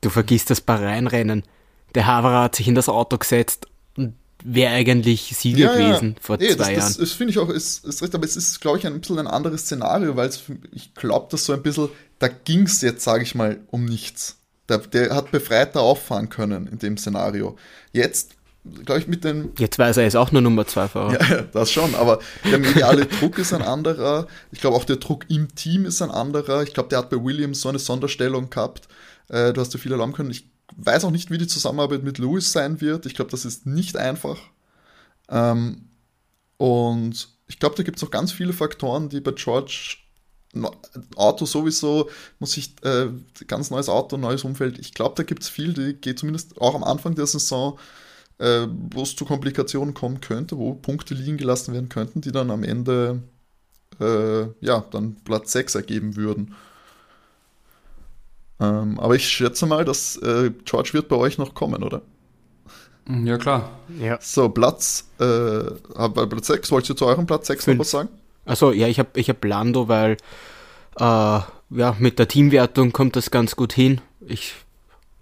Du 0.00 0.10
vergisst 0.10 0.50
das 0.50 0.60
Bahrain-Rennen. 0.60 1.42
Der 1.94 2.06
Haverer 2.06 2.42
hat 2.42 2.56
sich 2.56 2.68
in 2.68 2.74
das 2.74 2.88
Auto 2.88 3.18
gesetzt 3.18 3.66
und 3.96 4.14
wäre 4.44 4.74
eigentlich 4.74 5.34
Sieger 5.36 5.58
ja, 5.58 5.72
gewesen 5.72 6.14
ja. 6.14 6.22
vor 6.22 6.40
Ey, 6.40 6.48
zwei 6.48 6.56
das, 6.56 6.68
Jahren. 6.68 6.78
Das, 6.80 6.96
das 6.98 7.12
finde 7.12 7.30
ich 7.32 7.38
auch, 7.38 7.48
ist, 7.48 7.84
ist 7.84 8.02
recht, 8.02 8.14
aber 8.14 8.24
es 8.24 8.36
ist, 8.36 8.60
glaube 8.60 8.78
ich, 8.78 8.86
ein 8.86 9.00
bisschen 9.00 9.18
ein 9.18 9.26
anderes 9.26 9.62
Szenario, 9.62 10.16
weil 10.16 10.30
ich 10.72 10.94
glaube, 10.94 11.28
dass 11.30 11.46
so 11.46 11.52
ein 11.52 11.62
bisschen, 11.62 11.88
da 12.18 12.28
ging 12.28 12.62
es 12.62 12.82
jetzt, 12.82 13.02
sage 13.02 13.22
ich 13.22 13.34
mal, 13.34 13.58
um 13.70 13.84
nichts. 13.84 14.36
Der, 14.68 14.78
der 14.78 15.14
hat 15.14 15.30
befreiter 15.30 15.80
auffahren 15.80 16.28
können 16.28 16.66
in 16.66 16.78
dem 16.78 16.96
Szenario. 16.98 17.56
Jetzt, 17.92 18.35
glaube 18.84 19.00
ich, 19.00 19.06
mit 19.06 19.24
den. 19.24 19.52
Jetzt 19.58 19.78
weiß 19.78 19.96
er, 19.96 20.02
er 20.02 20.08
ist 20.08 20.16
auch 20.16 20.32
nur 20.32 20.42
Nummer 20.42 20.66
zwei 20.66 20.88
Fahrer. 20.88 21.18
Ja, 21.30 21.42
das 21.42 21.70
schon, 21.70 21.94
aber 21.94 22.20
der 22.44 22.58
mediale 22.58 23.06
Druck 23.06 23.38
ist 23.38 23.52
ein 23.52 23.62
anderer. 23.62 24.26
Ich 24.52 24.60
glaube, 24.60 24.76
auch 24.76 24.84
der 24.84 24.96
Druck 24.96 25.24
im 25.28 25.54
Team 25.54 25.84
ist 25.84 26.02
ein 26.02 26.10
anderer. 26.10 26.62
Ich 26.62 26.74
glaube, 26.74 26.88
der 26.88 26.98
hat 26.98 27.10
bei 27.10 27.22
Williams 27.22 27.60
so 27.60 27.68
eine 27.68 27.78
Sonderstellung 27.78 28.50
gehabt. 28.50 28.88
Äh, 29.28 29.52
du 29.52 29.60
hast 29.60 29.74
dir 29.74 29.78
viel 29.78 29.92
erlauben 29.92 30.12
können. 30.12 30.30
Ich 30.30 30.48
weiß 30.76 31.04
auch 31.04 31.10
nicht, 31.10 31.30
wie 31.30 31.38
die 31.38 31.46
Zusammenarbeit 31.46 32.02
mit 32.02 32.18
Lewis 32.18 32.52
sein 32.52 32.80
wird. 32.80 33.06
Ich 33.06 33.14
glaube, 33.14 33.30
das 33.30 33.44
ist 33.44 33.66
nicht 33.66 33.96
einfach. 33.96 34.38
Ähm, 35.28 35.88
und 36.56 37.28
ich 37.48 37.58
glaube, 37.58 37.76
da 37.76 37.82
gibt 37.82 37.96
es 37.96 38.02
noch 38.02 38.10
ganz 38.10 38.32
viele 38.32 38.52
Faktoren, 38.52 39.08
die 39.08 39.20
bei 39.20 39.32
George 39.32 39.98
Auto 41.16 41.44
sowieso 41.44 42.08
muss 42.38 42.56
ich 42.56 42.74
äh, 42.82 43.08
ganz 43.46 43.70
neues 43.70 43.88
Auto, 43.88 44.16
neues 44.16 44.44
Umfeld. 44.44 44.78
Ich 44.78 44.94
glaube, 44.94 45.14
da 45.16 45.22
gibt 45.22 45.42
es 45.42 45.48
viel, 45.48 45.72
die 45.74 45.94
geht 45.94 46.18
zumindest 46.18 46.60
auch 46.60 46.74
am 46.74 46.84
Anfang 46.84 47.14
der 47.14 47.26
Saison, 47.26 47.78
äh, 48.38 48.66
wo 48.90 49.02
es 49.02 49.16
zu 49.16 49.24
Komplikationen 49.24 49.94
kommen 49.94 50.20
könnte, 50.20 50.58
wo 50.58 50.74
Punkte 50.74 51.14
liegen 51.14 51.36
gelassen 51.36 51.72
werden 51.74 51.88
könnten, 51.88 52.20
die 52.20 52.32
dann 52.32 52.50
am 52.50 52.62
Ende 52.62 53.22
äh, 54.00 54.46
ja 54.60 54.84
dann 54.90 55.16
Platz 55.24 55.52
6 55.52 55.74
ergeben 55.74 56.16
würden. 56.16 56.54
Ähm, 58.58 58.98
aber 58.98 59.14
ich 59.14 59.28
schätze 59.28 59.66
mal, 59.66 59.84
dass 59.84 60.16
äh, 60.16 60.50
George 60.64 60.90
wird 60.92 61.08
bei 61.08 61.16
euch 61.16 61.38
noch 61.38 61.54
kommen, 61.54 61.82
oder? 61.82 62.02
Ja, 63.08 63.38
klar. 63.38 63.78
Ja. 64.00 64.18
So, 64.20 64.48
Platz, 64.48 65.08
äh, 65.20 65.62
Platz 65.94 66.46
6, 66.46 66.70
wolltest 66.72 66.90
du 66.90 66.94
zu 66.94 67.06
eurem 67.06 67.26
Platz 67.26 67.46
6 67.46 67.68
noch 67.68 67.78
was 67.78 67.90
sagen? 67.90 68.08
Achso, 68.44 68.72
ja, 68.72 68.88
ich 68.88 68.98
habe 68.98 69.10
ich 69.14 69.28
hab 69.28 69.44
Lando, 69.44 69.88
weil 69.88 70.16
äh, 70.98 71.40
ja, 71.70 71.96
mit 71.98 72.18
der 72.18 72.28
Teamwertung 72.28 72.92
kommt 72.92 73.16
das 73.16 73.30
ganz 73.30 73.56
gut 73.56 73.72
hin. 73.72 74.00
Ich 74.20 74.54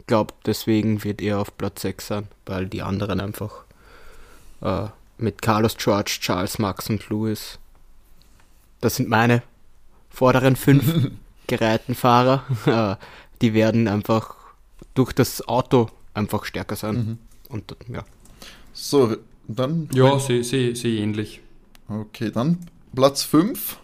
glaube, 0.07 0.35
deswegen 0.47 1.05
wird 1.05 1.21
er 1.21 1.41
auf 1.41 1.57
Platz 1.57 1.83
6 1.83 2.07
sein, 2.07 2.29
weil 2.47 2.67
die 2.67 2.83
anderen 2.83 3.21
einfach 3.21 3.65
äh, 4.61 4.87
mit 5.19 5.43
Carlos 5.43 5.77
George, 5.77 6.19
Charles, 6.21 6.59
Max 6.59 6.91
und 6.91 7.09
Lewis, 7.09 7.59
das 8.81 8.97
sind 8.97 9.09
meine 9.09 9.43
vorderen 10.11 10.57
fünf 10.57 11.11
gereihten 11.47 11.95
Fahrer. 11.95 12.45
Äh, 12.67 12.97
die 13.41 13.55
werden 13.55 13.89
einfach 13.89 14.37
durch 14.95 15.13
das 15.13 15.47
Auto 15.49 15.91
einfach 16.13 16.45
stärker 16.45 16.77
sein. 16.77 16.95
Mhm. 16.95 17.19
Und 17.49 17.77
ja. 17.89 18.05
So, 18.73 19.17
dann. 19.49 19.89
Ja, 19.93 20.19
sehe 20.19 20.45
seh, 20.45 20.75
seh 20.75 20.99
ähnlich. 20.99 21.41
Okay, 21.89 22.31
dann 22.31 22.59
Platz 22.95 23.23
5. 23.23 23.79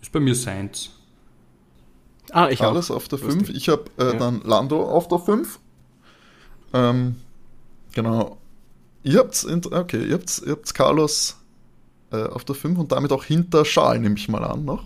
Ist 0.00 0.12
bei 0.12 0.20
mir 0.20 0.34
Sainz. 0.34 0.90
Ah, 2.36 2.50
ich 2.50 2.60
Alles 2.60 2.90
auch. 2.90 2.96
auf 2.96 3.08
der 3.08 3.18
5. 3.18 3.48
Ich 3.48 3.70
habe 3.70 3.84
äh, 3.96 4.08
ja. 4.08 4.12
dann 4.12 4.42
Lando 4.44 4.82
auf 4.82 5.08
der 5.08 5.18
5. 5.18 5.58
Ähm, 6.74 7.16
genau. 7.94 8.36
Ihr 9.02 9.20
habt 9.20 9.46
okay, 9.72 10.04
ihr 10.04 10.12
habt, 10.12 10.42
ihr 10.44 10.52
habt 10.52 10.74
Carlos 10.74 11.38
äh, 12.12 12.24
auf 12.24 12.44
der 12.44 12.54
5 12.54 12.78
und 12.78 12.92
damit 12.92 13.10
auch 13.12 13.24
hinter 13.24 13.64
Schal, 13.64 13.98
nehme 14.00 14.16
ich 14.16 14.28
mal 14.28 14.44
an, 14.44 14.66
noch. 14.66 14.84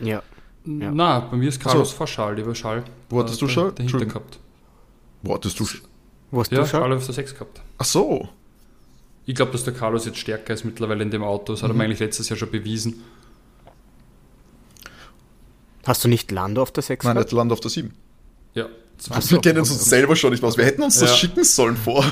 Ja. 0.00 0.22
Ja. 0.64 0.90
Na, 0.90 1.20
bei 1.20 1.36
mir 1.36 1.50
ist 1.50 1.60
Carlos 1.60 1.90
so. 1.90 1.96
vor 1.96 2.06
Schal, 2.06 2.34
lieber 2.34 2.54
Schal. 2.54 2.82
Wo 3.10 3.20
hattest 3.20 3.42
du 3.42 3.46
Schal? 3.46 3.72
Dahinter 3.72 4.06
gehabt. 4.06 4.38
Wo 5.20 5.34
hattest 5.34 5.60
du 5.60 5.66
Wo 6.30 6.40
hast 6.40 6.50
ja, 6.50 6.60
du 6.60 6.66
Schal? 6.66 6.80
Schal 6.80 6.92
auf 6.94 7.04
der 7.04 7.14
6 7.14 7.34
gehabt. 7.34 7.60
Ach 7.76 7.84
so. 7.84 8.26
Ich 9.26 9.34
glaube, 9.34 9.52
dass 9.52 9.64
der 9.64 9.74
Carlos 9.74 10.06
jetzt 10.06 10.16
stärker 10.16 10.54
ist 10.54 10.64
mittlerweile 10.64 11.02
in 11.02 11.10
dem 11.10 11.22
Auto. 11.22 11.52
Das 11.52 11.62
hat 11.62 11.74
mhm. 11.74 11.80
er 11.80 11.84
eigentlich 11.84 12.00
letztes 12.00 12.30
Jahr 12.30 12.38
schon 12.38 12.50
bewiesen. 12.50 13.02
Hast 15.86 16.04
du 16.04 16.08
nicht 16.08 16.30
Lando 16.30 16.62
auf 16.62 16.72
der 16.72 16.82
6 16.82 17.04
Nein, 17.04 17.16
er 17.16 17.20
hat 17.20 17.32
Lando 17.32 17.52
auf 17.54 17.60
der 17.60 17.70
7. 17.70 17.92
Ja. 18.54 18.66
Also 19.10 19.32
wir 19.32 19.40
kennen 19.40 19.58
uns 19.58 19.84
selber 19.84 20.16
schon 20.16 20.30
nicht 20.30 20.42
aus. 20.42 20.56
Wir 20.56 20.64
hätten 20.64 20.82
uns 20.82 20.98
das 20.98 21.10
ja. 21.10 21.16
schicken 21.16 21.44
sollen 21.44 21.76
vor. 21.76 22.04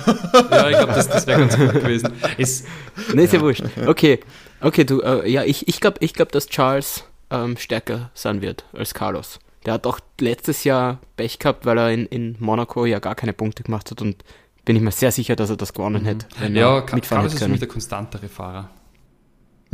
Ja, 0.51 0.68
ich 0.68 0.77
glaube, 0.77 0.93
das, 0.93 1.09
das 1.09 1.27
wäre 1.27 1.41
ganz 1.41 1.57
gut 1.57 1.72
gewesen. 1.72 2.12
Ist, 2.37 2.66
nee, 3.14 3.25
ist 3.25 3.33
ja. 3.33 3.39
ja 3.39 3.45
wurscht. 3.45 3.64
Okay, 3.87 4.20
okay, 4.61 4.85
du, 4.85 5.01
äh, 5.01 5.29
ja, 5.29 5.45
ich, 5.45 5.66
ich 5.66 5.81
glaube, 5.81 5.97
ich 6.01 6.12
glaub, 6.12 6.31
dass 6.33 6.47
Charles 6.47 7.05
ähm, 7.31 7.57
stärker 7.57 8.11
sein 8.14 8.43
wird 8.43 8.64
als 8.75 8.93
Carlos. 8.95 9.39
Der 9.64 9.75
hat 9.75 9.87
auch 9.87 9.99
letztes 10.20 10.64
Jahr 10.64 11.01
Pech 11.16 11.39
gehabt, 11.39 11.64
weil 11.64 11.79
er 11.79 11.91
in, 11.91 12.07
in 12.07 12.37
Monaco 12.39 12.85
ja 12.85 12.99
gar 12.99 13.14
keine 13.14 13.33
Punkte 13.33 13.62
gemacht 13.62 13.91
hat 13.91 14.03
und 14.03 14.22
bin 14.64 14.77
ich 14.77 14.83
mir 14.83 14.93
sehr 14.93 15.11
sicher, 15.11 15.37
dass 15.37 15.51
er 15.51 15.57
das 15.57 15.72
gewonnen 15.72 16.03
mhm. 16.03 16.07
hätte. 16.07 16.27
ja, 16.53 16.81
Carlos 16.83 17.35
ist 17.35 17.43
für 17.43 17.49
mich 17.49 17.61
der 17.61 17.68
konstantere 17.68 18.29
Fahrer. 18.29 18.70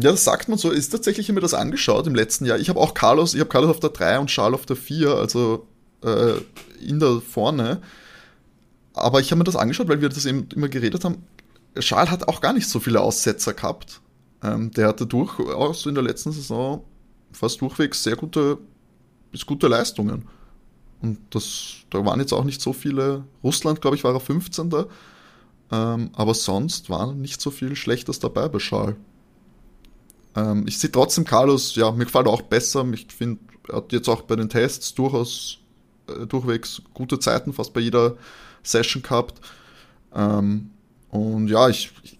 Ja, 0.01 0.11
das 0.13 0.25
sagt 0.25 0.49
man 0.49 0.59
so. 0.59 0.71
Ist 0.71 0.91
tatsächlich 0.91 1.29
immer 1.29 1.41
das 1.41 1.55
angeschaut 1.55 2.07
im 2.07 2.15
letzten 2.15 2.47
Jahr. 2.47 2.59
Ich 2.59 2.69
habe 2.69 2.81
auch 2.81 2.95
Carlos, 2.95 3.35
ich 3.35 3.41
habe 3.41 3.51
Carlos 3.51 3.71
auf 3.71 3.81
der 3.81 3.91
3 3.91 4.19
und 4.21 4.29
Charles 4.29 4.61
auf 4.61 4.67
der 4.67 4.77
4, 4.77 5.11
also 5.15 5.67
äh, 6.05 6.35
in 6.81 7.01
der 7.01 7.21
vorne. 7.21 7.81
Aber 8.95 9.21
ich 9.21 9.31
habe 9.31 9.39
mir 9.39 9.45
das 9.45 9.57
angeschaut, 9.57 9.89
weil 9.89 10.01
wir 10.01 10.09
das 10.09 10.27
eben 10.27 10.49
immer 10.55 10.69
geredet 10.69 11.05
haben. 11.05 11.25
Charles 11.79 12.11
hat 12.11 12.29
auch 12.29 12.41
gar 12.41 12.53
nicht 12.53 12.69
so 12.69 12.81
viele 12.81 13.01
Aussetzer 13.01 13.55
gehabt. 13.55 14.01
Ähm, 14.43 14.71
der 14.73 14.89
hatte 14.89 15.07
durchaus 15.07 15.87
in 15.87 15.95
der 15.95 16.05
letzten 16.05 16.33
Saison 16.33 16.85
fast 17.33 17.61
durchwegs 17.61 18.03
sehr 18.03 18.17
gute, 18.17 18.59
bis 19.31 19.47
gute 19.47 19.69
Leistungen. 19.69 20.29
Und 21.03 21.19
das, 21.31 21.77
da 21.91 22.05
waren 22.05 22.21
jetzt 22.21 22.33
auch 22.33 22.45
nicht 22.45 22.61
so 22.61 22.73
viele. 22.73 23.25
Russland, 23.43 23.81
glaube 23.81 23.97
ich, 23.97 24.05
war 24.05 24.13
er 24.13 24.21
15. 24.21 24.71
Ähm, 25.73 26.11
aber 26.13 26.35
sonst 26.35 26.91
war 26.91 27.13
nicht 27.15 27.41
so 27.41 27.51
viel 27.51 27.77
Schlechtes 27.77 28.19
dabei 28.19 28.49
bei 28.49 28.59
Schal. 28.59 28.97
Ähm, 30.37 30.65
ich 30.67 30.79
sehe 30.79 30.93
trotzdem 30.93 31.25
Carlos, 31.25 31.75
ja, 31.75 31.91
mir 31.93 32.05
gefällt 32.05 32.27
er 32.27 32.33
auch 32.33 32.43
besser. 32.43 32.87
Ich 32.93 33.07
finde, 33.07 33.41
er 33.69 33.77
hat 33.77 33.93
jetzt 33.93 34.09
auch 34.09 34.23
bei 34.23 34.37
den 34.37 34.49
Tests 34.49 34.95
durchaus 34.95 35.59
äh, 36.09 36.27
durchwegs 36.27 36.83
gute 36.95 37.19
Zeiten, 37.19 37.53
fast 37.53 37.73
bei 37.73 37.81
jeder 37.81 38.17
Session 38.63 39.03
gehabt. 39.03 39.41
Ähm, 40.15 40.71
und 41.11 41.49
ja, 41.49 41.69
ich, 41.69 41.93
ich 42.03 42.19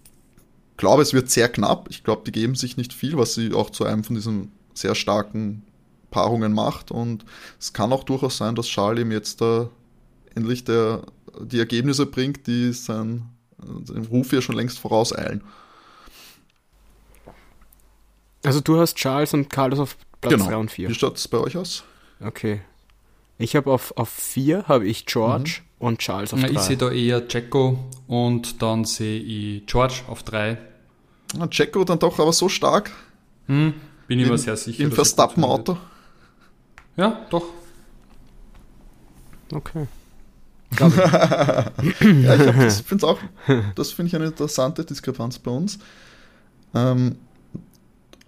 glaube, 0.77 1.01
es 1.01 1.13
wird 1.13 1.29
sehr 1.29 1.49
knapp. 1.49 1.87
Ich 1.89 2.03
glaube, 2.03 2.23
die 2.25 2.31
geben 2.31 2.55
sich 2.55 2.77
nicht 2.77 2.93
viel, 2.93 3.17
was 3.17 3.33
sie 3.35 3.53
auch 3.53 3.69
zu 3.69 3.85
einem 3.85 4.03
von 4.03 4.15
diesen 4.15 4.51
sehr 4.73 4.95
starken 4.95 5.63
Paarungen 6.09 6.53
macht. 6.53 6.91
Und 6.91 7.25
es 7.59 7.73
kann 7.73 7.93
auch 7.93 8.03
durchaus 8.03 8.37
sein, 8.37 8.55
dass 8.55 8.67
Charles 8.67 9.01
ihm 9.01 9.11
jetzt 9.11 9.41
da 9.41 9.69
endlich 10.35 10.63
der, 10.63 11.03
die 11.41 11.59
Ergebnisse 11.59 12.05
bringt, 12.05 12.47
die 12.47 12.73
sein, 12.73 13.29
seinen 13.83 14.05
Ruf 14.05 14.33
ja 14.33 14.41
schon 14.41 14.55
längst 14.55 14.79
vorauseilen. 14.79 15.43
Also 18.43 18.59
du 18.61 18.79
hast 18.79 18.95
Charles 18.95 19.33
und 19.33 19.49
Carlos 19.49 19.79
auf 19.79 19.97
Platz 20.19 20.33
genau. 20.33 20.47
3 20.47 20.57
und 20.57 20.71
4. 20.71 20.89
Wie 20.89 20.93
schaut 20.93 21.17
es 21.17 21.27
bei 21.27 21.37
euch 21.37 21.57
aus? 21.57 21.83
Okay. 22.19 22.61
Ich 23.37 23.55
habe 23.55 23.71
auf, 23.71 23.95
auf 23.97 24.09
4 24.09 24.67
habe 24.67 24.85
ich 24.85 25.05
George 25.05 25.61
mhm. 25.79 25.87
und 25.87 25.99
Charles 25.99 26.33
auf 26.33 26.41
3. 26.41 26.49
Ich 26.51 26.59
sehe 26.59 26.77
da 26.77 26.91
eher 26.91 27.23
Jacko 27.27 27.79
und 28.07 28.61
dann 28.61 28.85
sehe 28.85 29.19
ich 29.19 29.65
George 29.65 30.01
auf 30.07 30.23
3. 30.23 30.57
Ja, 31.37 31.47
Jacko 31.51 31.83
dann 31.83 31.99
doch 31.99 32.19
aber 32.19 32.33
so 32.33 32.49
stark. 32.49 32.91
Hm, 33.47 33.73
bin 34.07 34.19
ich 34.19 34.29
mir 34.29 34.37
sehr 34.37 34.57
sicher. 34.57 34.83
Im 34.83 34.91
Verstappen-Auto. 34.91 35.77
Ja, 36.97 37.25
doch. 37.29 37.45
Okay. 39.51 39.87
ja, 40.79 42.65
ich 42.65 42.73
finde 42.73 43.07
auch, 43.07 43.19
das 43.75 43.91
finde 43.91 44.07
ich 44.07 44.15
eine 44.15 44.25
interessante 44.25 44.85
Diskrepanz 44.85 45.39
bei 45.39 45.51
uns. 45.51 45.79
Ähm, 46.73 47.17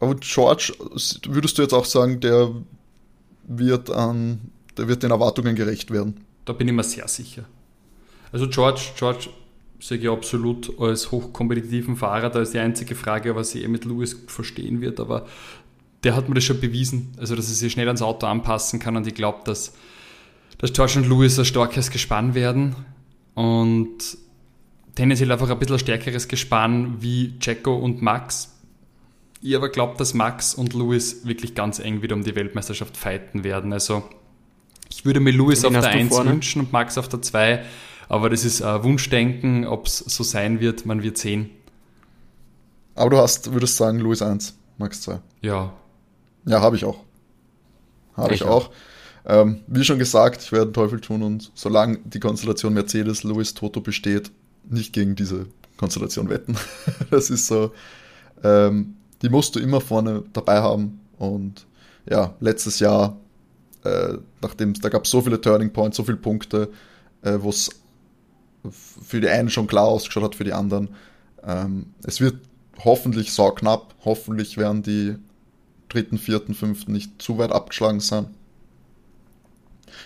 aber 0.04 0.16
George, 0.16 0.74
würdest 1.28 1.58
du 1.58 1.62
jetzt 1.62 1.74
auch 1.74 1.86
sagen, 1.86 2.20
der 2.20 2.52
wird 3.48 3.90
an, 3.90 4.40
der 4.78 4.88
wird 4.88 5.04
den 5.04 5.12
Erwartungen 5.12 5.56
gerecht 5.56 5.92
werden? 5.92 6.26
Da 6.46 6.54
bin 6.54 6.68
ich 6.68 6.74
mir 6.74 6.84
sehr 6.84 7.08
sicher. 7.08 7.46
Also 8.32 8.48
George, 8.48 8.82
George 8.98 9.30
sehe 9.80 9.98
ich 9.98 10.10
absolut 10.10 10.80
als 10.80 11.12
hochkompetitiven 11.12 11.98
Fahrer. 11.98 12.30
Da 12.30 12.42
ist 12.42 12.54
die 12.54 12.60
einzige 12.60 12.96
Frage, 12.96 13.36
was 13.36 13.52
sie 13.52 13.64
eh 13.64 13.68
mit 13.68 13.86
Lewis 13.86 14.18
verstehen 14.28 14.82
wird, 14.82 15.00
aber 15.00 15.26
der 16.04 16.16
hat 16.16 16.28
mir 16.28 16.36
das 16.36 16.44
schon 16.44 16.60
bewiesen, 16.60 17.14
also 17.18 17.36
dass 17.36 17.48
er 17.48 17.56
sich 17.56 17.72
schnell 17.72 17.88
ans 17.88 18.02
Auto 18.02 18.26
anpassen 18.28 18.80
kann 18.80 18.98
und 18.98 19.08
ich 19.08 19.16
glaube, 19.16 19.40
dass, 19.46 19.74
dass 20.58 20.74
George 20.74 20.94
und 20.98 21.08
Lewis 21.08 21.40
ein 21.40 21.46
starkes 21.46 21.92
Gespann 21.92 22.34
werden 22.34 22.76
und 23.36 24.18
tendenziell 24.96 25.32
einfach 25.32 25.50
ein 25.50 25.60
bisschen 25.60 25.80
stärkeres 25.80 26.28
Gespann 26.28 27.02
wie 27.02 27.36
Jacko 27.42 27.76
und 27.76 28.02
Max. 28.02 28.53
Ich 29.46 29.58
aber 29.58 29.68
glaube, 29.68 29.98
dass 29.98 30.14
Max 30.14 30.56
und 30.56 30.74
Lewis 30.74 31.26
wirklich 31.26 31.54
ganz 31.54 31.80
eng 31.80 32.02
wieder 32.02 32.16
um 32.16 32.24
die 32.24 32.34
Weltmeisterschaft 32.34 32.96
fighten 32.96 33.44
werden. 33.44 33.74
Also 33.74 34.04
ich 34.90 35.04
würde 35.04 35.20
mir 35.20 35.32
Lewis 35.32 35.66
auf 35.66 35.74
der 35.74 35.84
1 35.84 36.18
wünschen 36.18 36.62
und 36.62 36.72
Max 36.72 36.98
auf 36.98 37.10
der 37.10 37.22
2, 37.22 37.62
aber 38.08 38.30
das 38.30 38.46
ist 38.46 38.62
ein 38.62 38.84
Wunschdenken, 38.84 39.68
ob 39.68 39.88
es 39.88 39.98
so 39.98 40.24
sein 40.24 40.62
wird, 40.62 40.86
man 40.86 41.04
wird 41.04 41.18
sehen. 41.18 41.50
Aber 42.96 43.10
du 43.10 43.18
hast, 43.18 43.52
würdest 43.52 43.76
sagen, 43.76 44.00
Lewis 44.00 44.22
1, 44.22 44.58
Max 44.78 45.02
2. 45.02 45.20
Ja, 45.42 45.74
ja, 46.46 46.62
habe 46.62 46.78
ich 46.78 46.86
auch. 46.86 47.00
Habe 48.16 48.34
ich, 48.34 48.42
ich, 48.42 48.48
auch. 48.48 48.68
auch. 48.68 48.72
Ähm, 49.26 49.60
wie 49.68 49.84
schon 49.84 50.00
gesagt, 50.00 50.42
ich 50.42 50.54
werde 50.54 50.72
Teufel 50.72 51.02
tun 51.02 51.22
und 51.22 51.52
solange 51.54 52.00
die 52.06 52.22
Konstellation 52.22 52.74
Mercedes, 52.74 53.24
Lewis, 53.24 53.54
Toto 53.54 53.82
besteht, 53.82 54.32
nicht 54.70 54.94
gegen 54.94 55.18
diese 55.18 55.48
Konstellation 55.76 56.30
wetten. 56.30 56.56
das 57.12 57.30
ist 57.30 57.48
so, 57.48 57.74
ähm, 58.42 58.96
die 59.24 59.30
musst 59.30 59.56
du 59.56 59.60
immer 59.60 59.82
vorne 59.82 60.24
dabei 60.34 60.62
haben. 60.62 61.00
Und 61.18 61.66
ja, 62.10 62.36
letztes 62.42 62.80
Jahr, 62.80 63.18
äh, 63.84 64.16
nachdem 64.42 64.74
da 64.74 64.90
gab 64.90 65.06
es 65.06 65.12
so 65.12 65.22
viele 65.22 65.40
Turning 65.40 65.72
Points, 65.72 65.98
so 65.98 66.04
viele 66.04 66.18
Punkte, 66.18 66.70
äh, 67.22 67.38
wo 67.40 67.50
es 67.50 67.70
für 68.72 69.22
die 69.22 69.30
einen 69.30 69.50
schon 69.50 69.68
klar 69.68 69.86
ausgeschaut 69.86 70.24
hat, 70.24 70.36
für 70.36 70.44
die 70.44 70.54
anderen. 70.54 70.90
Ähm, 71.44 71.88
es 72.04 72.22
wird 72.22 72.36
hoffentlich 72.84 73.32
so 73.34 73.50
knapp, 73.52 73.96
hoffentlich 74.04 74.58
werden 74.58 74.84
die 74.84 75.16
dritten, 75.90 76.18
vierten, 76.18 76.54
fünften 76.54 76.92
nicht 76.92 77.22
zu 77.22 77.38
weit 77.38 77.52
abgeschlagen 77.52 78.00
sein. 78.00 78.28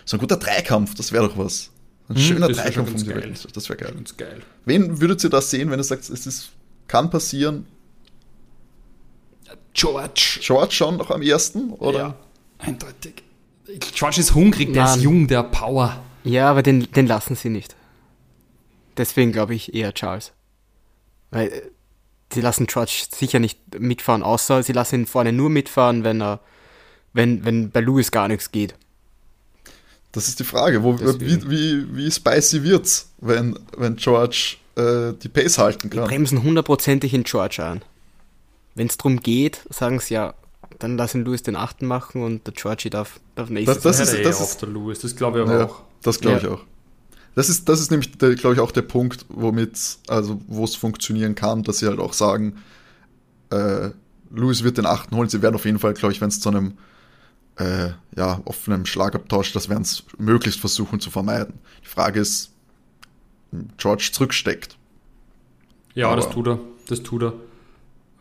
So 0.06 0.18
ein 0.18 0.20
guter 0.20 0.38
Dreikampf, 0.38 0.96
das 0.96 1.12
wäre 1.12 1.28
doch 1.28 1.38
was. 1.38 1.72
Ein 2.10 2.16
hm, 2.16 2.22
schöner 2.22 2.50
Dreikampf 2.50 2.94
um 2.94 2.98
die. 2.98 3.08
Welt. 3.08 3.48
Das 3.56 3.70
wäre 3.70 3.80
geil. 3.80 3.94
geil. 4.18 4.42
Wen 4.66 5.02
würdet 5.02 5.24
ihr 5.24 5.30
da 5.30 5.42
sehen, 5.42 5.72
wenn 5.72 5.80
ihr 5.80 5.84
sagt, 5.84 6.10
es 6.10 6.26
ist, 6.26 6.50
kann 6.88 7.10
passieren? 7.10 7.66
George. 9.74 10.40
George 10.42 10.72
schon 10.72 10.98
noch 10.98 11.12
am 11.12 11.22
ersten, 11.22 11.72
oder? 11.74 12.00
Ja, 12.00 12.16
eindeutig. 12.60 13.24
George 13.94 14.20
ist 14.20 14.34
hungrig, 14.34 14.74
der 14.74 14.84
Mann. 14.84 14.98
ist 14.98 15.04
jung, 15.04 15.28
der 15.28 15.44
Power. 15.44 16.02
Ja, 16.24 16.50
aber 16.50 16.64
den, 16.64 16.92
den 16.92 17.08
lassen 17.08 17.36
sie 17.36 17.50
nicht. 17.50 17.76
Deswegen 18.98 19.32
glaube 19.32 19.56
ich 19.56 19.74
eher 19.74 19.94
Charles. 19.94 20.32
Weil 21.30 21.48
äh, 21.50 21.62
sie 22.34 22.42
lassen 22.42 22.68
George 22.68 23.06
sicher 23.16 23.40
nicht 23.40 23.80
mitfahren, 23.80 24.24
außer 24.24 24.64
sie 24.64 24.74
lassen 24.74 25.02
ihn 25.02 25.06
vorne 25.06 25.32
nur 25.32 25.50
mitfahren, 25.50 26.04
wenn 26.04 26.22
er, 26.22 26.40
wenn, 27.14 27.46
wenn 27.46 27.70
bei 27.70 27.82
Lewis 27.82 28.12
gar 28.12 28.28
nichts 28.28 28.52
geht. 28.52 28.76
Das 30.12 30.28
ist 30.28 30.40
die 30.40 30.46
Frage, 30.46 30.84
wo, 30.84 30.98
wie, 31.00 31.50
wie, 31.50 31.96
wie 31.96 32.12
spicy 32.12 32.64
wird's, 32.64 33.12
wenn, 33.20 33.60
wenn 33.78 33.98
George 33.98 34.56
äh, 34.76 35.14
die 35.14 35.30
Pace 35.30 35.58
halten 35.60 35.90
kann? 35.90 36.04
Die 36.04 36.08
bremsen 36.08 36.42
hundertprozentig 36.42 37.14
in 37.14 37.24
George 37.24 37.64
an. 37.64 37.84
Wenn 38.78 38.88
es 38.88 38.98
darum 38.98 39.20
geht, 39.22 39.66
sagen 39.72 40.00
sie 40.00 40.14
ja, 40.14 40.36
dann 40.78 40.98
lassen 40.98 41.26
Lewis 41.26 41.42
den 41.42 41.56
achten 41.56 41.88
machen 41.88 42.22
und 42.22 42.46
der 42.46 42.54
Georgie 42.54 42.92
darf, 42.92 43.20
darf 43.34 43.50
nächstes 43.50 43.82
Das, 43.82 43.98
das 43.98 44.14
ist, 44.14 44.24
das 44.24 44.40
ist, 44.40 44.62
der 44.62 44.70
Lewis, 44.70 45.00
das 45.00 45.16
glaube 45.16 45.40
ich 45.40 45.46
aber 45.46 45.58
ja, 45.58 45.66
auch. 45.66 45.82
Das 46.04 46.20
glaube 46.20 46.38
ja. 46.38 46.44
ich 46.44 46.50
auch. 46.50 46.64
Das 47.34 47.50
ist, 47.50 47.68
das 47.68 47.80
ist 47.80 47.90
nämlich, 47.90 48.20
glaube 48.20 48.54
ich, 48.54 48.60
auch 48.60 48.72
der 48.72 48.84
Punkt, 48.84 49.26
womit, 49.30 49.80
also 50.08 50.40
wo 50.48 50.64
es 50.64 50.76
funktionieren 50.76 51.34
kann, 51.34 51.64
dass 51.64 51.80
sie 51.80 51.88
halt 51.88 52.00
auch 52.00 52.14
sagen, 52.14 52.58
äh, 53.50 53.90
Lewis 54.30 54.64
wird 54.64 54.78
den 54.78 54.86
achten 54.86 55.16
holen. 55.16 55.28
Sie 55.28 55.42
werden 55.42 55.56
auf 55.56 55.66
jeden 55.66 55.80
Fall, 55.80 55.96
glaube 55.96 56.14
ich, 56.14 56.22
wenn 56.22 56.30
es 56.30 56.40
zu 56.40 56.50
einem 56.50 56.78
äh, 57.56 57.90
ja, 58.16 58.42
offenen 58.46 58.86
Schlagabtausch, 58.86 59.54
das 59.54 59.70
werden 59.70 59.82
es 59.82 60.04
möglichst 60.20 60.60
versuchen 60.60 61.00
zu 61.00 61.10
vermeiden. 61.10 61.56
Die 61.84 61.88
Frage 61.88 62.20
ist, 62.20 62.52
George 63.78 64.10
zurücksteckt. 64.12 64.78
Ja, 65.96 66.08
Aber, 66.08 66.18
das 66.18 66.30
tut 66.30 66.48
er. 66.48 66.60
Das 66.88 67.02
tut 67.02 67.24
er 67.24 67.34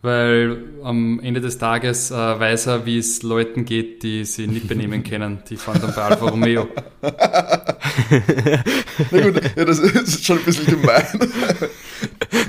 weil 0.03 0.59
am 0.83 1.21
Ende 1.21 1.41
des 1.41 1.59
Tages 1.59 2.11
äh, 2.11 2.15
weiß 2.15 2.67
er, 2.67 2.87
wie 2.87 2.99
es 2.99 3.23
Leuten 3.23 3.65
geht, 3.65 4.03
die 4.03 4.25
sie 4.25 4.47
nicht 4.47 4.69
benehmen 4.73 5.05
können. 5.05 5.39
Die 5.49 5.57
fahren 5.57 5.81
dann 5.81 5.95
bei 5.95 6.03
Alfa 6.03 6.29
Romeo. 6.29 6.69
Na 7.03 7.11
gut, 9.21 9.41
ja, 9.57 9.65
das 9.65 9.79
ist 9.79 10.25
schon 10.25 10.39
ein 10.39 10.45
bisschen 10.45 10.67
gemein. 10.67 11.07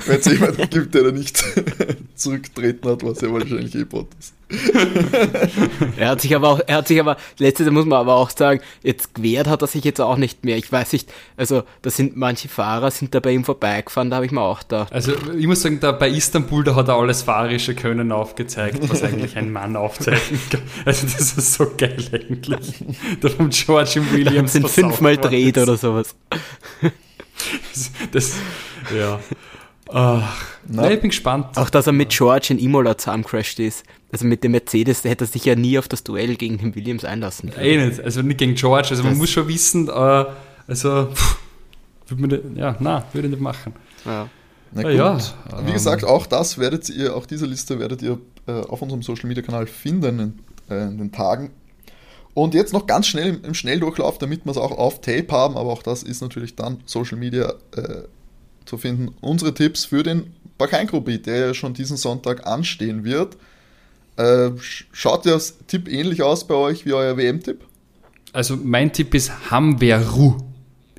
Wenn 0.08 0.20
es 0.20 0.26
jemanden 0.26 0.70
gibt, 0.70 0.94
der 0.94 1.04
da 1.04 1.12
nicht 1.12 1.44
zurücktreten 2.14 2.88
hat, 2.88 3.04
was 3.04 3.20
ja 3.20 3.32
wahrscheinlich 3.32 3.74
eh 3.74 3.84
Bot 3.84 4.08
ist. 4.18 4.34
er 5.98 6.08
hat 6.08 6.22
sich 6.22 6.34
aber 6.34 6.48
auch, 6.48 6.60
er 6.66 6.76
hat 6.76 6.88
sich 6.88 6.98
aber, 6.98 7.18
letztes 7.38 7.70
muss 7.70 7.84
man 7.84 7.98
aber 7.98 8.14
auch 8.14 8.30
sagen, 8.30 8.60
jetzt 8.82 9.14
gewehrt 9.14 9.46
hat 9.46 9.60
er 9.60 9.68
sich 9.68 9.84
jetzt 9.84 10.00
auch 10.00 10.16
nicht 10.16 10.42
mehr. 10.42 10.56
Ich 10.56 10.72
weiß 10.72 10.94
nicht, 10.94 11.12
also 11.36 11.64
da 11.82 11.90
sind 11.90 12.16
manche 12.16 12.48
Fahrer 12.48 12.90
sind 12.90 13.14
da 13.14 13.20
bei 13.20 13.32
ihm 13.32 13.44
vorbeigefahren, 13.44 14.08
da 14.08 14.16
habe 14.16 14.26
ich 14.26 14.32
mir 14.32 14.40
auch 14.40 14.62
da. 14.62 14.86
Also 14.90 15.12
ich 15.36 15.46
muss 15.46 15.60
sagen, 15.60 15.80
da 15.80 15.92
bei 15.92 16.08
Istanbul, 16.08 16.64
da 16.64 16.74
hat 16.74 16.88
er 16.88 16.94
alles 16.94 17.22
fahrische 17.22 17.74
Können 17.74 18.10
aufgezeigt, 18.10 18.88
was 18.88 19.02
eigentlich 19.02 19.36
ein 19.36 19.52
Mann 19.52 19.76
aufzeichnen 19.76 20.40
kann. 20.50 20.62
Also 20.86 21.06
das 21.06 21.32
ist 21.32 21.54
so 21.54 21.70
geil 21.76 22.02
eigentlich. 22.10 22.84
Da 23.20 23.28
vom 23.28 23.50
George 23.50 24.00
Williams 24.12 24.54
sind 24.54 24.68
fünfmal 24.68 25.18
dreht 25.18 25.58
oder 25.58 25.76
sowas. 25.76 26.14
Das, 27.72 27.90
das 28.12 28.32
ja. 28.98 29.20
Ach, 29.90 30.36
nein, 30.66 30.92
ich 30.92 31.00
bin 31.00 31.10
gespannt. 31.10 31.56
Auch, 31.56 31.70
dass 31.70 31.86
er 31.86 31.92
mit 31.92 32.10
George 32.10 32.48
in 32.50 32.58
Imola 32.58 32.96
zusammencrashed 32.96 33.58
ist. 33.58 33.84
Also 34.12 34.26
mit 34.26 34.44
dem 34.44 34.52
Mercedes, 34.52 35.02
der 35.02 35.10
hätte 35.10 35.26
sich 35.26 35.44
ja 35.44 35.54
nie 35.54 35.78
auf 35.78 35.88
das 35.88 36.02
Duell 36.02 36.36
gegen 36.36 36.58
den 36.58 36.74
Williams 36.74 37.04
einlassen 37.04 37.50
können. 37.50 37.66
Eh 37.66 37.86
nicht, 37.86 38.00
also 38.00 38.22
nicht 38.22 38.38
gegen 38.38 38.54
George. 38.54 38.88
Also 38.90 39.02
das 39.02 39.04
man 39.04 39.18
muss 39.18 39.30
schon 39.30 39.48
wissen, 39.48 39.88
äh, 39.88 40.24
also, 40.66 41.06
pff, 41.06 41.38
würde 42.08 42.42
man, 42.42 42.56
ja, 42.56 42.76
na, 42.80 43.04
würde 43.12 43.28
ich 43.28 43.32
nicht 43.32 43.42
machen. 43.42 43.74
Ja. 44.04 44.28
Na 44.72 44.82
gut. 44.82 44.92
Ja, 44.92 45.18
Wie 45.66 45.72
gesagt, 45.72 46.04
auch 46.04 46.26
das 46.26 46.58
werdet 46.58 46.88
ihr, 46.90 47.16
auch 47.16 47.26
diese 47.26 47.46
Liste 47.46 47.78
werdet 47.78 48.02
ihr 48.02 48.18
äh, 48.46 48.52
auf 48.52 48.82
unserem 48.82 49.02
Social 49.02 49.26
Media 49.26 49.42
Kanal 49.42 49.66
finden 49.66 50.18
in, 50.18 50.38
äh, 50.70 50.82
in, 50.88 50.98
den 50.98 51.12
Tagen. 51.12 51.50
Und 52.34 52.54
jetzt 52.54 52.72
noch 52.72 52.86
ganz 52.86 53.06
schnell 53.06 53.28
im, 53.28 53.44
im 53.44 53.54
Schnelldurchlauf, 53.54 54.18
damit 54.18 54.44
wir 54.44 54.50
es 54.50 54.58
auch 54.58 54.72
auf 54.72 55.00
Tape 55.00 55.28
haben, 55.30 55.56
aber 55.56 55.70
auch 55.70 55.82
das 55.82 56.02
ist 56.02 56.20
natürlich 56.20 56.54
dann 56.54 56.80
Social 56.84 57.18
Media 57.18 57.54
äh, 57.76 58.02
zu 58.68 58.78
finden. 58.78 59.14
Unsere 59.20 59.54
Tipps 59.54 59.86
für 59.86 60.02
den 60.02 60.34
Bahrain 60.58 60.86
Grand 60.86 61.26
der 61.26 61.36
ja 61.38 61.54
schon 61.54 61.74
diesen 61.74 61.96
Sonntag 61.96 62.46
anstehen 62.46 63.04
wird. 63.04 63.36
Äh, 64.16 64.50
schaut 64.92 65.24
der 65.24 65.40
Tipp 65.68 65.88
ähnlich 65.88 66.22
aus 66.22 66.46
bei 66.46 66.54
euch 66.54 66.84
wie 66.84 66.92
euer 66.92 67.16
WM-Tipp? 67.16 67.64
Also 68.32 68.56
mein 68.56 68.92
Tipp 68.92 69.14
ist 69.14 69.50
Hamveru. 69.50 70.36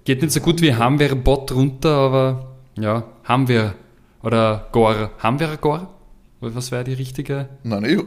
Geht 0.05 0.21
nicht 0.21 0.31
so 0.31 0.39
gut 0.39 0.61
wie 0.61 0.73
Hamver 0.73 1.15
Bot 1.15 1.51
runter, 1.51 1.91
aber 1.91 2.55
ja, 2.77 3.03
Hamver 3.25 3.75
oder 4.23 4.69
Gor. 4.71 5.11
Hamver 5.19 5.57
Gor? 5.57 5.93
Was 6.39 6.71
wäre 6.71 6.85
die 6.85 6.93
richtige? 6.93 7.49
Nein, 7.63 7.81
nee. 7.83 7.97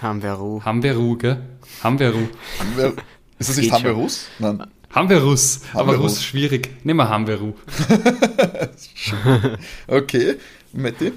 Hamveru. 0.00 0.62
Hamveru, 0.64 1.16
gell? 1.16 1.38
Hamveru. 1.82 2.28
Hamver 2.60 2.92
ist 3.38 3.50
das 3.50 3.56
nicht 3.56 3.72
Hamverus? 3.72 4.26
Nein. 4.38 4.64
Hamverus, 4.92 5.62
aber 5.72 5.96
Russ 5.96 6.22
schwierig. 6.22 6.70
Nehmen 6.84 6.98
wir 6.98 7.08
Hamveru. 7.08 7.54
okay, 9.88 10.36
Matti? 10.72 11.12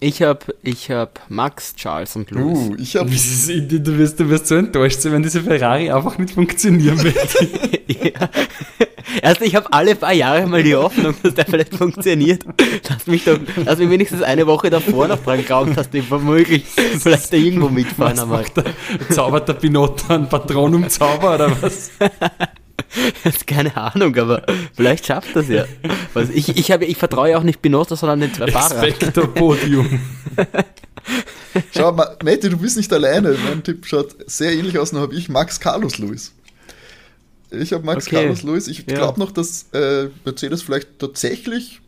Ich 0.00 0.22
habe 0.22 0.54
ich 0.62 0.90
hab 0.90 1.20
Max, 1.28 1.74
Charles 1.74 2.16
und 2.16 2.30
Louis. 2.30 2.58
Uh, 2.58 2.76
ich 2.78 2.96
hab 2.96 3.06
du, 3.06 3.98
wirst, 3.98 4.20
du 4.20 4.28
wirst 4.28 4.46
so 4.46 4.56
enttäuscht 4.56 5.00
sein, 5.00 5.12
wenn 5.12 5.22
diese 5.22 5.42
Ferrari 5.42 5.90
einfach 5.90 6.18
nicht 6.18 6.34
funktionieren 6.34 7.02
wird. 7.02 7.84
ja. 8.14 8.28
Erst 9.22 9.40
ich 9.40 9.56
habe 9.56 9.72
alle 9.72 9.94
paar 9.94 10.12
Jahre 10.12 10.46
mal 10.46 10.62
die 10.62 10.74
Hoffnung, 10.74 11.14
dass 11.22 11.34
der 11.34 11.46
vielleicht 11.46 11.74
funktioniert. 11.74 12.44
Lass 12.88 13.06
mich 13.06 13.24
doch, 13.24 13.38
lass 13.64 13.78
mich 13.78 13.88
wenigstens 13.88 14.22
eine 14.22 14.46
Woche 14.46 14.68
davor 14.68 15.08
noch 15.08 15.22
dran 15.22 15.44
glauben, 15.44 15.74
dass 15.74 15.88
die 15.88 16.08
womöglich 16.10 16.64
vielleicht 16.66 17.32
da 17.32 17.36
irgendwo 17.36 17.68
mitfahren. 17.68 18.18
Was 18.18 18.26
macht 18.26 18.56
der, 18.58 18.64
zaubert 19.10 19.48
der 19.48 19.54
Pinot 19.54 20.10
einen 20.10 20.28
Patronum-Zauber 20.28 21.36
oder 21.36 21.62
was? 21.62 21.90
Keine 23.46 23.76
Ahnung, 23.76 24.16
aber 24.16 24.44
vielleicht 24.74 25.06
schafft 25.06 25.34
das 25.34 25.48
ja. 25.48 25.64
Also 26.14 26.32
ich, 26.32 26.56
ich, 26.56 26.70
habe, 26.70 26.84
ich 26.84 26.96
vertraue 26.96 27.36
auch 27.36 27.42
nicht 27.42 27.62
Binotto, 27.62 27.94
sondern 27.94 28.20
den 28.20 28.34
zwei 28.34 28.50
Fahrern. 28.50 28.92
Podium. 29.34 30.00
Schau 31.74 31.92
mal, 31.92 32.16
Matti, 32.22 32.48
du 32.48 32.58
bist 32.58 32.76
nicht 32.76 32.92
alleine. 32.92 33.36
Mein 33.48 33.62
Tipp 33.62 33.86
schaut 33.86 34.16
sehr 34.26 34.52
ähnlich 34.52 34.78
aus, 34.78 34.92
nur 34.92 35.02
habe 35.02 35.14
ich 35.14 35.28
Max 35.28 35.60
Carlos 35.60 35.98
Lewis. 35.98 36.32
Ich 37.50 37.72
habe 37.72 37.84
Max 37.84 38.06
okay. 38.06 38.16
Carlos 38.16 38.42
Lewis. 38.42 38.68
Ich 38.68 38.78
ja. 38.78 38.96
glaube 38.96 39.20
noch, 39.20 39.30
dass 39.30 39.66
äh, 39.72 40.08
Mercedes 40.24 40.62
vielleicht 40.62 40.98
tatsächlich 40.98 41.80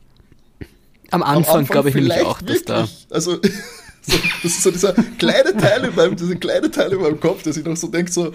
am 1.11 1.23
Anfang, 1.23 1.61
Anfang 1.61 1.73
glaube 1.73 1.89
ich 1.89 1.95
nämlich 1.95 2.21
auch, 2.21 2.43
dass 2.43 2.65
da. 2.65 2.89
Also 3.11 3.39
so, 4.09 4.19
das 4.43 4.53
ist 4.53 4.63
so 4.63 4.71
dieser 4.71 4.93
kleine 5.19 5.57
Teil 5.57 5.85
in 5.85 5.95
meinem, 5.95 6.17
dieser 6.17 6.37
kleine 6.37 6.71
Teil 6.71 6.93
in 6.93 7.01
meinem 7.01 7.21
Kopf, 7.21 7.43
der 7.43 7.53
sich 7.53 7.65
noch 7.65 7.77
so 7.77 7.89
denkt, 7.89 8.13
so, 8.13 8.33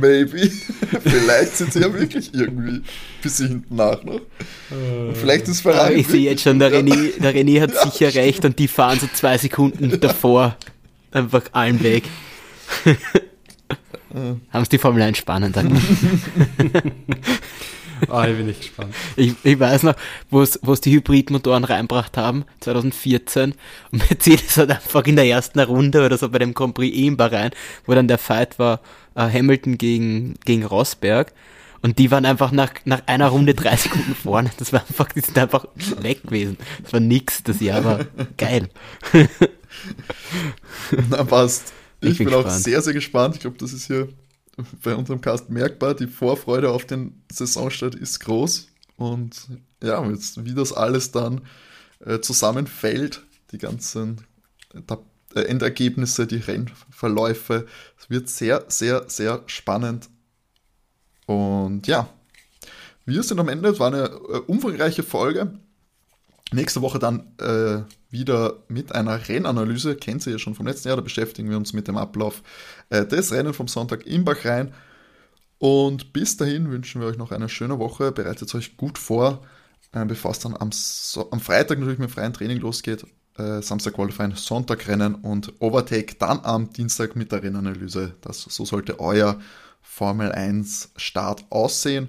maybe, 0.00 0.50
vielleicht 1.02 1.56
sind 1.56 1.72
sie 1.72 1.80
ja 1.80 1.92
wirklich 1.92 2.32
irgendwie 2.34 2.82
bis 3.22 3.38
sie 3.38 3.48
hinten 3.48 3.76
nach 3.76 4.02
noch. 4.04 4.20
Und 4.70 5.16
vielleicht 5.16 5.48
ist 5.48 5.60
Ferrari. 5.60 5.94
Ich 5.94 6.08
sehe 6.08 6.30
jetzt 6.30 6.42
schon, 6.42 6.58
der 6.58 6.72
René, 6.72 7.20
der 7.20 7.34
René 7.34 7.60
hat 7.60 7.72
ja, 7.74 7.90
sicher 7.90 8.14
recht 8.14 8.44
und 8.44 8.58
die 8.58 8.68
fahren 8.68 8.98
so 8.98 9.08
zwei 9.12 9.38
Sekunden 9.38 9.90
ja. 9.90 9.96
davor 9.96 10.56
einfach 11.12 11.42
allen 11.52 11.82
weg. 11.82 12.04
Haben 14.12 14.62
es 14.62 14.68
die 14.68 14.78
Formel 14.78 15.02
1 15.02 15.18
spannend 15.18 15.56
an. 15.56 15.80
Ah, 18.08 18.26
ich 18.26 18.36
bin 18.36 18.46
nicht 18.46 18.60
gespannt. 18.60 18.94
Ich, 19.16 19.34
ich 19.42 19.58
weiß 19.58 19.84
noch, 19.84 19.94
wo 20.30 20.42
es 20.42 20.80
die 20.80 20.92
Hybridmotoren 20.92 21.64
reinbracht 21.64 22.16
haben, 22.16 22.44
2014. 22.60 23.54
Und 23.92 24.10
Mercedes 24.10 24.56
hat 24.56 24.70
einfach 24.70 25.04
in 25.04 25.16
der 25.16 25.26
ersten 25.26 25.60
Runde 25.60 26.04
oder 26.04 26.16
so 26.18 26.28
bei 26.28 26.38
dem 26.38 26.54
Grand 26.54 26.74
Prix 26.74 26.96
in 26.96 27.16
Bahrain, 27.16 27.50
wo 27.86 27.94
dann 27.94 28.08
der 28.08 28.18
Fight 28.18 28.58
war, 28.58 28.80
äh, 29.14 29.22
Hamilton 29.22 29.78
gegen, 29.78 30.34
gegen 30.44 30.64
Rosberg. 30.64 31.32
Und 31.82 31.98
die 31.98 32.10
waren 32.10 32.26
einfach 32.26 32.52
nach, 32.52 32.72
nach 32.84 33.02
einer 33.06 33.28
Runde 33.28 33.54
drei 33.54 33.76
Sekunden 33.76 34.14
vorne. 34.14 34.50
Das 34.58 34.72
war 34.72 34.80
einfach, 34.80 35.08
die 35.12 35.20
sind 35.20 35.38
einfach 35.38 35.66
weg 36.00 36.22
gewesen. 36.24 36.58
Das 36.82 36.92
war 36.92 37.00
nix, 37.00 37.42
das 37.42 37.60
Jahr 37.60 37.84
war 37.84 38.00
geil. 38.36 38.68
Na 41.08 41.24
passt. 41.24 41.72
Ich, 42.02 42.10
ich 42.10 42.18
bin, 42.18 42.26
bin 42.26 42.34
auch 42.34 42.50
sehr, 42.50 42.82
sehr 42.82 42.92
gespannt. 42.92 43.36
Ich 43.36 43.40
glaube, 43.40 43.56
das 43.58 43.72
ist 43.72 43.86
hier 43.86 44.08
bei 44.82 44.94
unserem 44.94 45.20
Cast 45.20 45.50
merkbar. 45.50 45.94
Die 45.94 46.06
Vorfreude 46.06 46.70
auf 46.70 46.84
den 46.84 47.22
Saisonstart 47.30 47.94
ist 47.94 48.20
groß. 48.20 48.68
Und 48.96 49.48
ja, 49.82 50.04
jetzt, 50.10 50.44
wie 50.44 50.54
das 50.54 50.72
alles 50.72 51.10
dann 51.10 51.42
äh, 52.04 52.20
zusammenfällt, 52.20 53.22
die 53.52 53.58
ganzen 53.58 54.20
äh, 54.74 55.40
Endergebnisse, 55.40 56.26
die 56.26 56.36
Rennverläufe, 56.36 57.66
es 57.98 58.10
wird 58.10 58.28
sehr, 58.28 58.64
sehr, 58.68 59.04
sehr 59.08 59.42
spannend. 59.46 60.08
Und 61.26 61.86
ja, 61.86 62.08
wir 63.04 63.22
sind 63.22 63.40
am 63.40 63.48
Ende. 63.48 63.70
Es 63.70 63.80
war 63.80 63.88
eine 63.88 64.04
äh, 64.04 64.38
umfangreiche 64.46 65.02
Folge. 65.02 65.58
Nächste 66.52 66.82
Woche 66.82 66.98
dann 66.98 67.32
äh, 67.38 67.82
wieder 68.10 68.64
mit 68.68 68.92
einer 68.92 69.28
Rennanalyse. 69.28 69.94
Kennt 69.94 70.26
ihr 70.26 70.32
ja 70.32 70.38
schon 70.38 70.56
vom 70.56 70.66
letzten 70.66 70.88
Jahr. 70.88 70.96
Da 70.96 71.02
beschäftigen 71.02 71.48
wir 71.48 71.56
uns 71.56 71.72
mit 71.72 71.86
dem 71.86 71.96
Ablauf 71.96 72.42
äh, 72.88 73.06
des 73.06 73.32
Rennen 73.32 73.54
vom 73.54 73.68
Sonntag 73.68 74.06
in 74.06 74.24
Bachrhein. 74.24 74.72
Und 75.58 76.12
bis 76.12 76.36
dahin 76.36 76.70
wünschen 76.70 77.00
wir 77.00 77.08
euch 77.08 77.18
noch 77.18 77.30
eine 77.30 77.48
schöne 77.48 77.78
Woche. 77.78 78.10
Bereitet 78.10 78.52
euch 78.54 78.76
gut 78.76 78.98
vor, 78.98 79.42
äh, 79.92 80.04
bevor 80.04 80.32
es 80.32 80.40
dann 80.40 80.56
am, 80.56 80.72
so 80.72 81.30
am, 81.30 81.40
Freitag 81.40 81.78
natürlich 81.78 82.00
mit 82.00 82.10
freiem 82.10 82.32
Training 82.32 82.58
losgeht. 82.58 83.06
Äh, 83.38 83.62
Samstag 83.62 83.94
Qualifying, 83.94 84.34
Sonntag 84.34 84.88
Rennen 84.88 85.14
und 85.14 85.52
Overtake 85.60 86.16
dann 86.18 86.40
am 86.40 86.72
Dienstag 86.72 87.14
mit 87.14 87.30
der 87.30 87.44
Rennanalyse. 87.44 88.14
Das, 88.22 88.42
so 88.42 88.64
sollte 88.64 88.98
euer 88.98 89.38
Formel 89.82 90.32
1 90.32 90.92
Start 90.96 91.44
aussehen. 91.50 92.08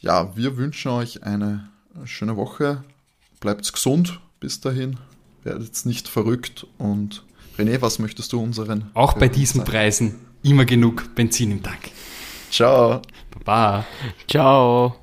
Ja, 0.00 0.34
wir 0.36 0.56
wünschen 0.56 0.92
euch 0.92 1.22
eine 1.22 1.68
schöne 2.04 2.36
Woche. 2.36 2.82
Bleibt 3.42 3.70
gesund 3.72 4.20
bis 4.38 4.60
dahin. 4.60 4.98
Werdet 5.42 5.84
nicht 5.84 6.06
verrückt. 6.06 6.64
Und 6.78 7.24
René, 7.58 7.82
was 7.82 7.98
möchtest 7.98 8.32
du 8.32 8.40
unseren. 8.40 8.92
Auch 8.94 9.14
bei 9.14 9.26
diesen 9.26 9.58
sagen? 9.58 9.70
Preisen 9.70 10.14
immer 10.44 10.64
genug 10.64 11.14
Benzin 11.16 11.50
im 11.50 11.62
Tank. 11.62 11.90
Ciao. 12.50 13.02
Baba. 13.44 13.84
Ciao. 14.28 15.01